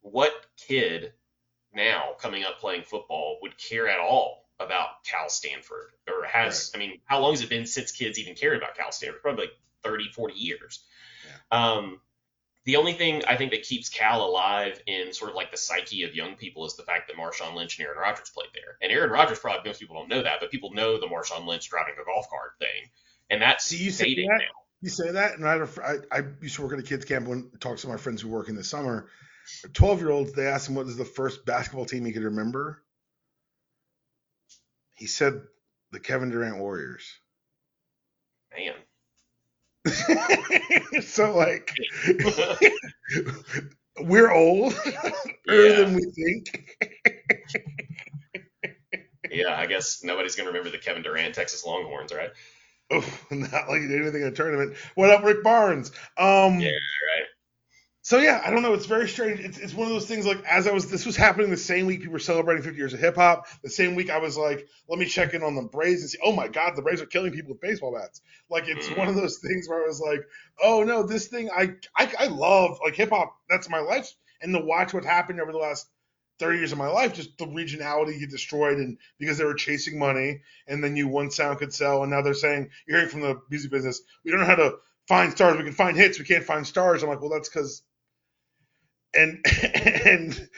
what 0.00 0.32
kid 0.56 1.12
now 1.72 2.14
coming 2.18 2.42
up 2.44 2.58
playing 2.58 2.82
football 2.82 3.38
would 3.42 3.56
care 3.56 3.88
at 3.88 4.00
all 4.00 4.49
about 4.60 5.04
Cal 5.04 5.28
Stanford 5.28 5.90
or 6.06 6.24
has, 6.24 6.70
right. 6.74 6.82
I 6.82 6.86
mean, 6.86 7.00
how 7.06 7.20
long 7.20 7.32
has 7.32 7.42
it 7.42 7.48
been 7.48 7.66
since 7.66 7.92
kids 7.92 8.18
even 8.18 8.34
cared 8.34 8.56
about 8.56 8.76
Cal 8.76 8.92
Stanford? 8.92 9.22
Probably 9.22 9.46
like 9.46 9.54
30, 9.82 10.10
40 10.12 10.34
years. 10.34 10.84
Yeah. 11.26 11.74
Um, 11.74 12.00
the 12.64 12.76
only 12.76 12.92
thing 12.92 13.22
I 13.26 13.36
think 13.36 13.52
that 13.52 13.62
keeps 13.62 13.88
Cal 13.88 14.22
alive 14.22 14.80
in 14.86 15.12
sort 15.12 15.30
of 15.30 15.36
like 15.36 15.50
the 15.50 15.56
psyche 15.56 16.04
of 16.04 16.14
young 16.14 16.36
people 16.36 16.66
is 16.66 16.76
the 16.76 16.82
fact 16.82 17.08
that 17.08 17.16
Marshawn 17.16 17.54
Lynch 17.54 17.78
and 17.78 17.86
Aaron 17.86 17.98
Rodgers 17.98 18.30
played 18.30 18.50
there. 18.54 18.76
And 18.82 18.92
Aaron 18.92 19.10
Rodgers 19.10 19.38
probably 19.38 19.68
most 19.68 19.80
people 19.80 19.96
don't 19.96 20.08
know 20.08 20.22
that, 20.22 20.40
but 20.40 20.50
people 20.50 20.72
know 20.72 21.00
the 21.00 21.06
Marshawn 21.06 21.46
Lynch 21.46 21.68
driving 21.70 21.94
a 22.00 22.04
golf 22.04 22.28
cart 22.28 22.52
thing, 22.58 22.90
and 23.30 23.40
that's 23.40 23.64
See, 23.64 23.78
you 23.82 23.90
say 23.90 24.14
that, 24.14 24.26
now. 24.26 24.60
You 24.82 24.90
say 24.90 25.10
that, 25.10 25.38
and 25.38 25.48
I, 25.48 25.66
I, 25.82 26.18
I 26.18 26.22
used 26.42 26.56
to 26.56 26.62
work 26.62 26.74
at 26.74 26.78
a 26.78 26.82
kids 26.82 27.04
camp 27.04 27.28
when 27.28 27.50
talks 27.60 27.82
to 27.82 27.88
my 27.88 27.96
friends 27.96 28.20
who 28.20 28.28
work 28.28 28.48
in 28.48 28.56
the 28.56 28.64
summer. 28.64 29.08
Twelve 29.72 30.00
year 30.00 30.10
olds, 30.10 30.32
they 30.32 30.46
asked 30.46 30.68
him 30.68 30.74
what 30.74 30.86
is 30.86 30.96
the 30.96 31.04
first 31.04 31.46
basketball 31.46 31.86
team 31.86 32.04
he 32.04 32.12
could 32.12 32.24
remember. 32.24 32.82
He 35.00 35.06
said 35.06 35.40
the 35.92 35.98
Kevin 35.98 36.28
Durant 36.28 36.58
Warriors. 36.58 37.10
Man. 38.54 38.74
so 41.02 41.34
like 41.34 41.74
we're 44.00 44.30
old 44.30 44.74
earlier 45.48 45.86
than 45.86 45.94
we 45.94 46.02
think. 46.10 46.76
yeah, 49.30 49.58
I 49.58 49.64
guess 49.64 50.04
nobody's 50.04 50.36
gonna 50.36 50.50
remember 50.50 50.68
the 50.68 50.76
Kevin 50.76 51.02
Durant 51.02 51.34
Texas 51.34 51.64
Longhorns, 51.64 52.12
right? 52.12 52.32
Oh, 52.90 53.18
not 53.30 53.70
like 53.70 53.80
he 53.80 53.88
did 53.88 54.02
anything 54.02 54.20
in 54.20 54.28
a 54.28 54.32
tournament. 54.32 54.76
What 54.96 55.08
up, 55.08 55.24
Rick 55.24 55.42
Barnes? 55.42 55.92
Um, 56.18 56.60
yeah, 56.60 56.68
right 56.68 57.26
so 58.02 58.18
yeah, 58.18 58.42
I 58.44 58.50
don't 58.50 58.62
know. 58.62 58.72
It's 58.74 58.86
very 58.86 59.08
strange. 59.08 59.40
It's, 59.40 59.58
it's 59.58 59.74
one 59.74 59.86
of 59.86 59.92
those 59.92 60.06
things 60.06 60.24
like 60.26 60.42
as 60.44 60.66
I 60.66 60.72
was, 60.72 60.90
this 60.90 61.04
was 61.04 61.16
happening 61.16 61.50
the 61.50 61.56
same 61.56 61.86
week 61.86 62.00
people 62.00 62.14
were 62.14 62.18
celebrating 62.18 62.62
50 62.62 62.78
years 62.78 62.94
of 62.94 63.00
hip 63.00 63.16
hop. 63.16 63.46
The 63.62 63.68
same 63.70 63.94
week 63.94 64.10
I 64.10 64.18
was 64.18 64.38
like, 64.38 64.66
let 64.88 64.98
me 64.98 65.04
check 65.06 65.34
in 65.34 65.42
on 65.42 65.54
the 65.54 65.62
Braves 65.62 66.00
and 66.00 66.10
see. 66.10 66.18
Oh 66.24 66.32
my 66.32 66.48
God, 66.48 66.76
the 66.76 66.82
Braves 66.82 67.02
are 67.02 67.06
killing 67.06 67.32
people 67.32 67.52
with 67.52 67.60
baseball 67.60 67.94
bats. 67.94 68.22
Like 68.48 68.68
it's 68.68 68.88
mm. 68.88 68.96
one 68.96 69.08
of 69.08 69.16
those 69.16 69.38
things 69.38 69.68
where 69.68 69.82
I 69.84 69.86
was 69.86 70.00
like, 70.00 70.22
oh 70.62 70.82
no, 70.82 71.02
this 71.02 71.28
thing 71.28 71.50
I 71.50 71.74
I, 71.96 72.10
I 72.18 72.26
love 72.28 72.78
like 72.82 72.94
hip 72.96 73.10
hop. 73.10 73.36
That's 73.50 73.68
my 73.68 73.80
life. 73.80 74.14
And 74.40 74.54
to 74.54 74.60
watch 74.60 74.94
what 74.94 75.04
happened 75.04 75.40
over 75.40 75.52
the 75.52 75.58
last 75.58 75.86
30 76.38 76.56
years 76.58 76.72
of 76.72 76.78
my 76.78 76.88
life, 76.88 77.12
just 77.12 77.36
the 77.36 77.46
regionality 77.46 78.18
get 78.18 78.30
destroyed 78.30 78.78
and 78.78 78.96
because 79.18 79.36
they 79.36 79.44
were 79.44 79.54
chasing 79.54 79.98
money 79.98 80.40
and 80.66 80.82
then 80.82 80.96
you 80.96 81.06
one 81.06 81.30
sound 81.30 81.58
could 81.58 81.74
sell 81.74 82.02
and 82.02 82.10
now 82.10 82.22
they're 82.22 82.32
saying 82.32 82.70
you're 82.88 82.96
hearing 82.96 83.10
from 83.10 83.20
the 83.20 83.40
music 83.50 83.70
business, 83.70 84.00
we 84.24 84.30
don't 84.30 84.40
know 84.40 84.46
how 84.46 84.54
to 84.54 84.76
find 85.06 85.32
stars. 85.32 85.58
We 85.58 85.64
can 85.64 85.74
find 85.74 85.96
hits, 85.98 86.18
we 86.18 86.24
can't 86.24 86.44
find 86.44 86.66
stars. 86.66 87.02
I'm 87.02 87.10
like, 87.10 87.20
well, 87.20 87.30
that's 87.30 87.48
because 87.50 87.82
and 89.14 89.44
and 89.74 90.48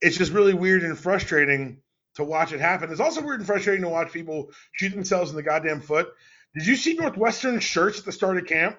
it's 0.00 0.16
just 0.16 0.32
really 0.32 0.54
weird 0.54 0.82
and 0.82 0.98
frustrating 0.98 1.78
to 2.16 2.24
watch 2.24 2.52
it 2.52 2.60
happen. 2.60 2.90
It's 2.90 3.00
also 3.00 3.22
weird 3.22 3.40
and 3.40 3.46
frustrating 3.46 3.82
to 3.82 3.88
watch 3.88 4.12
people 4.12 4.50
shoot 4.72 4.90
themselves 4.90 5.30
in 5.30 5.36
the 5.36 5.42
goddamn 5.42 5.80
foot. 5.80 6.08
Did 6.54 6.66
you 6.66 6.76
see 6.76 6.94
Northwestern 6.94 7.60
shirts 7.60 7.98
at 7.98 8.04
the 8.04 8.12
start 8.12 8.36
of 8.36 8.46
camp? 8.46 8.78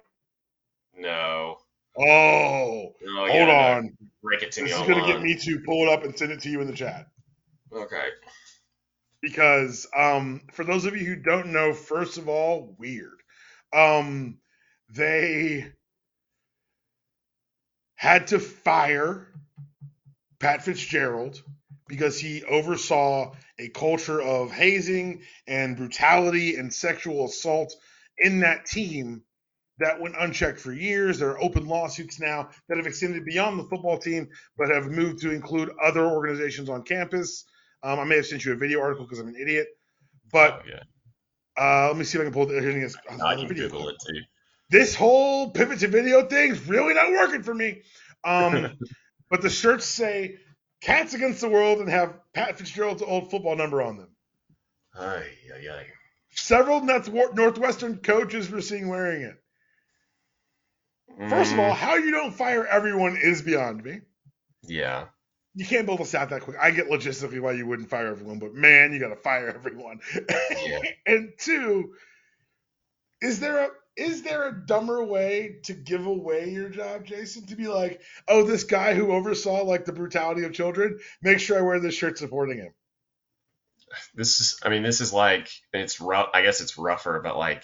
No. 0.95 1.57
Oh, 1.97 2.93
no, 3.01 3.27
hold 3.27 3.49
on. 3.49 3.97
Break 4.21 4.43
it 4.43 4.51
to 4.53 4.61
this 4.61 4.71
me. 4.71 4.77
This 4.77 4.81
is 4.81 4.87
gonna 4.87 5.11
get 5.11 5.21
me 5.21 5.35
to 5.35 5.59
pull 5.65 5.87
it 5.87 5.91
up 5.91 6.03
and 6.03 6.17
send 6.17 6.31
it 6.31 6.41
to 6.41 6.49
you 6.49 6.61
in 6.61 6.67
the 6.67 6.75
chat. 6.75 7.07
Okay. 7.71 8.07
Because 9.21 9.87
um, 9.95 10.41
for 10.51 10.63
those 10.63 10.85
of 10.85 10.95
you 10.95 11.05
who 11.05 11.15
don't 11.15 11.51
know, 11.51 11.73
first 11.73 12.17
of 12.17 12.27
all, 12.27 12.75
weird. 12.77 13.19
Um, 13.71 14.37
they 14.89 15.71
had 18.03 18.27
to 18.27 18.37
fire 18.37 19.25
Pat 20.41 20.61
Fitzgerald 20.61 21.41
because 21.87 22.19
he 22.19 22.43
oversaw 22.43 23.31
a 23.57 23.69
culture 23.69 24.21
of 24.21 24.51
hazing 24.51 25.21
and 25.47 25.77
brutality 25.77 26.57
and 26.57 26.73
sexual 26.73 27.23
assault 27.23 27.73
in 28.17 28.41
that 28.41 28.65
team 28.65 29.23
that 29.79 30.01
went 30.01 30.15
unchecked 30.19 30.59
for 30.59 30.73
years. 30.73 31.17
There 31.17 31.29
are 31.29 31.41
open 31.41 31.65
lawsuits 31.65 32.19
now 32.19 32.49
that 32.67 32.75
have 32.75 32.87
extended 32.87 33.23
beyond 33.23 33.57
the 33.57 33.63
football 33.63 33.97
team, 33.97 34.27
but 34.57 34.67
have 34.67 34.91
moved 34.91 35.21
to 35.21 35.31
include 35.31 35.71
other 35.81 36.05
organizations 36.05 36.67
on 36.67 36.83
campus. 36.83 37.45
Um, 37.83 37.99
I 37.99 38.03
may 38.03 38.17
have 38.17 38.25
sent 38.25 38.43
you 38.43 38.51
a 38.51 38.57
video 38.57 38.81
article 38.81 39.05
because 39.05 39.19
I'm 39.19 39.29
an 39.29 39.37
idiot, 39.41 39.67
but 40.29 40.61
oh, 40.65 40.69
yeah. 40.69 41.85
uh, 41.85 41.87
let 41.87 41.95
me 41.95 42.03
see 42.03 42.17
if 42.17 42.21
I 42.21 42.25
can 42.25 42.33
pull 42.33 42.51
it. 42.51 42.61
Here, 42.61 42.85
I 43.23 43.35
can 43.35 43.47
video 43.47 43.69
Google 43.69 43.87
it 43.87 43.95
too 44.05 44.19
this 44.69 44.95
whole 44.95 45.51
pivot 45.51 45.79
to 45.79 45.87
video 45.87 46.25
thing's 46.25 46.67
really 46.67 46.93
not 46.93 47.11
working 47.11 47.43
for 47.43 47.53
me. 47.53 47.81
Um, 48.23 48.77
but 49.29 49.41
the 49.41 49.49
shirts 49.49 49.85
say 49.85 50.37
"Cats 50.81 51.13
Against 51.13 51.41
the 51.41 51.49
World" 51.49 51.79
and 51.79 51.89
have 51.89 52.19
Pat 52.33 52.57
Fitzgerald's 52.57 53.01
old 53.01 53.29
football 53.31 53.55
number 53.55 53.81
on 53.81 53.97
them. 53.97 54.09
Aye, 54.95 55.27
aye, 55.55 55.71
aye. 55.71 55.85
Several 56.31 56.81
Northwestern 56.81 57.97
coaches 57.97 58.49
were 58.49 58.61
seen 58.61 58.87
wearing 58.87 59.21
it. 59.21 59.43
First 61.29 61.53
of 61.53 61.59
all, 61.59 61.71
mm. 61.71 61.75
how 61.75 61.95
you 61.95 62.11
don't 62.11 62.33
fire 62.33 62.65
everyone 62.65 63.17
is 63.21 63.41
beyond 63.41 63.83
me. 63.83 64.01
Yeah. 64.63 65.05
You 65.55 65.65
can't 65.65 65.85
build 65.85 65.99
a 65.99 66.05
staff 66.05 66.29
that 66.29 66.41
quick. 66.41 66.57
I 66.59 66.71
get 66.71 66.89
logistically 66.89 67.39
why 67.39 67.51
you 67.51 67.67
wouldn't 67.67 67.89
fire 67.89 68.07
everyone, 68.07 68.39
but 68.39 68.55
man, 68.55 68.91
you 68.91 68.99
got 68.99 69.09
to 69.09 69.15
fire 69.15 69.49
everyone. 69.49 69.99
Yeah. 70.65 70.79
and 71.05 71.33
two, 71.37 71.93
is 73.21 73.39
there 73.39 73.65
a 73.65 73.69
is 73.95 74.23
there 74.23 74.47
a 74.47 74.65
dumber 74.65 75.03
way 75.03 75.57
to 75.63 75.73
give 75.73 76.05
away 76.05 76.49
your 76.49 76.69
job, 76.69 77.05
Jason? 77.05 77.45
To 77.47 77.55
be 77.55 77.67
like, 77.67 78.01
oh, 78.27 78.43
this 78.43 78.63
guy 78.63 78.93
who 78.93 79.11
oversaw 79.11 79.63
like 79.63 79.85
the 79.85 79.93
brutality 79.93 80.43
of 80.43 80.53
children, 80.53 80.99
make 81.21 81.39
sure 81.39 81.57
I 81.57 81.61
wear 81.61 81.79
this 81.79 81.95
shirt 81.95 82.17
supporting 82.17 82.57
him. 82.57 82.73
This 84.15 84.39
is, 84.39 84.59
I 84.63 84.69
mean, 84.69 84.81
this 84.81 85.01
is 85.01 85.13
like, 85.13 85.49
it's 85.71 86.01
rough. 86.01 86.29
I 86.33 86.41
guess 86.41 86.61
it's 86.61 86.77
rougher, 86.77 87.21
but 87.23 87.37
like, 87.37 87.63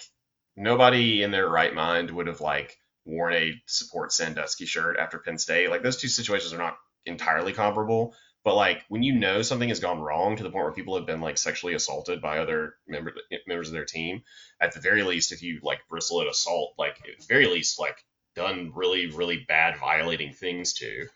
nobody 0.56 1.22
in 1.22 1.32
their 1.32 1.48
right 1.48 1.74
mind 1.74 2.10
would 2.10 2.28
have 2.28 2.40
like 2.40 2.78
worn 3.04 3.34
a 3.34 3.60
support 3.66 4.12
Sandusky 4.12 4.66
shirt 4.66 4.96
after 4.98 5.18
Penn 5.18 5.38
State. 5.38 5.70
Like, 5.70 5.82
those 5.82 5.96
two 5.96 6.08
situations 6.08 6.52
are 6.52 6.58
not 6.58 6.76
entirely 7.06 7.52
comparable. 7.52 8.14
But 8.42 8.54
like 8.56 8.84
when 8.88 9.02
you 9.02 9.12
know 9.12 9.42
something 9.42 9.68
has 9.68 9.80
gone 9.80 10.00
wrong 10.00 10.36
to 10.36 10.42
the 10.42 10.50
point 10.50 10.64
where 10.64 10.72
people 10.72 10.96
have 10.96 11.06
been 11.06 11.20
like 11.20 11.36
sexually 11.36 11.74
assaulted 11.74 12.22
by 12.22 12.38
other 12.38 12.74
member, 12.88 13.12
members 13.46 13.68
of 13.68 13.74
their 13.74 13.84
team, 13.84 14.22
at 14.60 14.72
the 14.72 14.80
very 14.80 15.02
least, 15.02 15.32
if 15.32 15.42
you 15.42 15.60
like 15.62 15.80
bristle 15.88 16.22
at 16.22 16.26
assault, 16.26 16.74
like 16.78 16.96
at 17.06 17.26
very 17.26 17.46
least, 17.46 17.78
like 17.78 18.02
done 18.34 18.72
really, 18.74 19.10
really 19.10 19.44
bad 19.46 19.78
violating 19.78 20.32
things 20.32 20.72
to, 20.74 21.06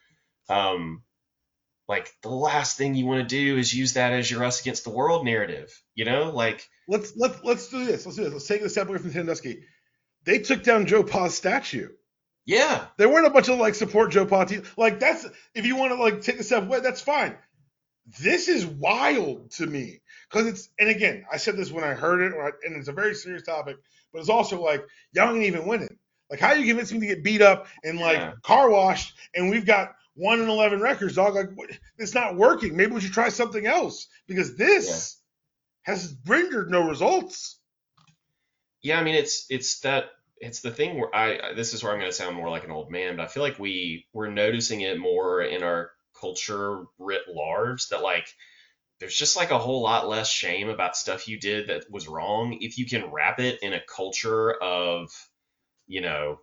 um, 0.51 1.03
like 1.89 2.11
the 2.23 2.31
last 2.31 2.77
thing 2.77 2.95
you 2.95 3.07
want 3.07 3.27
to 3.27 3.37
do 3.37 3.59
is 3.59 3.75
use 3.75 3.95
that 3.95 4.13
as 4.13 4.31
your 4.31 4.45
us 4.45 4.61
against 4.61 4.85
the 4.85 4.91
world 4.91 5.25
narrative. 5.25 5.71
You 5.95 6.05
know, 6.05 6.31
like 6.31 6.69
let's 6.89 7.15
let's 7.17 7.43
let's 7.43 7.69
do 7.69 7.85
this. 7.85 8.05
Let's 8.05 8.17
do 8.17 8.25
this. 8.25 8.33
Let's 8.33 8.47
take 8.47 8.63
the 8.63 8.71
step 8.71 8.89
away 8.89 8.99
from 8.99 9.13
Sandusky. 9.13 9.65
They 10.25 10.39
took 10.39 10.63
down 10.63 10.87
Joe 10.87 11.03
Pa's 11.03 11.35
statue. 11.35 11.89
Yeah. 12.47 12.87
There 12.97 13.09
weren't 13.09 13.27
a 13.27 13.31
bunch 13.31 13.49
of 13.49 13.59
like 13.59 13.75
support 13.75 14.13
Joe 14.13 14.27
Pa 14.27 14.47
Like 14.77 15.01
that's 15.01 15.27
if 15.55 15.67
you 15.67 15.77
want 15.77 15.93
to 15.93 16.03
like 16.03 16.21
take 16.21 16.39
the 16.39 16.45
step 16.45 16.65
away, 16.65 16.81
that's 16.81 17.01
fine. 17.01 17.37
This 18.21 18.49
is 18.49 18.67
wild 18.67 19.51
to 19.53 19.67
me 19.67 20.03
because 20.31 20.47
it's 20.47 20.69
and 20.79 20.91
again, 20.91 21.25
I 21.33 21.39
said 21.39 21.57
this 21.57 21.71
when 21.71 21.85
I 21.85 21.95
heard 21.95 22.21
it, 22.21 22.33
and 22.65 22.77
it's 22.77 22.89
a 22.89 22.93
very 22.93 23.15
serious 23.15 23.43
topic, 23.43 23.77
but 24.13 24.19
it's 24.19 24.29
also 24.29 24.63
like 24.63 24.85
y'all 25.13 25.35
ain't 25.35 25.45
even 25.45 25.67
winning. 25.67 25.97
Like 26.31 26.41
how 26.41 26.53
you 26.53 26.67
convince 26.67 26.93
me 26.93 27.01
to 27.01 27.07
get 27.07 27.25
beat 27.25 27.43
up 27.43 27.67
and 27.83 27.99
like 27.99 28.19
yeah. 28.19 28.33
car 28.43 28.69
washed, 28.69 29.15
and 29.35 29.51
we've 29.51 29.67
got 29.67 29.95
one 30.15 30.41
and 30.41 30.49
eleven 30.49 30.81
records, 30.81 31.15
dog. 31.15 31.35
Like 31.35 31.81
it's 31.99 32.15
not 32.15 32.37
working. 32.37 32.77
Maybe 32.77 32.93
we 32.93 33.01
should 33.01 33.13
try 33.13 33.31
something 33.31 33.67
else 33.67 34.07
because 34.27 34.57
this 34.57 35.19
yeah. 35.87 35.95
has 35.95 36.15
rendered 36.27 36.71
no 36.71 36.87
results. 36.87 37.59
Yeah, 38.83 39.01
I 39.01 39.03
mean 39.03 39.15
it's 39.15 39.47
it's 39.49 39.81
that 39.81 40.11
it's 40.45 40.61
the 40.61 40.71
thing 40.71 40.99
where 40.99 41.15
I 41.15 41.55
this 41.55 41.73
is 41.73 41.83
where 41.83 41.93
I'm 41.93 41.99
going 41.99 42.11
to 42.11 42.17
sound 42.17 42.37
more 42.37 42.51
like 42.51 42.65
an 42.65 42.71
old 42.71 42.91
man, 42.91 43.17
but 43.17 43.25
I 43.25 43.29
feel 43.29 43.43
like 43.43 43.59
we 43.59 44.07
we're 44.13 44.31
noticing 44.31 44.83
it 44.83 44.99
more 44.99 45.43
in 45.43 45.63
our 45.63 45.91
culture 46.19 46.85
writ 46.99 47.23
large 47.29 47.89
that 47.89 48.03
like 48.03 48.29
there's 49.01 49.17
just 49.17 49.37
like 49.37 49.51
a 49.51 49.59
whole 49.59 49.83
lot 49.83 50.09
less 50.09 50.29
shame 50.29 50.69
about 50.69 50.97
stuff 50.97 51.29
you 51.29 51.39
did 51.39 51.69
that 51.69 51.91
was 51.91 52.09
wrong. 52.09 52.59
If 52.61 52.79
you 52.79 52.87
can 52.87 53.11
wrap 53.11 53.41
it 53.41 53.63
in 53.63 53.73
a 53.73 53.81
culture 53.81 54.53
of 54.53 55.11
you 55.87 56.03
know 56.03 56.39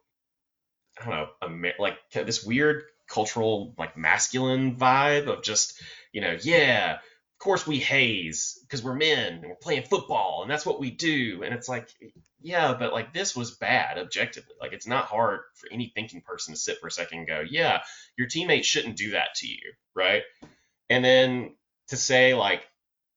I 0.99 1.05
don't 1.05 1.61
know 1.61 1.71
like 1.79 1.97
this 2.13 2.43
weird 2.43 2.83
cultural 3.07 3.75
like 3.77 3.97
masculine 3.97 4.77
vibe 4.77 5.27
of 5.27 5.43
just 5.43 5.81
you 6.11 6.21
know 6.21 6.37
yeah 6.41 6.99
course 7.41 7.65
we 7.65 7.79
haze 7.79 8.59
because 8.61 8.83
we're 8.83 8.95
men 8.95 9.33
and 9.33 9.47
we're 9.47 9.55
playing 9.55 9.83
football 9.83 10.41
and 10.43 10.51
that's 10.51 10.65
what 10.65 10.79
we 10.79 10.91
do. 10.91 11.41
And 11.43 11.53
it's 11.53 11.67
like, 11.67 11.89
yeah, 12.39 12.73
but 12.77 12.93
like 12.93 13.13
this 13.13 13.35
was 13.35 13.51
bad 13.51 13.97
objectively. 13.97 14.55
Like 14.61 14.73
it's 14.73 14.87
not 14.87 15.05
hard 15.05 15.41
for 15.55 15.67
any 15.71 15.91
thinking 15.93 16.21
person 16.21 16.53
to 16.53 16.59
sit 16.59 16.79
for 16.79 16.87
a 16.87 16.91
second 16.91 17.19
and 17.19 17.27
go, 17.27 17.43
yeah, 17.47 17.81
your 18.17 18.27
teammates 18.27 18.67
shouldn't 18.67 18.95
do 18.95 19.11
that 19.11 19.35
to 19.37 19.47
you, 19.47 19.73
right? 19.95 20.21
And 20.89 21.03
then 21.03 21.55
to 21.87 21.97
say 21.97 22.33
like 22.35 22.63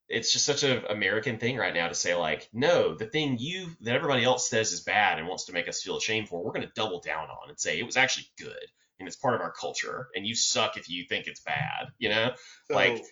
it's 0.09 0.33
just 0.33 0.45
such 0.47 0.63
an 0.63 0.85
American 0.89 1.39
thing 1.39 1.57
right 1.57 1.75
now 1.75 1.89
to 1.89 1.95
say 1.95 2.15
like, 2.15 2.49
no, 2.53 2.95
the 2.95 3.07
thing 3.07 3.37
you 3.39 3.69
that 3.83 3.95
everybody 3.95 4.25
else 4.25 4.49
says 4.49 4.73
is 4.73 4.81
bad 4.81 5.19
and 5.19 5.29
wants 5.29 5.45
to 5.47 5.53
make 5.53 5.69
us 5.69 5.83
feel 5.83 5.97
ashamed 5.99 6.29
for, 6.29 6.43
we're 6.43 6.53
going 6.53 6.67
to 6.67 6.73
double 6.75 7.01
down 7.01 7.29
on 7.29 7.49
and 7.49 7.61
say 7.61 7.79
it 7.79 7.87
was 7.87 7.97
actually 7.97 8.27
good 8.39 8.67
and 8.99 9.09
it's 9.09 9.17
part 9.17 9.35
of 9.35 9.41
our 9.41 9.53
culture, 9.53 10.09
and 10.15 10.27
you 10.27 10.35
suck 10.35 10.77
if 10.77 10.89
you 10.89 11.05
think 11.05 11.27
it's 11.27 11.41
bad. 11.41 11.89
You 11.99 12.11
know, 12.11 12.31
So, 12.69 12.75
like 12.75 13.05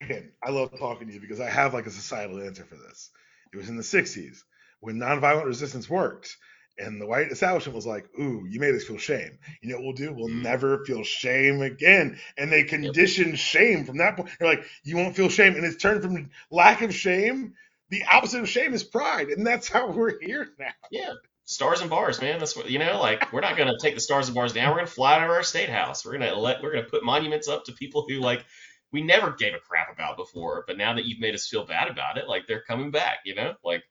again, 0.00 0.32
I 0.42 0.50
love 0.50 0.78
talking 0.78 1.08
to 1.08 1.14
you 1.14 1.20
because 1.20 1.40
I 1.40 1.50
have 1.50 1.74
like 1.74 1.86
a 1.86 1.90
societal 1.90 2.40
answer 2.40 2.64
for 2.64 2.76
this. 2.76 3.10
It 3.52 3.56
was 3.56 3.68
in 3.68 3.76
the 3.76 3.82
60s 3.82 4.38
when 4.80 4.96
nonviolent 4.96 5.46
resistance 5.46 5.88
worked. 5.88 6.36
And 6.80 7.00
the 7.00 7.06
white 7.06 7.32
establishment 7.32 7.74
was 7.74 7.86
like, 7.86 8.06
ooh, 8.20 8.46
you 8.48 8.60
made 8.60 8.72
us 8.74 8.84
feel 8.84 8.98
shame. 8.98 9.38
You 9.60 9.70
know 9.70 9.76
what 9.76 9.84
we'll 9.84 9.92
do? 9.94 10.12
We'll 10.12 10.28
Mm. 10.28 10.42
never 10.42 10.84
feel 10.84 11.02
shame 11.02 11.60
again. 11.60 12.20
And 12.36 12.52
they 12.52 12.62
conditioned 12.62 13.36
shame 13.38 13.84
from 13.84 13.98
that 13.98 14.16
point. 14.16 14.30
They're 14.38 14.48
like, 14.48 14.64
you 14.84 14.96
won't 14.96 15.16
feel 15.16 15.28
shame. 15.28 15.56
And 15.56 15.64
it's 15.64 15.76
turned 15.82 16.02
from 16.02 16.30
lack 16.52 16.82
of 16.82 16.94
shame. 16.94 17.54
The 17.90 18.04
opposite 18.04 18.42
of 18.42 18.48
shame 18.48 18.74
is 18.74 18.84
pride. 18.84 19.28
And 19.28 19.44
that's 19.44 19.68
how 19.68 19.90
we're 19.90 20.20
here 20.20 20.46
now. 20.58 20.70
yeah, 20.92 21.14
stars 21.46 21.80
and 21.80 21.90
bars, 21.90 22.20
man. 22.20 22.38
That's 22.38 22.54
what 22.54 22.70
you 22.70 22.78
know. 22.78 23.00
Like 23.00 23.32
we're 23.32 23.40
not 23.40 23.56
gonna 23.56 23.78
take 23.80 23.94
the 23.96 24.00
stars 24.00 24.28
and 24.28 24.34
bars 24.36 24.52
down. 24.52 24.70
We're 24.70 24.76
gonna 24.76 24.86
fly 24.86 25.16
out 25.16 25.24
of 25.24 25.30
our 25.30 25.42
state 25.42 25.70
house. 25.70 26.04
We're 26.04 26.12
gonna 26.12 26.34
let 26.36 26.62
we're 26.62 26.72
gonna 26.72 26.84
put 26.86 27.02
monuments 27.04 27.48
up 27.48 27.64
to 27.64 27.72
people 27.72 28.04
who 28.08 28.20
like 28.20 28.44
we 28.92 29.02
never 29.02 29.32
gave 29.32 29.54
a 29.54 29.58
crap 29.58 29.92
about 29.92 30.16
before, 30.16 30.64
but 30.66 30.78
now 30.78 30.94
that 30.94 31.04
you've 31.04 31.20
made 31.20 31.34
us 31.34 31.48
feel 31.48 31.66
bad 31.66 31.88
about 31.88 32.16
it, 32.18 32.28
like 32.28 32.46
they're 32.46 32.62
coming 32.62 32.90
back. 32.90 33.18
You 33.24 33.34
know, 33.34 33.54
like 33.64 33.82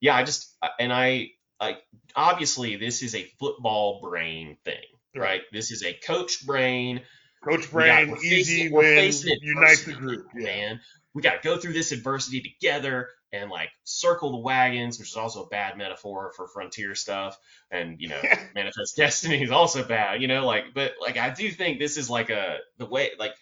yeah, 0.00 0.14
I 0.14 0.24
just 0.24 0.56
and 0.78 0.92
I 0.92 1.30
like 1.60 1.78
obviously 2.14 2.76
this 2.76 3.02
is 3.02 3.14
a 3.14 3.24
football 3.38 4.00
brain 4.02 4.56
thing, 4.64 4.84
right? 5.14 5.42
This 5.52 5.70
is 5.70 5.82
a 5.84 5.92
coach 5.94 6.46
brain. 6.46 7.02
Coach 7.44 7.62
got- 7.62 7.72
Brain, 7.72 8.10
we're 8.10 8.18
easy 8.18 8.62
facing- 8.62 8.72
we're 8.72 8.82
win, 8.82 9.38
unites 9.42 9.84
the 9.84 9.92
group. 9.92 10.26
Yeah. 10.34 10.46
man. 10.46 10.80
We 11.14 11.22
got 11.22 11.40
to 11.42 11.48
go 11.48 11.56
through 11.56 11.72
this 11.72 11.92
adversity 11.92 12.42
together 12.42 13.08
and 13.32 13.50
like 13.50 13.70
circle 13.84 14.32
the 14.32 14.38
wagons, 14.38 14.98
which 14.98 15.08
is 15.08 15.16
also 15.16 15.44
a 15.44 15.48
bad 15.48 15.78
metaphor 15.78 16.32
for 16.36 16.46
frontier 16.48 16.94
stuff. 16.94 17.38
And 17.70 18.00
you 18.00 18.08
know, 18.08 18.20
manifest 18.54 18.96
destiny 18.96 19.42
is 19.42 19.50
also 19.50 19.82
bad. 19.82 20.20
You 20.20 20.28
know, 20.28 20.44
like, 20.44 20.74
but 20.74 20.92
like 21.00 21.16
I 21.16 21.30
do 21.30 21.50
think 21.50 21.78
this 21.78 21.96
is 21.96 22.10
like 22.10 22.30
a 22.30 22.58
the 22.78 22.86
way 22.86 23.12
like 23.18 23.34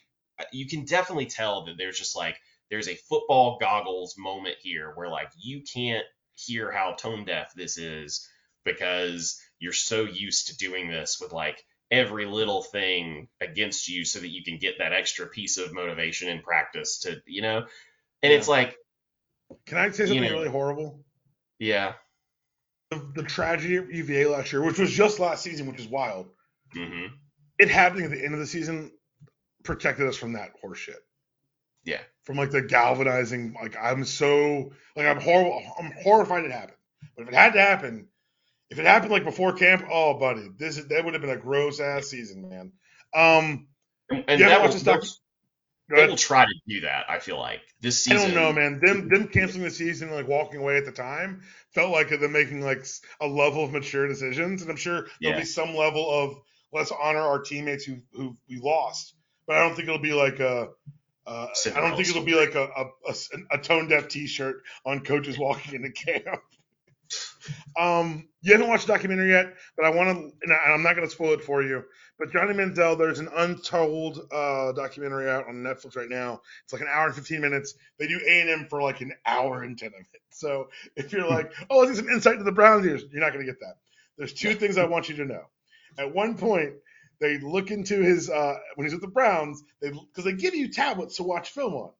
you 0.53 0.66
can 0.68 0.85
definitely 0.85 1.26
tell 1.26 1.64
that 1.64 1.76
there's 1.78 1.99
just 1.99 2.16
like 2.16 2.37
there's 2.70 2.89
a 2.89 2.95
football 2.95 3.59
goggles 3.61 4.16
moment 4.18 4.57
here 4.61 4.93
where 4.95 5.09
like 5.09 5.30
you 5.39 5.62
can't 5.72 6.05
hear 6.35 6.70
how 6.72 6.93
tone 6.95 7.24
deaf 7.24 7.53
this 7.55 7.78
is 7.78 8.28
because 8.64 9.41
you're 9.59 9.72
so 9.72 10.05
used 10.05 10.49
to 10.49 10.57
doing 10.57 10.89
this 10.89 11.20
with 11.20 11.32
like 11.32 11.62
every 11.91 12.26
little 12.26 12.62
thing 12.62 13.28
against 13.41 13.89
you 13.89 14.05
so 14.05 14.18
that 14.18 14.28
you 14.30 14.43
can 14.43 14.59
get 14.59 14.78
that 14.78 14.93
extra 14.93 15.26
piece 15.26 15.59
of 15.59 15.72
motivation 15.72 16.28
in 16.28 16.41
practice 16.41 17.01
to 17.01 17.16
you 17.26 17.43
know 17.43 17.64
and 18.22 18.32
it's 18.32 18.49
like 18.49 18.76
Can 19.66 19.76
I 19.78 19.91
say 19.91 20.05
You 20.05 20.07
something 20.07 20.22
know. 20.22 20.30
really 20.30 20.49
horrible? 20.49 21.05
yeah 21.59 21.95
The, 22.91 22.97
the 23.14 23.22
tragedy 23.22 23.76
of 23.76 23.91
UVA 23.91 24.26
last 24.26 24.53
year, 24.53 24.62
which 24.62 24.78
was 24.78 24.91
just 24.91 25.18
last 25.20 25.43
season, 25.43 25.66
which 25.66 25.80
is 25.80 25.89
wild. 25.89 26.30
hmm 26.72 27.07
It 27.59 27.68
happening 27.68 28.05
at 28.05 28.11
the 28.12 28.24
end 28.24 28.35
of 28.35 28.41
the 28.41 28.47
season 28.47 28.93
protected 29.64 30.06
us 30.06 30.16
from 30.16 30.34
that 30.34 30.52
horseshit. 30.62 30.94
Yeah. 31.84 32.00
From 32.22 32.36
like 32.36 32.50
the 32.50 32.62
galvanizing, 32.62 33.54
like 33.60 33.76
I'm 33.80 34.04
so 34.04 34.72
like 34.96 35.06
I'm 35.06 35.20
horrible. 35.20 35.62
I'm 35.78 35.92
horrified 36.02 36.44
it 36.44 36.52
happened. 36.52 36.76
But 37.16 37.22
if 37.24 37.28
it 37.28 37.34
had 37.34 37.52
to 37.54 37.60
happen, 37.60 38.08
if 38.70 38.78
it 38.78 38.86
happened 38.86 39.12
like 39.12 39.24
before 39.24 39.52
camp, 39.52 39.84
oh 39.90 40.18
buddy, 40.18 40.48
this 40.56 40.78
is 40.78 40.86
that 40.88 41.04
would 41.04 41.14
have 41.14 41.20
been 41.20 41.30
a 41.30 41.36
gross 41.36 41.80
ass 41.80 42.06
season, 42.06 42.48
man. 42.48 42.72
Um, 43.14 43.66
and, 44.10 44.24
and 44.28 44.40
that 44.40 44.50
haven't 44.50 44.52
will, 44.52 44.60
watched 44.60 44.72
this 44.72 44.82
doc- 44.82 45.04
they 45.88 46.06
will 46.06 46.16
try 46.16 46.44
to 46.46 46.54
do 46.66 46.80
that 46.80 47.04
i 47.10 47.18
feel 47.18 47.38
like 47.38 47.60
this 47.80 48.02
season. 48.02 48.18
I 48.18 48.24
don't 48.24 48.34
know, 48.34 48.52
man. 48.54 48.80
Them 48.82 49.08
them 49.08 49.28
canceling 49.28 49.64
the 49.64 49.70
season, 49.70 50.08
and, 50.08 50.16
like 50.16 50.26
walking 50.26 50.60
away 50.60 50.78
at 50.78 50.86
the 50.86 50.92
time, 50.92 51.42
felt 51.74 51.90
like 51.92 52.08
them 52.08 52.32
making 52.32 52.62
like 52.62 52.86
a 53.20 53.26
level 53.26 53.64
of 53.64 53.72
mature 53.72 54.08
decisions, 54.08 54.62
and 54.62 54.70
I'm 54.70 54.76
sure 54.76 55.06
there'll 55.20 55.36
Yeah. 55.36 55.40
be 55.40 55.44
some 55.44 55.74
level 55.76 56.10
of 56.10 56.40
let's 56.72 56.90
honor 56.90 57.20
our 57.20 57.40
teammates 57.40 57.84
who 57.84 57.98
who 58.12 58.36
we 58.48 58.58
lost, 58.58 59.14
but 59.47 59.57
I 59.57 59.61
don't 59.66 59.74
think 59.76 59.88
it'll 59.88 60.01
be 60.01 60.12
like 60.12 60.40
a. 60.40 60.68
Uh, 61.26 61.47
I 61.74 61.80
don't 61.80 61.97
think 61.97 62.09
it'll 62.11 62.24
be 62.24 62.34
like 62.34 62.55
a 62.55 62.68
a 63.51 63.59
tone 63.59 63.88
deaf 63.88 64.09
T-shirt 64.09 64.62
on 64.84 65.01
coaches 65.01 65.38
walking 65.38 65.74
into 65.74 65.90
camp. 65.90 66.40
um, 67.78 68.28
you 68.42 68.53
haven't 68.53 68.68
watched 68.68 68.86
the 68.86 68.92
documentary 68.92 69.30
yet, 69.30 69.55
but 69.76 69.86
I 69.86 69.90
want 69.90 70.11
to, 70.11 70.32
and 70.42 70.53
I- 70.53 70.72
I'm 70.72 70.82
not 70.82 70.97
going 70.97 71.07
to 71.07 71.12
spoil 71.12 71.32
it 71.32 71.42
for 71.42 71.62
you. 71.62 71.84
But 72.18 72.32
Johnny 72.32 72.55
Manziel, 72.55 72.97
there's 72.97 73.18
an 73.18 73.28
untold 73.36 74.20
uh, 74.32 74.72
documentary 74.72 75.28
out 75.28 75.49
on 75.49 75.57
Netflix 75.57 75.97
right 75.97 76.09
now. 76.09 76.40
It's 76.64 76.72
like 76.72 76.82
an 76.82 76.88
hour 76.88 77.07
and 77.07 77.14
15 77.14 77.40
minutes. 77.40 77.74
They 77.99 78.07
do 78.07 78.20
A&M 78.26 78.66
for 78.70 78.82
like 78.82 79.01
an 79.01 79.12
hour 79.26 79.62
and 79.62 79.76
10 79.76 79.88
of 79.88 79.95
it. 79.95 80.20
So 80.30 80.68
if 80.97 81.12
you're 81.12 81.28
like, 81.28 81.53
oh, 81.70 81.78
let's 81.78 81.92
get 81.92 81.99
some 82.05 82.09
insight 82.09 82.38
to 82.38 82.45
the 82.45 82.53
Browns 82.53 82.84
years, 82.86 83.03
you're 83.11 83.20
not 83.20 83.32
going 83.32 83.45
to 83.45 83.51
get 83.53 83.61
that. 83.61 83.74
There's 84.16 84.32
two 84.32 84.55
things 84.55 84.78
I 84.78 84.84
want 84.84 85.09
you 85.09 85.16
to 85.16 85.24
know. 85.24 85.42
At 85.99 86.14
one 86.14 86.36
point, 86.36 86.74
they 87.20 87.38
look 87.38 87.70
into 87.70 88.00
his 88.00 88.30
uh, 88.30 88.56
when 88.74 88.86
he's 88.86 88.92
with 88.94 89.02
the 89.02 89.08
Browns, 89.08 89.62
they 89.80 89.90
because 89.90 90.24
they 90.24 90.32
give 90.32 90.54
you 90.54 90.68
tablets 90.68 91.16
to 91.16 91.22
watch 91.22 91.50
film 91.50 91.74
on. 91.74 91.90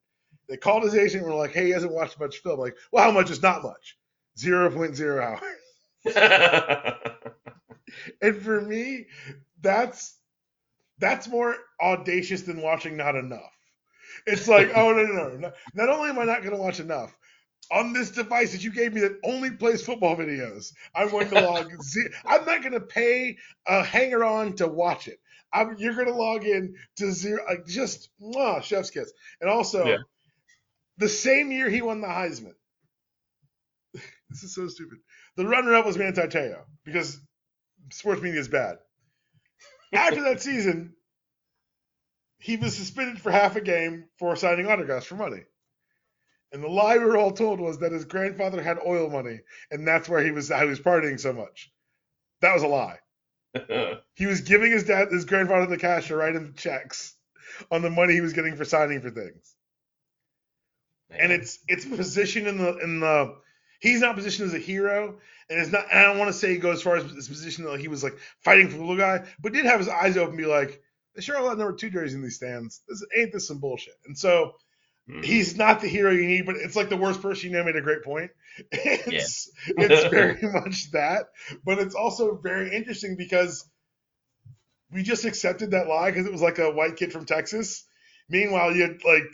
They 0.49 0.57
called 0.57 0.83
his 0.83 0.95
agent 0.95 1.25
and 1.25 1.33
were 1.33 1.39
like, 1.39 1.53
hey, 1.53 1.67
he 1.67 1.71
hasn't 1.71 1.93
watched 1.93 2.21
much 2.21 2.39
film. 2.39 2.61
Like, 2.61 2.77
well, 2.93 3.05
how 3.05 3.11
much 3.11 3.31
is 3.31 3.43
not 3.43 3.63
much? 3.63 3.97
0.0 4.39 5.41
hours. 6.05 6.95
And 8.21 8.37
for 8.43 8.61
me, 8.61 9.07
that's 9.61 10.19
that's 10.99 11.29
more 11.29 11.57
audacious 11.81 12.43
than 12.43 12.61
watching 12.61 12.97
not 12.97 13.17
enough. 13.17 13.53
It's 14.27 14.49
like, 14.49 14.71
oh 14.75 14.93
no, 14.93 15.05
no, 15.05 15.29
no. 15.29 15.37
no. 15.37 15.53
Not 15.75 15.89
only 15.89 16.11
am 16.11 16.19
I 16.19 16.25
not 16.25 16.43
going 16.43 16.55
to 16.55 16.63
watch 16.63 16.81
enough 16.81 17.17
on 17.71 17.93
this 17.93 18.11
device 18.11 18.53
that 18.53 18.63
you 18.65 18.73
gave 18.73 18.93
me 18.93 19.01
that 19.03 19.19
only 19.25 19.51
plays 19.51 19.85
football 19.85 20.17
videos, 20.17 20.73
I'm 20.95 21.11
going 21.11 21.29
to 21.31 21.37
log. 21.37 21.71
I'm 22.27 22.45
not 22.45 22.63
going 22.63 22.73
to 22.73 22.81
pay 22.81 23.39
a 23.67 23.83
hanger 23.83 24.25
on 24.25 24.55
to 24.57 24.67
watch 24.69 25.09
it. 25.09 25.19
I'm, 25.53 25.77
you're 25.79 25.95
going 25.95 26.09
to 26.09 26.15
log 26.15 26.45
in 26.45 26.75
to 26.97 27.13
zero, 27.13 27.45
like 27.49 27.67
just 27.67 28.11
mwah, 28.21 28.63
chef's 28.63 28.91
kiss. 28.91 29.13
And 29.41 29.49
also, 29.49 29.87
Yeah. 29.87 29.99
the 30.99 31.09
same 31.09 31.53
year 31.53 31.71
he 31.71 31.81
won 31.83 32.01
the 32.01 32.09
Heisman. 32.09 32.55
this 34.31 34.43
is 34.43 34.55
so 34.55 34.67
stupid. 34.69 34.99
The 35.37 35.47
runner-up 35.47 35.87
was 35.87 35.97
Manti 35.97 36.23
Te'o 36.23 36.65
because 36.85 37.21
sports 37.93 38.21
media 38.21 38.41
is 38.41 38.49
bad. 38.49 38.79
After 39.93 40.23
that 40.23 40.43
season, 40.43 40.95
he 42.39 42.57
was 42.57 42.77
suspended 42.77 43.21
for 43.21 43.31
half 43.31 43.55
a 43.57 43.61
game 43.61 44.07
for 44.19 44.35
signing 44.35 44.67
autographs 44.67 45.07
for 45.07 45.15
money. 45.15 45.45
And 46.55 46.63
the 46.63 46.69
lie 46.69 46.97
we 46.99 47.05
were 47.05 47.17
all 47.17 47.33
told 47.33 47.59
was 47.59 47.81
that 47.81 47.91
his 47.91 48.05
grandfather 48.05 48.63
had 48.63 48.79
oil 48.87 49.11
money, 49.11 49.41
and 49.73 49.87
that's 49.87 50.09
where 50.09 50.23
he 50.23 50.31
was 50.31 50.51
how 50.51 50.63
he 50.63 50.69
was 50.69 50.79
partying 50.79 51.19
so 51.19 51.33
much. 51.33 51.73
That 52.43 52.55
was 52.55 52.63
a 52.63 52.69
lie. 52.69 52.99
He 54.17 54.27
was 54.27 54.43
giving 54.43 54.71
his 54.71 54.85
dad, 54.85 55.09
his 55.11 55.25
grandfather, 55.25 55.67
the 55.67 55.77
cash 55.77 56.07
to 56.07 56.17
write 56.17 56.37
him 56.37 56.55
checks 56.57 57.17
on 57.73 57.83
the 57.83 57.91
money 57.91 58.15
he 58.15 58.21
was 58.21 58.33
getting 58.33 58.55
for 58.55 58.65
signing 58.65 59.01
for 59.01 59.11
things. 59.11 59.57
And 61.11 61.33
it's 61.33 61.59
it's 61.67 61.85
positioned 61.85 62.47
in 62.47 62.59
the 62.59 62.79
in 62.79 63.01
the 63.01 63.35
he's 63.81 64.01
not 64.01 64.15
positioned 64.15 64.47
as 64.49 64.55
a 64.55 64.59
hero, 64.59 65.19
and 65.51 65.59
it's 65.59 65.73
not. 65.73 65.87
And 65.91 65.99
I 65.99 66.03
don't 66.05 66.19
want 66.19 66.29
to 66.29 66.39
say 66.39 66.53
he 66.53 66.59
goes 66.59 66.77
as 66.77 66.83
far 66.83 66.97
as 66.97 67.11
his 67.11 67.29
position 67.29 67.65
that 67.65 67.81
he 67.81 67.89
was 67.89 68.05
like 68.05 68.17
fighting 68.45 68.69
for 68.69 68.77
the 68.77 68.85
little 68.85 68.97
guy, 68.97 69.27
but 69.41 69.53
did 69.53 69.65
have 69.65 69.81
his 69.81 69.89
eyes 69.89 70.17
open, 70.17 70.31
and 70.31 70.39
be 70.39 70.47
like, 70.47 70.81
"They 71.17 71.23
sure 71.23 71.37
a 71.37 71.43
lot 71.43 71.59
number 71.59 71.75
two 71.75 71.91
jerseys 71.91 72.15
in 72.15 72.23
these 72.23 72.37
stands. 72.37 72.83
This 72.89 73.05
ain't 73.19 73.33
this 73.33 73.49
some 73.49 73.59
bullshit." 73.59 73.95
And 74.07 74.17
so 74.17 74.55
Mhm. 75.09 75.25
he's 75.25 75.57
not 75.57 75.81
the 75.81 75.89
hero 75.89 76.11
you 76.11 76.27
need, 76.27 76.47
but 76.47 76.57
it's 76.57 76.77
like 76.77 76.89
the 76.89 76.97
worst 76.97 77.21
person 77.21 77.51
you 77.51 77.57
know 77.57 77.65
made 77.65 77.77
a 77.77 77.83
great 77.83 78.03
point. 78.03 78.31
It's 78.73 79.51
it's 79.67 80.05
very 80.11 80.41
much 80.43 80.91
that, 80.93 81.27
but 81.65 81.79
it's 81.79 81.95
also 81.95 82.37
very 82.37 82.75
interesting 82.75 83.17
because 83.17 83.69
we 84.91 85.03
just 85.03 85.25
accepted 85.25 85.73
that 85.73 85.89
lie 85.89 86.11
because 86.11 86.27
it 86.27 86.33
was 86.33 86.43
like 86.43 86.59
a 86.59 86.71
white 86.71 86.97
kid 86.97 87.13
from 87.13 87.27
Texas. 87.27 87.85
Meanwhile, 88.29 88.75
you 88.77 88.83
had 88.83 89.05
like 89.05 89.25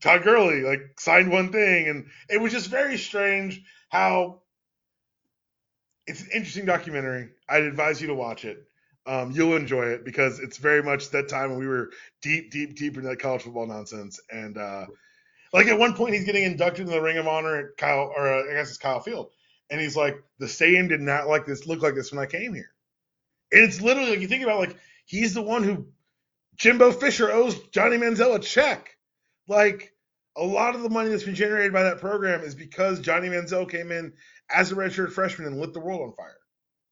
Todd 0.00 0.22
Gurley 0.24 0.62
like 0.62 0.98
signed 0.98 1.30
one 1.30 1.52
thing, 1.52 1.88
and 1.88 2.06
it 2.28 2.40
was 2.40 2.52
just 2.52 2.68
very 2.68 2.98
strange 2.98 3.62
how 3.90 4.42
it's 6.06 6.22
an 6.22 6.28
interesting 6.34 6.66
documentary. 6.66 7.30
I'd 7.48 7.62
advise 7.62 8.00
you 8.00 8.08
to 8.08 8.14
watch 8.14 8.44
it. 8.44 8.64
Um, 9.06 9.32
you'll 9.32 9.56
enjoy 9.56 9.86
it 9.86 10.04
because 10.04 10.38
it's 10.38 10.58
very 10.58 10.82
much 10.82 11.10
that 11.10 11.28
time 11.28 11.50
when 11.50 11.58
we 11.58 11.66
were 11.66 11.90
deep, 12.22 12.50
deep, 12.52 12.76
deep 12.76 12.96
into 12.96 13.08
that 13.08 13.18
college 13.18 13.42
football 13.42 13.66
nonsense. 13.66 14.20
And 14.30 14.56
uh, 14.56 14.86
like 15.52 15.66
at 15.66 15.78
one 15.78 15.94
point, 15.94 16.14
he's 16.14 16.24
getting 16.24 16.44
inducted 16.44 16.86
in 16.86 16.92
the 16.92 17.00
Ring 17.00 17.18
of 17.18 17.28
Honor 17.28 17.56
at 17.56 17.76
Kyle, 17.76 18.12
or 18.16 18.26
uh, 18.26 18.50
I 18.50 18.54
guess 18.54 18.70
it's 18.70 18.78
Kyle 18.78 19.00
Field, 19.00 19.30
and 19.70 19.80
he's 19.80 19.96
like, 19.96 20.16
"The 20.38 20.48
stadium 20.48 20.88
did 20.88 21.00
not 21.00 21.28
like 21.28 21.46
this, 21.46 21.66
look 21.66 21.82
like 21.82 21.94
this 21.94 22.12
when 22.12 22.22
I 22.22 22.26
came 22.26 22.54
here." 22.54 22.70
And 23.52 23.62
it's 23.62 23.80
literally 23.80 24.10
like 24.10 24.20
you 24.20 24.28
think 24.28 24.42
about 24.42 24.60
like 24.60 24.76
he's 25.04 25.34
the 25.34 25.42
one 25.42 25.62
who 25.62 25.86
Jimbo 26.56 26.92
Fisher 26.92 27.30
owes 27.30 27.58
Johnny 27.68 27.98
Manziel 27.98 28.34
a 28.34 28.38
check. 28.38 28.96
Like 29.46 29.92
a 30.36 30.44
lot 30.44 30.74
of 30.74 30.82
the 30.82 30.88
money 30.88 31.10
that's 31.10 31.24
been 31.24 31.34
generated 31.34 31.72
by 31.72 31.82
that 31.82 31.98
program 31.98 32.42
is 32.42 32.54
because 32.54 33.00
Johnny 33.00 33.28
Manziel 33.28 33.68
came 33.68 33.92
in 33.92 34.14
as 34.50 34.72
a 34.72 34.74
redshirt 34.74 35.12
freshman 35.12 35.46
and 35.48 35.58
lit 35.58 35.74
the 35.74 35.80
world 35.80 36.00
on 36.00 36.12
fire. 36.14 36.38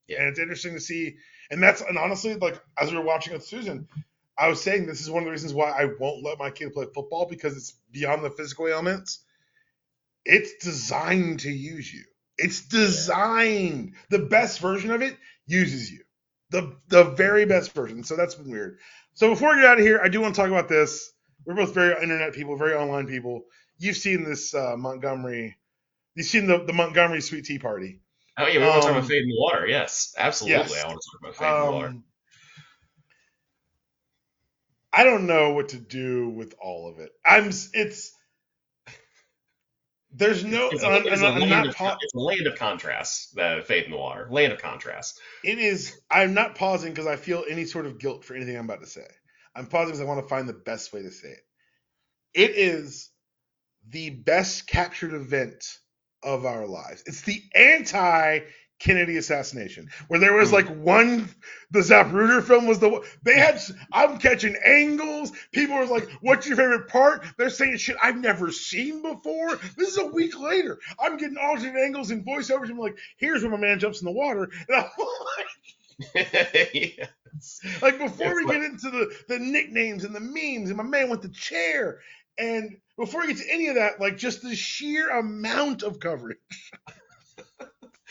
Yeah. 0.07 0.21
And 0.21 0.29
it's 0.29 0.39
interesting 0.39 0.75
to 0.75 0.81
see, 0.81 1.17
and 1.51 1.63
that's 1.63 1.81
and 1.81 1.97
honestly, 1.97 2.35
like 2.35 2.61
as 2.79 2.91
we 2.91 2.99
were 2.99 3.05
watching 3.05 3.33
with 3.33 3.45
Susan, 3.45 3.89
I 4.41 4.49
was 4.49 4.62
saying 4.62 4.86
this 4.86 5.03
is 5.03 5.11
one 5.11 5.22
of 5.22 5.26
the 5.26 5.32
reasons 5.32 5.53
why 5.53 5.70
I 5.70 5.84
won't 6.01 6.24
let 6.24 6.38
my 6.38 6.51
kid 6.51 6.72
play 6.72 6.86
football 6.95 7.26
because 7.26 7.57
it's 7.57 7.72
beyond 7.93 8.24
the 8.24 8.30
physical 8.30 8.66
elements. 8.68 9.20
It's 10.24 10.64
designed 10.64 11.41
to 11.41 11.51
use 11.51 11.93
you. 11.93 12.05
It's 12.38 12.62
designed. 12.62 13.95
The 14.09 14.20
best 14.20 14.61
version 14.61 14.91
of 14.93 15.03
it 15.03 15.16
uses 15.47 15.91
you. 15.93 16.01
the 16.51 16.76
the 16.88 17.05
very 17.05 17.45
best 17.45 17.72
version. 17.72 18.03
So 18.03 18.16
that's 18.16 18.34
been 18.34 18.51
weird. 18.51 18.78
So 19.14 19.28
before 19.28 19.51
we 19.51 19.57
get 19.57 19.66
out 19.66 19.78
of 19.78 19.84
here, 19.84 20.01
I 20.03 20.09
do 20.09 20.20
want 20.20 20.34
to 20.34 20.41
talk 20.41 20.51
about 20.51 20.68
this. 20.68 21.12
We're 21.45 21.55
both 21.55 21.74
very 21.74 22.01
internet 22.03 22.32
people, 22.32 22.57
very 22.57 22.74
online 22.74 23.07
people. 23.07 23.45
You've 23.78 23.97
seen 23.97 24.24
this 24.24 24.55
uh, 24.55 24.76
Montgomery. 24.76 25.57
You've 26.14 26.26
seen 26.26 26.47
the, 26.47 26.64
the 26.64 26.72
Montgomery 26.72 27.20
Sweet 27.20 27.45
Tea 27.45 27.59
Party. 27.59 28.01
Oh 28.38 28.47
yeah, 28.47 28.61
we 28.61 28.66
want 28.66 28.82
to 28.82 28.88
talk 28.88 28.97
about 28.97 29.09
Fade 29.09 29.22
in 29.22 29.28
the 29.28 29.36
Water. 29.38 29.66
Yes, 29.66 30.14
absolutely. 30.18 30.59
Yes. 30.59 30.84
I 30.84 30.88
want 30.88 31.01
to 31.01 31.09
talk 31.11 31.20
about 31.20 31.36
Fade 31.36 31.49
um, 31.49 31.61
in 31.61 31.66
the 31.66 31.72
Water. 31.72 31.95
I 34.93 35.05
don't 35.05 35.26
know 35.26 35.53
what 35.53 35.70
to 35.70 35.78
do 35.78 36.28
with 36.28 36.55
all 36.61 36.88
of 36.88 36.99
it. 36.99 37.11
I'm. 37.24 37.49
It's. 37.49 38.12
There's 40.12 40.45
no. 40.45 40.70
It's 40.70 40.82
a, 40.82 40.97
it's, 41.07 41.22
a 41.22 41.28
land, 41.28 41.66
of, 41.66 41.74
it's 42.01 42.14
a 42.14 42.18
land 42.18 42.47
of 42.49 42.57
contrast. 42.57 43.34
The 43.34 43.62
Fade 43.64 43.84
in 43.84 43.93
the 43.93 43.97
Water. 43.97 44.26
Land 44.30 44.53
of 44.53 44.61
contrast. 44.61 45.20
It 45.45 45.59
is. 45.59 45.97
I'm 46.11 46.34
not 46.34 46.57
pausing 46.57 46.91
because 46.93 47.07
I 47.07 47.16
feel 47.16 47.45
any 47.49 47.64
sort 47.64 47.86
of 47.86 47.99
guilt 47.99 48.24
for 48.24 48.34
anything 48.34 48.57
I'm 48.57 48.64
about 48.64 48.80
to 48.80 48.86
say. 48.86 49.07
I'm 49.55 49.66
pausing 49.66 49.88
because 49.88 50.01
I 50.01 50.05
want 50.05 50.20
to 50.20 50.28
find 50.28 50.49
the 50.49 50.53
best 50.53 50.93
way 50.93 51.03
to 51.03 51.11
say 51.11 51.28
it. 51.28 51.45
It 52.34 52.51
is 52.57 53.11
the 53.88 54.11
best 54.11 54.66
captured 54.66 55.14
event 55.14 55.64
of 56.22 56.45
our 56.45 56.66
lives. 56.66 57.03
It's 57.07 57.22
the 57.22 57.41
anti 57.55 58.41
Kennedy 58.81 59.18
assassination, 59.18 59.91
where 60.09 60.18
there 60.18 60.33
was 60.33 60.49
hmm. 60.49 60.57
like 60.57 60.68
one, 60.68 61.28
the 61.70 61.81
Zapruder 61.81 62.43
film 62.43 62.66
was 62.66 62.78
the 62.81 62.89
one. 62.89 63.03
they 63.22 63.39
had. 63.39 63.61
I'm 63.93 64.18
catching 64.18 64.57
angles. 64.64 65.33
People 65.53 65.76
were 65.76 65.87
like, 65.87 66.09
"What's 66.22 66.47
your 66.47 66.57
favorite 66.57 66.89
part?" 66.89 67.24
They're 67.37 67.51
saying 67.51 67.76
shit 67.76 67.97
I've 68.03 68.16
never 68.16 68.51
seen 68.51 69.03
before. 69.03 69.57
This 69.76 69.91
is 69.91 69.99
a 69.99 70.07
week 70.07 70.39
later. 70.41 70.78
I'm 70.99 71.18
getting 71.18 71.37
alternate 71.37 71.78
angles 71.78 72.11
and 72.11 72.24
voiceovers. 72.24 72.70
I'm 72.70 72.78
like, 72.78 72.99
"Here's 73.18 73.43
where 73.43 73.53
my 73.53 73.59
man 73.59 73.78
jumps 73.78 74.01
in 74.01 74.07
the 74.07 74.12
water," 74.12 74.45
and 74.68 74.76
I'm 74.76 74.85
like. 74.99 75.47
yes. 76.14 77.61
Like 77.83 77.99
before 77.99 78.35
we 78.35 78.47
get 78.47 78.62
into 78.62 78.91
the 78.91 79.14
the 79.28 79.39
nicknames 79.39 80.05
and 80.05 80.14
the 80.14 80.20
memes, 80.20 80.70
and 80.70 80.78
my 80.78 80.83
man 80.83 81.11
with 81.11 81.20
the 81.20 81.28
chair, 81.28 82.01
and 82.39 82.78
before 82.97 83.20
we 83.20 83.26
get 83.28 83.37
to 83.37 83.53
any 83.53 83.68
of 83.68 83.74
that, 83.74 84.01
like 84.01 84.16
just 84.16 84.41
the 84.41 84.57
sheer 84.57 85.11
amount 85.11 85.83
of 85.83 86.01
coverage. 86.01 86.39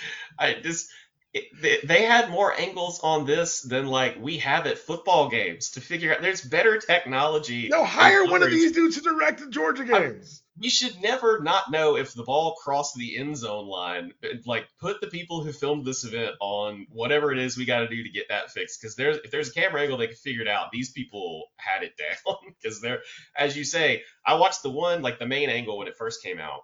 I 0.40 0.54
just 0.54 0.90
it, 1.32 1.88
they 1.88 2.06
had 2.06 2.32
more 2.32 2.58
angles 2.60 3.00
on 3.02 3.26
this 3.26 3.62
than 3.62 3.86
like 3.86 4.18
we 4.20 4.40
have 4.40 4.66
at 4.66 4.80
football 4.80 5.30
games 5.30 5.72
to 5.72 5.82
figure 5.82 6.12
out. 6.14 6.22
There's 6.22 6.42
better 6.42 6.80
technology. 6.80 7.68
No, 7.70 7.84
hire 7.84 8.26
one 8.26 8.42
of 8.42 8.50
these 8.50 8.72
dudes 8.72 8.96
to 8.96 9.04
direct 9.04 9.40
the 9.40 9.50
Georgia 9.50 9.86
games. 9.86 10.42
I, 10.44 10.62
we 10.62 10.70
should 10.70 11.00
never 11.02 11.40
not 11.40 11.70
know 11.70 11.98
if 11.98 12.14
the 12.16 12.24
ball 12.24 12.56
crossed 12.56 12.96
the 12.96 13.18
end 13.18 13.38
zone 13.38 13.68
line. 13.68 14.14
Uh, 14.24 14.38
like, 14.46 14.68
put 14.82 15.02
the 15.02 15.08
people 15.08 15.44
who 15.44 15.52
filmed 15.52 15.86
this 15.86 16.04
event 16.04 16.32
on 16.42 16.88
whatever 16.90 17.32
it 17.32 17.38
is 17.38 17.56
we 17.56 17.66
got 17.66 17.82
to 17.82 17.88
do 17.88 18.04
to 18.04 18.10
get 18.10 18.30
that 18.30 18.50
fixed. 18.50 18.82
Because 18.82 18.96
there's 18.96 19.18
if 19.18 19.30
there's 19.30 19.50
a 19.50 19.54
camera 19.54 19.82
angle 19.82 20.00
they 20.00 20.08
can 20.08 20.16
figure 20.16 20.42
it 20.42 20.48
out. 20.48 20.72
These 20.72 20.92
people 20.92 21.46
had 21.58 21.84
it 21.84 21.94
down. 22.26 22.36
Because 22.60 22.82
they're, 22.82 23.02
as 23.38 23.56
you 23.56 23.66
say, 23.66 24.02
I 24.26 24.34
watched 24.34 24.64
the 24.64 24.72
one 24.72 25.04
like 25.04 25.20
the 25.20 25.28
main 25.28 25.50
angle 25.50 25.78
when 25.78 25.88
it 25.88 25.96
first 25.96 26.24
came 26.24 26.40
out 26.40 26.62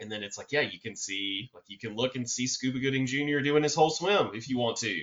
and 0.00 0.10
then 0.10 0.22
it's 0.22 0.38
like, 0.38 0.52
yeah, 0.52 0.60
you 0.60 0.80
can 0.80 0.96
see, 0.96 1.50
like, 1.54 1.64
you 1.66 1.78
can 1.78 1.96
look 1.96 2.16
and 2.16 2.28
see 2.28 2.46
Scuba 2.46 2.78
Gooding 2.78 3.06
Jr. 3.06 3.40
doing 3.40 3.62
his 3.62 3.74
whole 3.74 3.90
swim 3.90 4.30
if 4.34 4.48
you 4.48 4.58
want 4.58 4.78
to. 4.78 5.02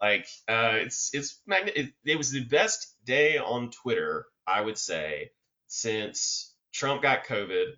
Like, 0.00 0.26
uh, 0.48 0.74
it's 0.80 1.10
it's 1.14 1.40
it, 1.48 1.92
it 2.04 2.18
was 2.18 2.32
the 2.32 2.44
best 2.44 2.96
day 3.04 3.38
on 3.38 3.70
Twitter, 3.70 4.26
I 4.46 4.60
would 4.60 4.76
say, 4.76 5.30
since 5.68 6.52
Trump 6.72 7.02
got 7.02 7.24
COVID 7.26 7.74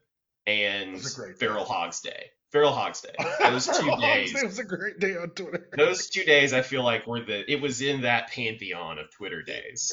and 0.46 1.02
Feral 1.38 1.64
Hogs 1.64 2.00
Day. 2.00 2.30
Feral 2.50 2.72
Hogs 2.72 3.02
Day. 3.02 3.14
Those 3.42 3.66
two 3.66 3.96
days. 4.00 4.34
It 4.34 4.46
was 4.46 4.58
a 4.58 4.64
great 4.64 4.98
day 5.00 5.16
on 5.16 5.30
Twitter. 5.30 5.68
Those 5.76 6.08
two 6.08 6.24
days, 6.24 6.52
I 6.52 6.62
feel 6.62 6.82
like 6.82 7.06
were 7.06 7.20
the. 7.20 7.50
It 7.50 7.60
was 7.60 7.82
in 7.82 8.02
that 8.02 8.30
pantheon 8.30 8.98
of 8.98 9.10
Twitter 9.10 9.42
days. 9.42 9.92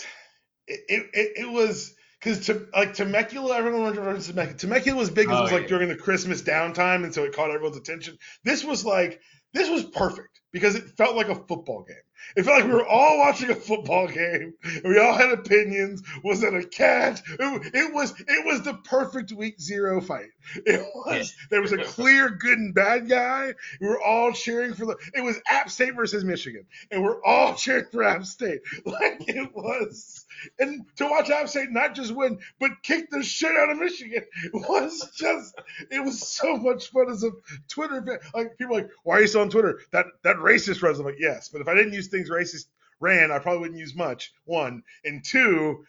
It, 0.68 0.80
it, 0.88 1.32
it 1.38 1.52
was 1.52 1.94
because 2.22 2.46
to 2.48 2.68
like 2.74 2.94
Temecula, 2.94 3.56
everyone 3.56 3.96
remembers 3.96 4.28
Temecula. 4.28 4.58
Temecula 4.58 4.98
was 4.98 5.10
big 5.10 5.28
because 5.28 5.38
oh, 5.38 5.40
it 5.40 5.44
was 5.44 5.52
oh, 5.52 5.56
like 5.56 5.64
yeah. 5.64 5.70
during 5.70 5.90
the 5.90 5.96
Christmas 5.96 6.42
downtime, 6.42 7.04
and 7.04 7.14
so 7.14 7.24
it 7.24 7.34
caught 7.34 7.50
everyone's 7.50 7.78
attention. 7.78 8.18
This 8.44 8.64
was 8.64 8.86
like 8.86 9.20
this 9.54 9.70
was 9.70 9.84
perfect 9.84 10.42
because 10.52 10.76
it 10.76 10.84
felt 10.98 11.16
like 11.16 11.30
a 11.30 11.36
football 11.36 11.84
game. 11.88 11.98
It 12.36 12.44
felt 12.44 12.60
like 12.60 12.68
we 12.68 12.74
were 12.74 12.88
all 12.88 13.18
watching 13.18 13.50
a 13.50 13.56
football 13.56 14.08
game. 14.08 14.54
we 14.84 15.00
all 15.00 15.14
had 15.14 15.32
opinions. 15.32 16.02
Was 16.24 16.44
it 16.44 16.54
a 16.54 16.66
catch? 16.66 17.22
It, 17.28 17.72
it, 17.74 17.94
was 17.94 18.14
it 18.20 18.46
was 18.46 18.62
the 18.64 18.76
perfect 18.76 19.32
week 19.32 19.60
zero 19.60 20.02
fight. 20.02 20.30
It 20.66 20.82
was 20.96 21.34
there 21.50 21.62
was 21.62 21.72
a 21.72 21.84
clear 21.84 22.30
good 22.30 22.58
and 22.58 22.74
bad 22.74 23.10
guy. 23.10 23.54
We 23.80 23.88
were 23.88 24.02
all 24.02 24.32
cheering 24.32 24.74
for 24.74 24.86
the. 24.86 24.98
It 25.14 25.22
was 25.22 25.40
App 25.48 25.70
State 25.70 25.96
versus 25.96 26.24
Michigan, 26.24 26.66
and 26.90 27.04
we're 27.04 27.24
all 27.24 27.56
cheering 27.56 27.86
for 27.92 28.04
App 28.04 28.26
State. 28.26 28.62
Like 28.86 29.28
it 29.28 29.54
was 29.54 30.26
and 30.60 30.86
to 30.98 31.06
watch 31.06 31.30
App 31.30 31.50
State 31.50 31.72
not 31.72 31.96
just 31.96 32.14
win, 32.14 32.40
but 32.60 32.72
kick 32.84 33.10
the 33.10 33.24
shit 33.24 33.56
out 33.56 33.70
of 33.70 33.78
Michigan 33.78 34.24
was 34.54 35.12
just 35.16 35.60
it 35.90 36.04
was 36.04 36.28
so 36.28 36.58
much 36.58 36.92
fun 36.92 37.10
as 37.10 37.24
a 37.24 37.32
Twitter 37.68 38.04
fan. 38.04 38.20
Like 38.34 38.58
people 38.58 38.76
like, 38.76 38.90
why 39.04 39.18
are 39.18 39.22
you 39.22 39.28
still 39.28 39.42
on 39.42 39.50
Twitter? 39.50 39.80
That 39.92 40.06
that 40.24 40.38
racist. 40.38 40.82
I'm 40.82 41.06
like, 41.06 41.16
yes, 41.20 41.50
but 41.50 41.62
if 41.62 41.68
I 41.68 41.76
didn't 41.76 41.94
use 41.94 42.10
things 42.12 42.30
racist 42.30 42.66
ran, 43.00 43.32
I 43.32 43.40
probably 43.40 43.62
wouldn't 43.62 43.80
use 43.80 43.96
much. 43.96 44.32
One 44.46 44.84
and 45.04 45.24
two, 45.26 45.84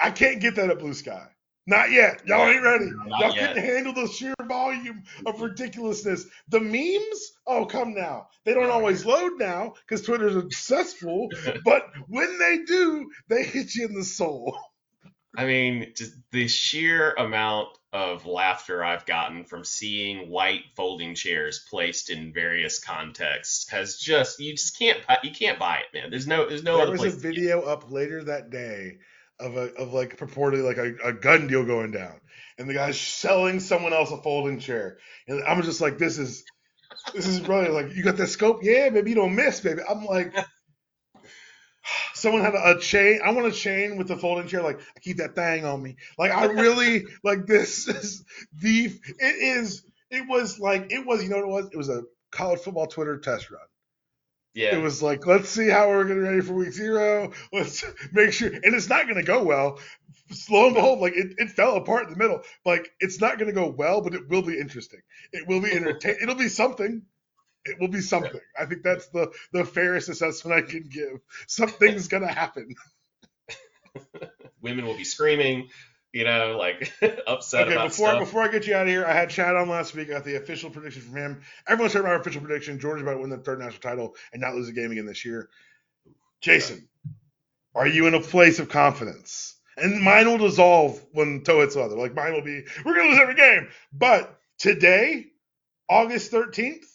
I 0.00 0.10
can't 0.10 0.40
get 0.40 0.56
that 0.56 0.70
at 0.70 0.78
Bluesky. 0.78 1.28
Not 1.68 1.90
yet. 1.90 2.22
Y'all 2.26 2.48
ain't 2.48 2.64
ready. 2.64 2.86
Not 2.86 3.20
Y'all 3.20 3.36
yet. 3.36 3.48
couldn't 3.48 3.64
handle 3.64 3.92
the 3.92 4.10
sheer 4.10 4.34
volume 4.46 5.02
of 5.26 5.34
mm-hmm. 5.34 5.44
ridiculousness. 5.44 6.24
The 6.48 6.60
memes, 6.60 7.32
oh 7.46 7.66
come 7.66 7.92
now. 7.92 8.28
They 8.46 8.54
don't 8.54 8.70
always 8.70 9.04
load 9.04 9.32
now 9.38 9.74
because 9.86 10.00
Twitter's 10.00 10.32
successful, 10.32 11.28
but 11.66 11.84
when 12.06 12.38
they 12.38 12.60
do, 12.66 13.10
they 13.28 13.44
hit 13.44 13.74
you 13.74 13.84
in 13.84 13.94
the 13.94 14.04
soul. 14.04 14.58
I 15.36 15.44
mean, 15.44 15.92
just 15.94 16.14
the 16.32 16.48
sheer 16.48 17.12
amount 17.12 17.68
of 17.92 18.26
laughter 18.26 18.84
I've 18.84 19.06
gotten 19.06 19.44
from 19.44 19.64
seeing 19.64 20.28
white 20.28 20.64
folding 20.76 21.14
chairs 21.14 21.64
placed 21.70 22.10
in 22.10 22.34
various 22.34 22.78
contexts 22.78 23.70
has 23.70 23.96
just 23.96 24.38
you 24.40 24.52
just 24.52 24.78
can't 24.78 24.98
you 25.22 25.30
can't 25.30 25.58
buy 25.58 25.78
it, 25.78 25.96
man. 25.96 26.10
There's 26.10 26.26
no 26.26 26.46
there's 26.48 26.62
no 26.62 26.78
there 26.78 26.90
was 26.90 27.14
a 27.14 27.16
video 27.16 27.62
up 27.62 27.90
later 27.90 28.24
that 28.24 28.50
day 28.50 28.98
of 29.40 29.56
a 29.56 29.72
of 29.74 29.94
like 29.94 30.18
purportedly 30.18 30.64
like 30.64 30.76
a, 30.76 31.08
a 31.08 31.12
gun 31.14 31.46
deal 31.46 31.64
going 31.64 31.90
down, 31.90 32.20
and 32.58 32.68
the 32.68 32.74
guy's 32.74 33.00
selling 33.00 33.58
someone 33.58 33.94
else 33.94 34.10
a 34.10 34.18
folding 34.18 34.58
chair, 34.58 34.98
and 35.26 35.42
I'm 35.44 35.62
just 35.62 35.80
like, 35.80 35.96
this 35.96 36.18
is 36.18 36.44
this 37.14 37.26
is 37.26 37.40
really 37.48 37.68
like 37.68 37.94
you 37.94 38.02
got 38.02 38.18
that 38.18 38.26
scope, 38.26 38.60
yeah, 38.62 38.90
baby, 38.90 39.10
you 39.10 39.16
don't 39.16 39.34
miss, 39.34 39.60
baby. 39.60 39.80
I'm 39.88 40.04
like. 40.04 40.34
Someone 42.18 42.42
had 42.42 42.54
a, 42.54 42.78
chain. 42.80 43.20
I 43.24 43.30
want 43.30 43.46
a 43.46 43.52
chain 43.52 43.96
with 43.96 44.08
the 44.08 44.16
folding 44.16 44.48
chair. 44.48 44.62
Like 44.62 44.80
I 44.96 45.00
keep 45.00 45.18
that 45.18 45.34
thing 45.34 45.64
on 45.64 45.82
me. 45.82 45.96
Like 46.18 46.32
I 46.32 46.46
really 46.46 47.04
like 47.24 47.46
this 47.46 47.88
is 47.88 48.24
the. 48.52 48.86
It 49.18 49.58
is. 49.58 49.84
It 50.10 50.26
was 50.28 50.58
like 50.58 50.90
it 50.90 51.06
was. 51.06 51.22
You 51.22 51.30
know 51.30 51.36
what 51.36 51.44
it 51.44 51.48
was? 51.48 51.70
It 51.72 51.76
was 51.76 51.88
a 51.88 52.02
college 52.30 52.60
football 52.60 52.86
Twitter 52.86 53.18
test 53.18 53.50
run. 53.50 53.60
Yeah. 54.54 54.76
It 54.76 54.82
was 54.82 55.02
like, 55.02 55.24
let's 55.24 55.48
see 55.50 55.68
how 55.68 55.88
we're 55.88 56.04
getting 56.04 56.24
ready 56.24 56.40
for 56.40 56.54
week 56.54 56.72
zero. 56.72 57.32
Let's 57.52 57.84
make 58.12 58.32
sure. 58.32 58.48
And 58.48 58.74
it's 58.74 58.88
not 58.88 59.04
going 59.04 59.14
to 59.14 59.22
go 59.22 59.44
well. 59.44 59.78
Slow 60.32 60.66
and 60.66 60.74
behold, 60.74 60.98
like 60.98 61.14
it, 61.14 61.34
it 61.38 61.50
fell 61.50 61.76
apart 61.76 62.04
in 62.04 62.10
the 62.10 62.18
middle. 62.18 62.42
Like 62.64 62.90
it's 62.98 63.20
not 63.20 63.38
going 63.38 63.46
to 63.46 63.54
go 63.54 63.68
well, 63.68 64.00
but 64.00 64.14
it 64.14 64.28
will 64.28 64.42
be 64.42 64.58
interesting. 64.58 65.00
It 65.32 65.46
will 65.46 65.60
be 65.60 65.70
entertaining. 65.72 66.18
It'll 66.22 66.34
be 66.34 66.48
something. 66.48 67.02
It 67.68 67.80
will 67.80 67.88
be 67.88 68.00
something. 68.00 68.40
I 68.58 68.66
think 68.66 68.82
that's 68.82 69.08
the 69.08 69.32
the 69.52 69.64
fairest 69.64 70.08
assessment 70.08 70.64
I 70.64 70.68
can 70.68 70.88
give. 70.88 71.20
Something's 71.46 72.08
going 72.08 72.26
to 72.26 72.32
happen. 72.32 72.74
Women 74.60 74.86
will 74.86 74.96
be 74.96 75.04
screaming 75.04 75.68
you 76.12 76.24
know, 76.24 76.56
like 76.58 76.92
upset 77.26 77.66
okay, 77.66 77.74
about 77.74 77.88
before 77.88 78.08
stuff. 78.08 78.20
before 78.20 78.42
I 78.42 78.48
get 78.48 78.66
you 78.66 78.74
out 78.74 78.82
of 78.82 78.88
here, 78.88 79.04
I 79.04 79.12
had 79.12 79.30
Chad 79.30 79.54
on 79.54 79.68
last 79.68 79.94
week. 79.94 80.08
I 80.08 80.14
got 80.14 80.24
the 80.24 80.36
official 80.36 80.70
prediction 80.70 81.02
from 81.02 81.16
him. 81.16 81.42
Everyone's 81.66 81.92
heard 81.92 82.04
my 82.04 82.14
official 82.14 82.40
prediction. 82.40 82.78
Georgia's 82.78 83.02
about 83.02 83.14
to 83.14 83.20
win 83.20 83.30
the 83.30 83.36
third 83.38 83.58
national 83.58 83.80
title 83.80 84.16
and 84.32 84.40
not 84.40 84.54
lose 84.54 84.68
a 84.68 84.72
game 84.72 84.90
again 84.90 85.06
this 85.06 85.24
year. 85.24 85.48
Jason, 86.40 86.88
are 87.74 87.86
you 87.86 88.06
in 88.06 88.14
a 88.14 88.20
place 88.20 88.58
of 88.58 88.68
confidence? 88.68 89.56
And 89.76 90.00
mine 90.00 90.26
will 90.26 90.38
dissolve 90.38 91.00
when 91.12 91.42
toe 91.42 91.60
hits 91.60 91.76
leather. 91.76 91.96
Like 91.96 92.14
mine 92.14 92.32
will 92.32 92.42
be, 92.42 92.64
we're 92.84 92.96
gonna 92.96 93.10
lose 93.10 93.20
every 93.20 93.34
game. 93.34 93.68
But 93.92 94.40
today, 94.58 95.26
August 95.88 96.32
13th, 96.32 96.86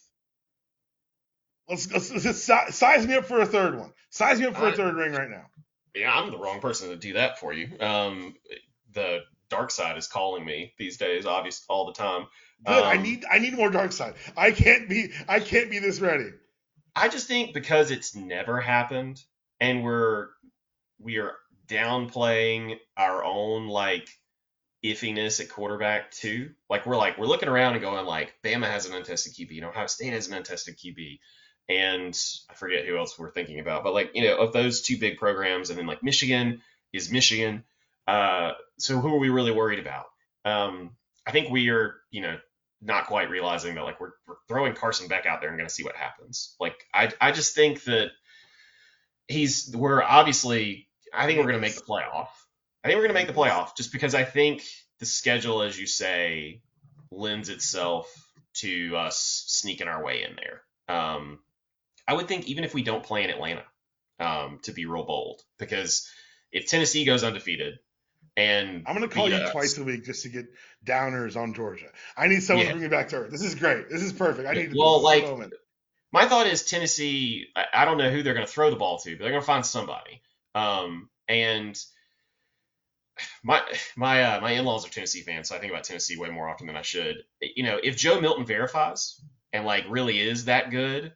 let's, 1.68 1.90
let's, 1.92 2.24
let's 2.24 2.76
size 2.76 3.06
me 3.06 3.14
up 3.14 3.24
for 3.24 3.40
a 3.40 3.46
third 3.46 3.78
one. 3.78 3.92
Size 4.10 4.40
me 4.40 4.46
up 4.46 4.54
for 4.54 4.66
I, 4.66 4.70
a 4.70 4.76
third 4.76 4.94
ring 4.94 5.12
right 5.12 5.30
now. 5.30 5.46
Yeah, 5.94 6.12
I'm 6.12 6.30
the 6.30 6.38
wrong 6.38 6.60
person 6.60 6.90
to 6.90 6.96
do 6.96 7.14
that 7.14 7.38
for 7.38 7.52
you. 7.52 7.68
Um, 7.80 8.34
the 8.92 9.20
dark 9.48 9.70
side 9.70 9.96
is 9.96 10.06
calling 10.06 10.44
me 10.44 10.74
these 10.78 10.96
days, 10.96 11.26
obviously 11.26 11.66
all 11.68 11.86
the 11.86 11.92
time. 11.92 12.26
Good. 12.66 12.82
Um, 12.82 12.84
I 12.84 12.96
need 12.96 13.24
I 13.30 13.38
need 13.38 13.54
more 13.54 13.70
dark 13.70 13.92
side. 13.92 14.14
I 14.36 14.50
can't 14.52 14.88
be 14.88 15.12
I 15.28 15.40
can't 15.40 15.70
be 15.70 15.78
this 15.78 16.00
ready. 16.00 16.30
I 16.96 17.08
just 17.08 17.28
think 17.28 17.52
because 17.54 17.90
it's 17.90 18.14
never 18.14 18.60
happened 18.60 19.20
and 19.60 19.84
we're 19.84 20.28
we 20.98 21.18
are 21.18 21.32
downplaying 21.68 22.78
our 22.96 23.24
own 23.24 23.68
like 23.68 24.08
iffiness 24.84 25.40
at 25.40 25.48
quarterback 25.48 26.10
too. 26.10 26.50
Like 26.68 26.86
we're 26.86 26.96
like 26.96 27.18
we're 27.18 27.26
looking 27.26 27.48
around 27.48 27.72
and 27.72 27.82
going 27.82 28.04
like 28.06 28.34
Bama 28.44 28.66
has 28.66 28.86
an 28.86 28.94
untested 28.94 29.34
QB, 29.34 29.50
you 29.50 29.60
know, 29.60 29.70
Ohio 29.70 29.86
State 29.86 30.12
has 30.12 30.28
an 30.28 30.34
untested 30.34 30.76
QB. 30.78 31.18
And 31.68 32.18
I 32.50 32.54
forget 32.54 32.84
who 32.84 32.98
else 32.98 33.18
we're 33.18 33.30
thinking 33.30 33.60
about, 33.60 33.84
but 33.84 33.94
like 33.94 34.10
you 34.14 34.24
know 34.24 34.36
of 34.36 34.52
those 34.52 34.82
two 34.82 34.98
big 34.98 35.18
programs, 35.18 35.70
and 35.70 35.78
then 35.78 35.86
like 35.86 36.02
Michigan 36.02 36.60
is 36.92 37.10
Michigan. 37.10 37.64
Uh, 38.06 38.52
so 38.78 39.00
who 39.00 39.14
are 39.14 39.18
we 39.18 39.30
really 39.30 39.52
worried 39.52 39.78
about? 39.78 40.06
Um, 40.44 40.90
I 41.26 41.30
think 41.30 41.50
we 41.50 41.70
are, 41.70 41.96
you 42.10 42.20
know, 42.20 42.36
not 42.82 43.06
quite 43.06 43.30
realizing 43.30 43.74
that 43.74 43.84
like 43.84 44.00
we're, 44.00 44.12
we're 44.28 44.34
throwing 44.46 44.74
Carson 44.74 45.08
Beck 45.08 45.24
out 45.26 45.40
there 45.40 45.48
and 45.48 45.58
going 45.58 45.68
to 45.68 45.74
see 45.74 45.84
what 45.84 45.96
happens. 45.96 46.54
Like 46.60 46.76
I 46.92 47.12
I 47.20 47.32
just 47.32 47.54
think 47.54 47.84
that 47.84 48.10
he's 49.26 49.74
we're 49.74 50.02
obviously 50.02 50.88
I 51.12 51.26
think 51.26 51.38
we're 51.38 51.46
going 51.46 51.56
to 51.56 51.60
make 51.60 51.76
the 51.76 51.80
playoff. 51.80 52.28
I 52.82 52.88
think 52.88 52.98
we're 52.98 53.06
going 53.06 53.14
to 53.14 53.20
make 53.20 53.26
the 53.26 53.32
playoff 53.32 53.76
just 53.76 53.92
because 53.92 54.14
I 54.14 54.24
think 54.24 54.62
the 55.00 55.06
schedule, 55.06 55.62
as 55.62 55.78
you 55.78 55.86
say, 55.86 56.60
lends 57.10 57.48
itself 57.48 58.12
to 58.54 58.96
us 58.96 59.44
sneaking 59.46 59.88
our 59.88 60.04
way 60.04 60.22
in 60.22 60.36
there. 60.36 60.62
Um, 60.94 61.38
I 62.06 62.14
would 62.14 62.28
think 62.28 62.46
even 62.46 62.64
if 62.64 62.74
we 62.74 62.82
don't 62.82 63.02
play 63.02 63.24
in 63.24 63.30
Atlanta, 63.30 63.64
um, 64.20 64.60
to 64.62 64.72
be 64.72 64.86
real 64.86 65.04
bold, 65.04 65.42
because 65.58 66.08
if 66.52 66.66
Tennessee 66.66 67.04
goes 67.04 67.24
undefeated, 67.24 67.78
and 68.36 68.84
I'm 68.86 68.94
gonna 68.94 69.08
call 69.08 69.28
you 69.28 69.36
us- 69.36 69.52
twice 69.52 69.78
a 69.78 69.84
week 69.84 70.04
just 70.04 70.22
to 70.24 70.28
get 70.28 70.46
downers 70.84 71.36
on 71.36 71.54
Georgia. 71.54 71.86
I 72.16 72.26
need 72.28 72.42
someone 72.42 72.66
Yeah. 72.66 72.72
to 72.72 72.78
bring 72.78 72.90
me 72.90 72.96
back 72.96 73.08
to 73.10 73.16
earth. 73.16 73.30
This 73.30 73.42
is 73.42 73.54
great. 73.54 73.88
This 73.88 74.02
is 74.02 74.12
perfect. 74.12 74.48
I 74.48 74.52
need 74.54 74.72
to 74.72 74.78
Well, 74.78 75.00
like, 75.02 75.22
moment. 75.24 75.54
my 76.12 76.26
thought 76.28 76.46
is 76.46 76.64
Tennessee. 76.64 77.48
I, 77.54 77.64
I 77.72 77.84
don't 77.84 77.96
know 77.98 78.10
who 78.10 78.22
they're 78.22 78.34
going 78.34 78.46
to 78.46 78.52
throw 78.52 78.70
the 78.70 78.76
ball 78.76 78.98
to, 78.98 79.10
but 79.16 79.20
they're 79.22 79.30
going 79.32 79.42
to 79.42 79.46
find 79.46 79.64
somebody. 79.64 80.20
Um, 80.54 81.08
and 81.28 81.80
my 83.44 83.62
my 83.96 84.22
uh, 84.24 84.40
my 84.40 84.52
in-laws 84.52 84.84
are 84.86 84.90
Tennessee 84.90 85.22
fans, 85.22 85.48
so 85.48 85.54
I 85.56 85.60
think 85.60 85.72
about 85.72 85.84
Tennessee 85.84 86.16
way 86.16 86.30
more 86.30 86.48
often 86.48 86.66
than 86.66 86.76
I 86.76 86.82
should. 86.82 87.24
You 87.40 87.62
know, 87.64 87.78
if 87.82 87.96
Joe 87.96 88.20
Milton 88.20 88.44
verifies 88.44 89.20
and 89.52 89.64
like 89.64 89.84
really 89.88 90.18
is 90.20 90.46
that 90.46 90.70
good, 90.70 91.12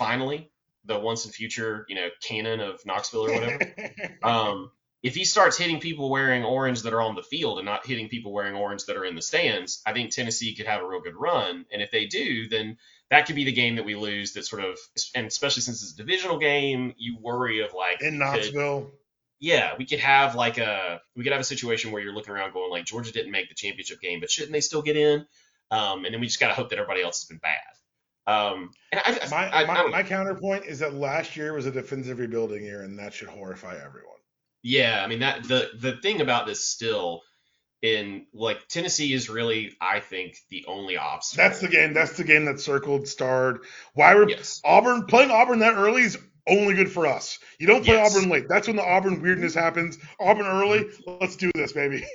finally, 0.00 0.50
the 0.86 0.98
once 0.98 1.26
and 1.26 1.34
future 1.34 1.84
you 1.88 1.94
know 1.94 2.08
canon 2.26 2.60
of 2.60 2.84
Knoxville 2.86 3.26
or 3.26 3.32
whatever. 3.32 3.74
um, 4.22 4.70
if 5.02 5.14
he 5.14 5.24
starts 5.24 5.56
hitting 5.56 5.80
people 5.80 6.10
wearing 6.10 6.44
orange 6.44 6.82
that 6.82 6.92
are 6.92 7.00
on 7.00 7.14
the 7.14 7.22
field 7.22 7.58
and 7.58 7.66
not 7.66 7.86
hitting 7.86 8.08
people 8.08 8.32
wearing 8.32 8.54
orange 8.54 8.84
that 8.86 8.96
are 8.96 9.04
in 9.04 9.14
the 9.14 9.22
stands, 9.22 9.82
I 9.86 9.92
think 9.92 10.10
Tennessee 10.10 10.54
could 10.54 10.66
have 10.66 10.82
a 10.82 10.86
real 10.86 11.00
good 11.00 11.16
run. 11.16 11.64
And 11.72 11.80
if 11.80 11.90
they 11.90 12.06
do, 12.06 12.48
then 12.48 12.76
that 13.10 13.26
could 13.26 13.34
be 13.34 13.44
the 13.44 13.52
game 13.52 13.76
that 13.76 13.84
we 13.84 13.94
lose. 13.94 14.34
That 14.34 14.44
sort 14.44 14.62
of, 14.64 14.78
and 15.14 15.26
especially 15.26 15.62
since 15.62 15.82
it's 15.82 15.94
a 15.94 15.96
divisional 15.96 16.38
game, 16.38 16.94
you 16.98 17.16
worry 17.20 17.60
of 17.60 17.72
like 17.72 18.02
in 18.02 18.10
could- 18.10 18.18
Knoxville. 18.18 18.90
yeah, 19.38 19.72
we 19.78 19.86
could 19.86 20.00
have 20.00 20.34
like 20.34 20.58
a 20.58 21.00
we 21.16 21.24
could 21.24 21.32
have 21.32 21.40
a 21.40 21.44
situation 21.44 21.92
where 21.92 22.02
you're 22.02 22.14
looking 22.14 22.34
around 22.34 22.52
going 22.52 22.70
like 22.70 22.84
Georgia 22.84 23.12
didn't 23.12 23.32
make 23.32 23.48
the 23.48 23.54
championship 23.54 24.00
game, 24.00 24.20
but 24.20 24.30
shouldn't 24.30 24.52
they 24.52 24.60
still 24.60 24.82
get 24.82 24.96
in? 24.96 25.26
Um, 25.70 26.04
and 26.04 26.12
then 26.12 26.20
we 26.20 26.26
just 26.26 26.40
gotta 26.40 26.54
hope 26.54 26.70
that 26.70 26.78
everybody 26.78 27.02
else 27.02 27.22
has 27.22 27.28
been 27.28 27.38
bad. 27.38 27.60
Um, 28.26 28.70
and 28.92 29.00
I, 29.04 29.18
I, 29.22 29.28
My 29.28 29.48
I, 29.48 29.62
I 29.62 29.66
my, 29.66 29.74
don't 29.74 29.90
my 29.90 30.02
counterpoint 30.02 30.66
is 30.66 30.78
that 30.80 30.94
last 30.94 31.36
year 31.36 31.52
was 31.52 31.66
a 31.66 31.70
defensive 31.70 32.18
rebuilding 32.18 32.64
year, 32.64 32.82
and 32.82 32.98
that 32.98 33.14
should 33.14 33.28
horrify 33.28 33.74
everyone. 33.74 34.18
Yeah, 34.62 35.02
I 35.02 35.08
mean 35.08 35.20
that 35.20 35.44
the 35.44 35.70
the 35.78 35.96
thing 35.96 36.20
about 36.20 36.46
this 36.46 36.66
still 36.66 37.22
in 37.82 38.26
like 38.34 38.68
Tennessee 38.68 39.12
is 39.12 39.30
really 39.30 39.72
I 39.80 40.00
think 40.00 40.36
the 40.50 40.66
only 40.68 40.96
obstacle. 40.96 41.44
That's 41.44 41.60
the 41.60 41.68
game. 41.68 41.94
That's 41.94 42.16
the 42.16 42.24
game 42.24 42.44
that's 42.44 42.64
circled, 42.64 43.08
starred. 43.08 43.60
Why 43.94 44.14
we're 44.14 44.28
yes. 44.28 44.60
Auburn 44.64 45.06
playing 45.06 45.30
Auburn 45.30 45.60
that 45.60 45.74
early 45.74 46.02
is 46.02 46.18
only 46.48 46.74
good 46.74 46.90
for 46.90 47.06
us. 47.06 47.38
You 47.58 47.66
don't 47.66 47.84
play 47.84 47.94
Yes. 47.96 48.14
Auburn 48.16 48.30
late. 48.30 48.48
That's 48.48 48.66
when 48.66 48.76
the 48.76 48.84
Auburn 48.84 49.20
weirdness 49.22 49.54
happens. 49.54 49.98
Auburn 50.18 50.46
early. 50.46 50.86
Let's 51.06 51.36
do 51.36 51.50
this, 51.54 51.72
baby. 51.72 52.04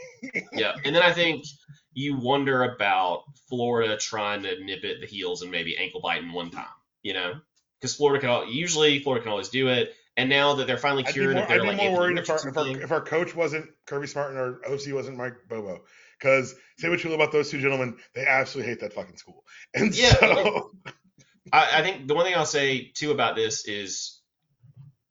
Yeah, 0.52 0.74
and 0.84 0.96
then 0.96 1.04
I 1.04 1.12
think 1.12 1.46
you 1.94 2.18
wonder 2.18 2.64
about 2.64 3.26
Florida 3.48 3.96
trying 3.96 4.42
to 4.42 4.64
nip 4.64 4.84
it 4.84 5.00
the 5.02 5.06
heels 5.06 5.44
and 5.44 5.52
maybe 5.52 5.78
ankle 5.78 6.02
biting 6.02 6.32
one 6.32 6.50
time, 6.50 6.66
you 7.04 7.14
know, 7.14 7.34
because 7.80 7.96
Florida 7.96 8.22
can 8.22 8.30
al- 8.32 8.50
usually 8.52 9.00
Florida 9.00 9.22
can 9.22 9.32
always 9.32 9.50
do 9.50 9.68
it, 9.68 9.94
and 10.18 10.28
now 10.28 10.56
that 10.56 10.66
they're 10.66 10.78
finally 10.80 11.04
I'd 11.04 11.08
be 11.08 11.14
cured 11.14 11.36
more, 11.36 11.52
I'd 11.52 11.62
be 11.62 11.68
like 11.68 11.78
more 11.78 11.94
worried 11.94 12.18
if 12.18 12.28
our, 12.32 12.38
if, 12.48 12.58
our, 12.58 12.68
if 12.82 12.92
our 12.92 13.02
coach 13.02 13.36
wasn't 13.36 13.70
Kirby 13.86 14.08
Smart 14.08 14.32
and 14.32 14.40
our 14.40 14.62
OC 14.68 14.94
wasn't 14.94 15.18
Mike 15.18 15.36
Bobo. 15.48 15.84
Because 16.20 16.56
say 16.80 16.90
what 16.90 17.04
you 17.04 17.10
will 17.12 17.18
about 17.18 17.32
those 17.32 17.52
two 17.52 17.62
gentlemen, 17.62 17.98
they 18.16 18.26
absolutely 18.26 18.72
hate 18.72 18.80
that 18.80 18.94
fucking 18.94 19.18
school. 19.18 19.44
And 19.76 19.94
Yeah, 19.96 20.14
so 20.14 20.72
I, 21.52 21.80
I 21.80 21.84
think 21.84 22.08
the 22.08 22.16
one 22.16 22.26
thing 22.26 22.36
I'll 22.36 22.46
say 22.46 22.92
too 22.94 23.12
about 23.12 23.36
this 23.36 23.68
is 23.68 24.20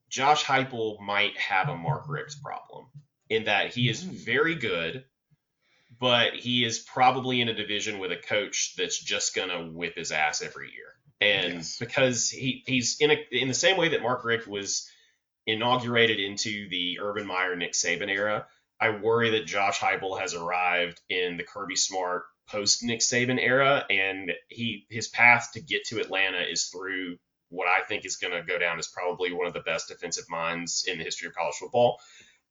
Josh 0.09 0.45
Heupel 0.45 1.01
might 1.01 1.37
have 1.39 1.68
a 1.68 1.76
Mark 1.76 2.05
Richt 2.09 2.43
problem 2.43 2.87
in 3.28 3.45
that 3.45 3.74
he 3.74 3.89
is 3.89 4.05
Mm. 4.05 4.24
very 4.24 4.55
good, 4.55 5.05
but 5.99 6.35
he 6.35 6.64
is 6.64 6.78
probably 6.78 7.41
in 7.41 7.49
a 7.49 7.55
division 7.55 7.99
with 7.99 8.12
a 8.12 8.16
coach 8.16 8.74
that's 8.76 8.99
just 8.99 9.35
gonna 9.35 9.66
whip 9.66 9.97
his 9.97 10.12
ass 10.12 10.43
every 10.43 10.70
year. 10.72 10.93
And 11.20 11.55
Yes. 11.55 11.78
because 11.78 12.28
he, 12.30 12.62
he's 12.66 13.01
in 13.01 13.11
a, 13.11 13.16
in 13.30 13.49
the 13.49 13.55
same 13.55 13.76
way 13.76 13.91
that 13.91 14.03
Mark 14.03 14.24
Richt 14.24 14.47
was 14.47 14.91
inaugurated 15.47 16.20
into 16.20 16.68
the 16.68 16.99
Urban 17.01 17.26
Meyer 17.26 17.57
Nick 17.57 17.72
Saban 17.72 18.09
era, 18.09 18.47
I 18.80 18.91
worry 18.91 19.30
that 19.30 19.47
Josh 19.47 19.78
Heupel 19.78 20.18
has 20.20 20.35
arrived 20.35 21.01
in 21.09 21.37
the 21.37 21.45
Kirby 21.45 21.76
Smart 21.76 22.24
post 22.49 22.82
Nick 22.82 23.01
Saban 23.01 23.40
era, 23.40 23.84
and 23.90 24.32
he 24.49 24.86
his 24.90 25.09
path 25.09 25.51
to 25.55 25.61
get 25.61 25.84
to 25.86 26.01
Atlanta 26.01 26.40
is 26.40 26.66
through 26.66 27.16
what 27.49 27.68
I 27.68 27.84
think 27.84 28.05
is 28.05 28.16
going 28.16 28.32
to 28.32 28.42
go 28.42 28.59
down 28.59 28.78
as 28.78 28.88
probably 28.88 29.32
one 29.32 29.47
of 29.47 29.55
the 29.55 29.61
best 29.61 29.88
defensive 29.88 30.28
minds 30.28 30.84
in 30.88 30.99
the 30.99 31.05
history 31.05 31.28
of 31.28 31.34
college 31.34 31.55
football. 31.55 32.01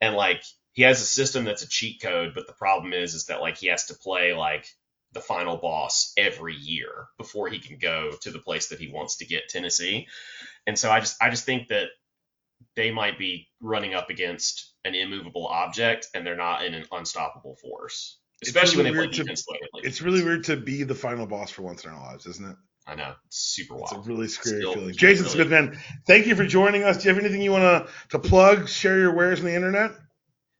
And 0.02 0.16
like 0.16 0.44
he 0.74 0.84
has 0.84 1.02
a 1.02 1.06
system 1.06 1.44
that's 1.44 1.64
a 1.64 1.68
cheat 1.68 2.02
code, 2.02 2.34
but 2.34 2.48
the 2.48 2.54
problem 2.54 2.94
is 2.94 3.14
is 3.14 3.26
that 3.26 3.42
like 3.42 3.58
he 3.58 3.68
has 3.68 3.86
to 3.88 3.96
play 3.96 4.34
like 4.34 4.68
the 5.14 5.22
final 5.22 5.58
boss 5.58 6.12
every 6.18 6.56
year 6.56 7.08
before 7.18 7.48
he 7.48 7.60
can 7.60 7.78
go 7.78 8.12
to 8.22 8.32
the 8.32 8.40
place 8.40 8.70
that 8.70 8.80
he 8.80 8.90
wants 8.90 9.18
to 9.18 9.26
get 9.26 9.50
Tennessee. 9.50 10.08
And 10.66 10.78
so 10.78 10.90
I 10.90 11.00
just 11.00 11.22
I 11.22 11.30
just 11.30 11.46
think 11.46 11.68
that 11.68 11.90
they 12.76 12.92
might 12.92 13.20
be 13.20 13.50
running 13.62 13.94
up 13.94 14.10
against 14.10 14.74
an 14.86 14.96
immovable 14.96 15.48
object 15.48 16.08
and 16.14 16.26
they're 16.26 16.36
not 16.36 16.66
in 16.66 16.74
an 16.74 16.86
unstoppable 16.92 17.56
force. 17.56 18.20
It's 18.48 18.50
Especially 18.50 18.84
really 18.84 18.92
when 18.92 18.94
they 18.94 18.98
play 18.98 19.06
weird 19.08 19.14
to- 19.14 19.24
defense 19.24 19.46
the 19.46 19.52
way 19.54 19.60
they 19.62 19.68
play 19.72 19.82
it's 19.88 20.02
really 20.02 20.24
weird 20.24 20.44
to 20.46 20.58
be 20.58 20.84
the 20.84 20.96
final 20.96 21.26
boss 21.26 21.50
for 21.52 21.62
once 21.62 21.84
in 21.86 21.92
our 21.92 22.00
lives, 22.00 22.26
isn't 22.28 22.46
it? 22.50 22.56
I 22.86 22.96
know. 22.96 23.14
It's 23.28 23.38
super 23.38 23.76
wild. 23.76 23.94
It's 23.98 24.06
a 24.08 24.10
really 24.12 24.28
scary 24.28 24.58
Still 24.60 24.74
feeling. 24.74 24.88
really- 24.88 24.98
Jason 24.98 25.26
Smith, 25.28 25.50
man, 25.50 25.78
thank 26.06 26.28
you 26.28 26.36
for 26.36 26.46
joining 26.46 26.84
us. 26.84 26.98
Do 26.98 27.04
you 27.08 27.14
have 27.16 27.24
anything 27.24 27.42
you 27.42 27.52
want 27.52 27.88
to 27.88 27.94
to 28.10 28.20
plug? 28.20 28.68
Share 28.68 29.00
your 29.00 29.14
wares 29.16 29.40
on 29.40 29.46
the 29.46 29.56
internet? 29.56 29.92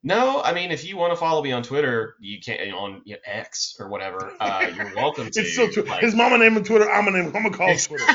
No, 0.06 0.42
I 0.42 0.54
mean, 0.54 0.72
if 0.72 0.84
you 0.86 0.98
want 0.98 1.14
to 1.14 1.18
follow 1.18 1.42
me 1.42 1.52
on 1.54 1.64
Twitter, 1.64 2.16
you 2.20 2.40
can 2.42 2.74
on 2.74 3.02
you 3.06 3.14
know, 3.16 3.20
X 3.26 3.78
or 3.80 3.88
whatever. 3.88 4.34
Uh, 4.40 4.70
you're 4.76 4.94
welcome 4.96 5.30
to. 5.32 5.40
It's 5.40 5.54
still 5.54 5.70
true. 5.70 5.84
Like, 5.84 6.02
His 6.02 6.14
mama 6.14 6.38
named 6.38 6.58
him 6.58 6.64
Twitter. 6.66 6.90
I'm 6.92 7.06
gonna 7.06 7.24
name. 7.24 7.28
I'm 7.36 7.44
gonna 7.44 7.56
call 7.56 7.70
him 7.70 7.78
Twitter. 7.88 8.06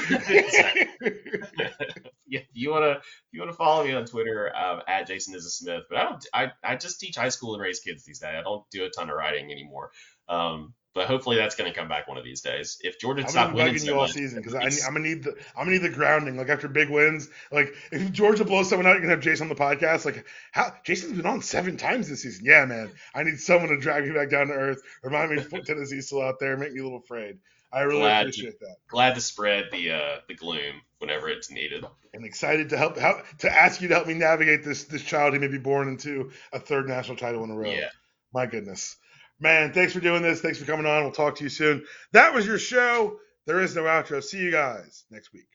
yeah, 2.30 2.40
you 2.52 2.70
wanna 2.70 3.00
you 3.32 3.40
wanna 3.40 3.52
follow 3.52 3.84
me 3.84 3.92
on 3.92 4.04
Twitter 4.04 4.54
um, 4.54 4.82
at 4.86 5.06
Jason 5.06 5.34
is 5.34 5.46
a 5.46 5.50
Smith. 5.50 5.84
But 5.88 5.98
I 5.98 6.04
don't. 6.04 6.26
I, 6.32 6.52
I 6.62 6.76
just 6.76 7.00
teach 7.00 7.16
high 7.16 7.28
school 7.28 7.54
and 7.54 7.62
raise 7.62 7.80
kids 7.80 8.04
these 8.04 8.20
days. 8.20 8.34
I 8.36 8.42
don't 8.42 8.68
do 8.70 8.84
a 8.84 8.90
ton 8.90 9.10
of 9.10 9.16
writing 9.16 9.50
anymore. 9.50 9.90
Um, 10.28 10.74
but 10.94 11.06
hopefully 11.06 11.36
that's 11.36 11.54
gonna 11.54 11.72
come 11.72 11.88
back 11.88 12.08
one 12.08 12.18
of 12.18 12.24
these 12.24 12.40
days. 12.40 12.78
If 12.80 12.98
Georgia 12.98 13.24
I'm 13.36 13.52
be 13.52 13.56
winning 13.56 13.78
so 13.78 13.84
you 13.84 13.94
all 13.94 14.02
much, 14.02 14.12
season 14.12 14.42
because 14.42 14.54
I'm 14.54 14.94
gonna 14.94 15.08
need 15.08 15.22
the 15.22 15.30
I'm 15.56 15.66
gonna 15.66 15.72
need 15.72 15.82
the 15.82 15.90
grounding. 15.90 16.36
Like 16.36 16.48
after 16.48 16.66
big 16.66 16.90
wins, 16.90 17.28
like 17.52 17.74
if 17.92 18.10
Georgia 18.10 18.44
blows 18.44 18.68
someone 18.68 18.86
out, 18.86 18.92
you're 18.92 19.02
gonna 19.02 19.12
have 19.12 19.20
Jason 19.20 19.44
on 19.44 19.48
the 19.48 19.54
podcast. 19.54 20.04
Like 20.04 20.26
how 20.50 20.74
Jason's 20.84 21.12
been 21.12 21.26
on 21.26 21.40
seven 21.40 21.76
times 21.76 22.08
this 22.08 22.22
season. 22.22 22.44
Yeah, 22.44 22.64
man. 22.64 22.90
I 23.14 23.22
need 23.22 23.38
someone 23.38 23.68
to 23.68 23.78
drag 23.78 24.06
me 24.06 24.12
back 24.12 24.30
down 24.30 24.48
to 24.48 24.54
earth. 24.54 24.82
Remind 25.04 25.30
me 25.30 25.60
Tennessee's 25.64 26.06
still 26.06 26.22
out 26.22 26.40
there. 26.40 26.56
Make 26.56 26.72
me 26.72 26.80
a 26.80 26.84
little 26.84 26.98
afraid. 26.98 27.38
I 27.72 27.80
really 27.82 28.00
Glad 28.00 28.22
to- 28.22 28.28
appreciate 28.28 28.60
that. 28.60 28.76
glad 28.88 29.14
to 29.16 29.20
spread 29.20 29.66
the 29.72 29.90
uh, 29.92 30.16
the 30.28 30.34
gloom 30.34 30.80
whenever 30.98 31.28
it's 31.28 31.50
needed. 31.50 31.84
And 32.14 32.24
excited 32.24 32.70
to 32.70 32.78
help, 32.78 32.96
help 32.96 33.18
to 33.40 33.52
ask 33.54 33.80
you 33.82 33.88
to 33.88 33.94
help 33.94 34.06
me 34.06 34.14
navigate 34.14 34.64
this 34.64 34.84
this 34.84 35.02
child 35.02 35.34
who 35.34 35.40
may 35.40 35.48
be 35.48 35.58
born 35.58 35.88
into 35.88 36.30
a 36.52 36.58
third 36.58 36.88
national 36.88 37.16
title 37.18 37.44
in 37.44 37.50
a 37.50 37.56
row. 37.56 37.70
Yeah. 37.70 37.88
My 38.32 38.46
goodness. 38.46 38.96
Man, 39.40 39.72
thanks 39.72 39.92
for 39.92 40.00
doing 40.00 40.22
this. 40.22 40.40
Thanks 40.40 40.58
for 40.58 40.64
coming 40.64 40.86
on. 40.86 41.02
We'll 41.04 41.12
talk 41.12 41.36
to 41.36 41.44
you 41.44 41.50
soon. 41.50 41.84
That 42.12 42.34
was 42.34 42.46
your 42.46 42.58
show. 42.58 43.18
There 43.46 43.60
is 43.60 43.76
no 43.76 43.82
outro. 43.84 44.22
See 44.22 44.38
you 44.38 44.50
guys 44.50 45.04
next 45.10 45.32
week. 45.32 45.46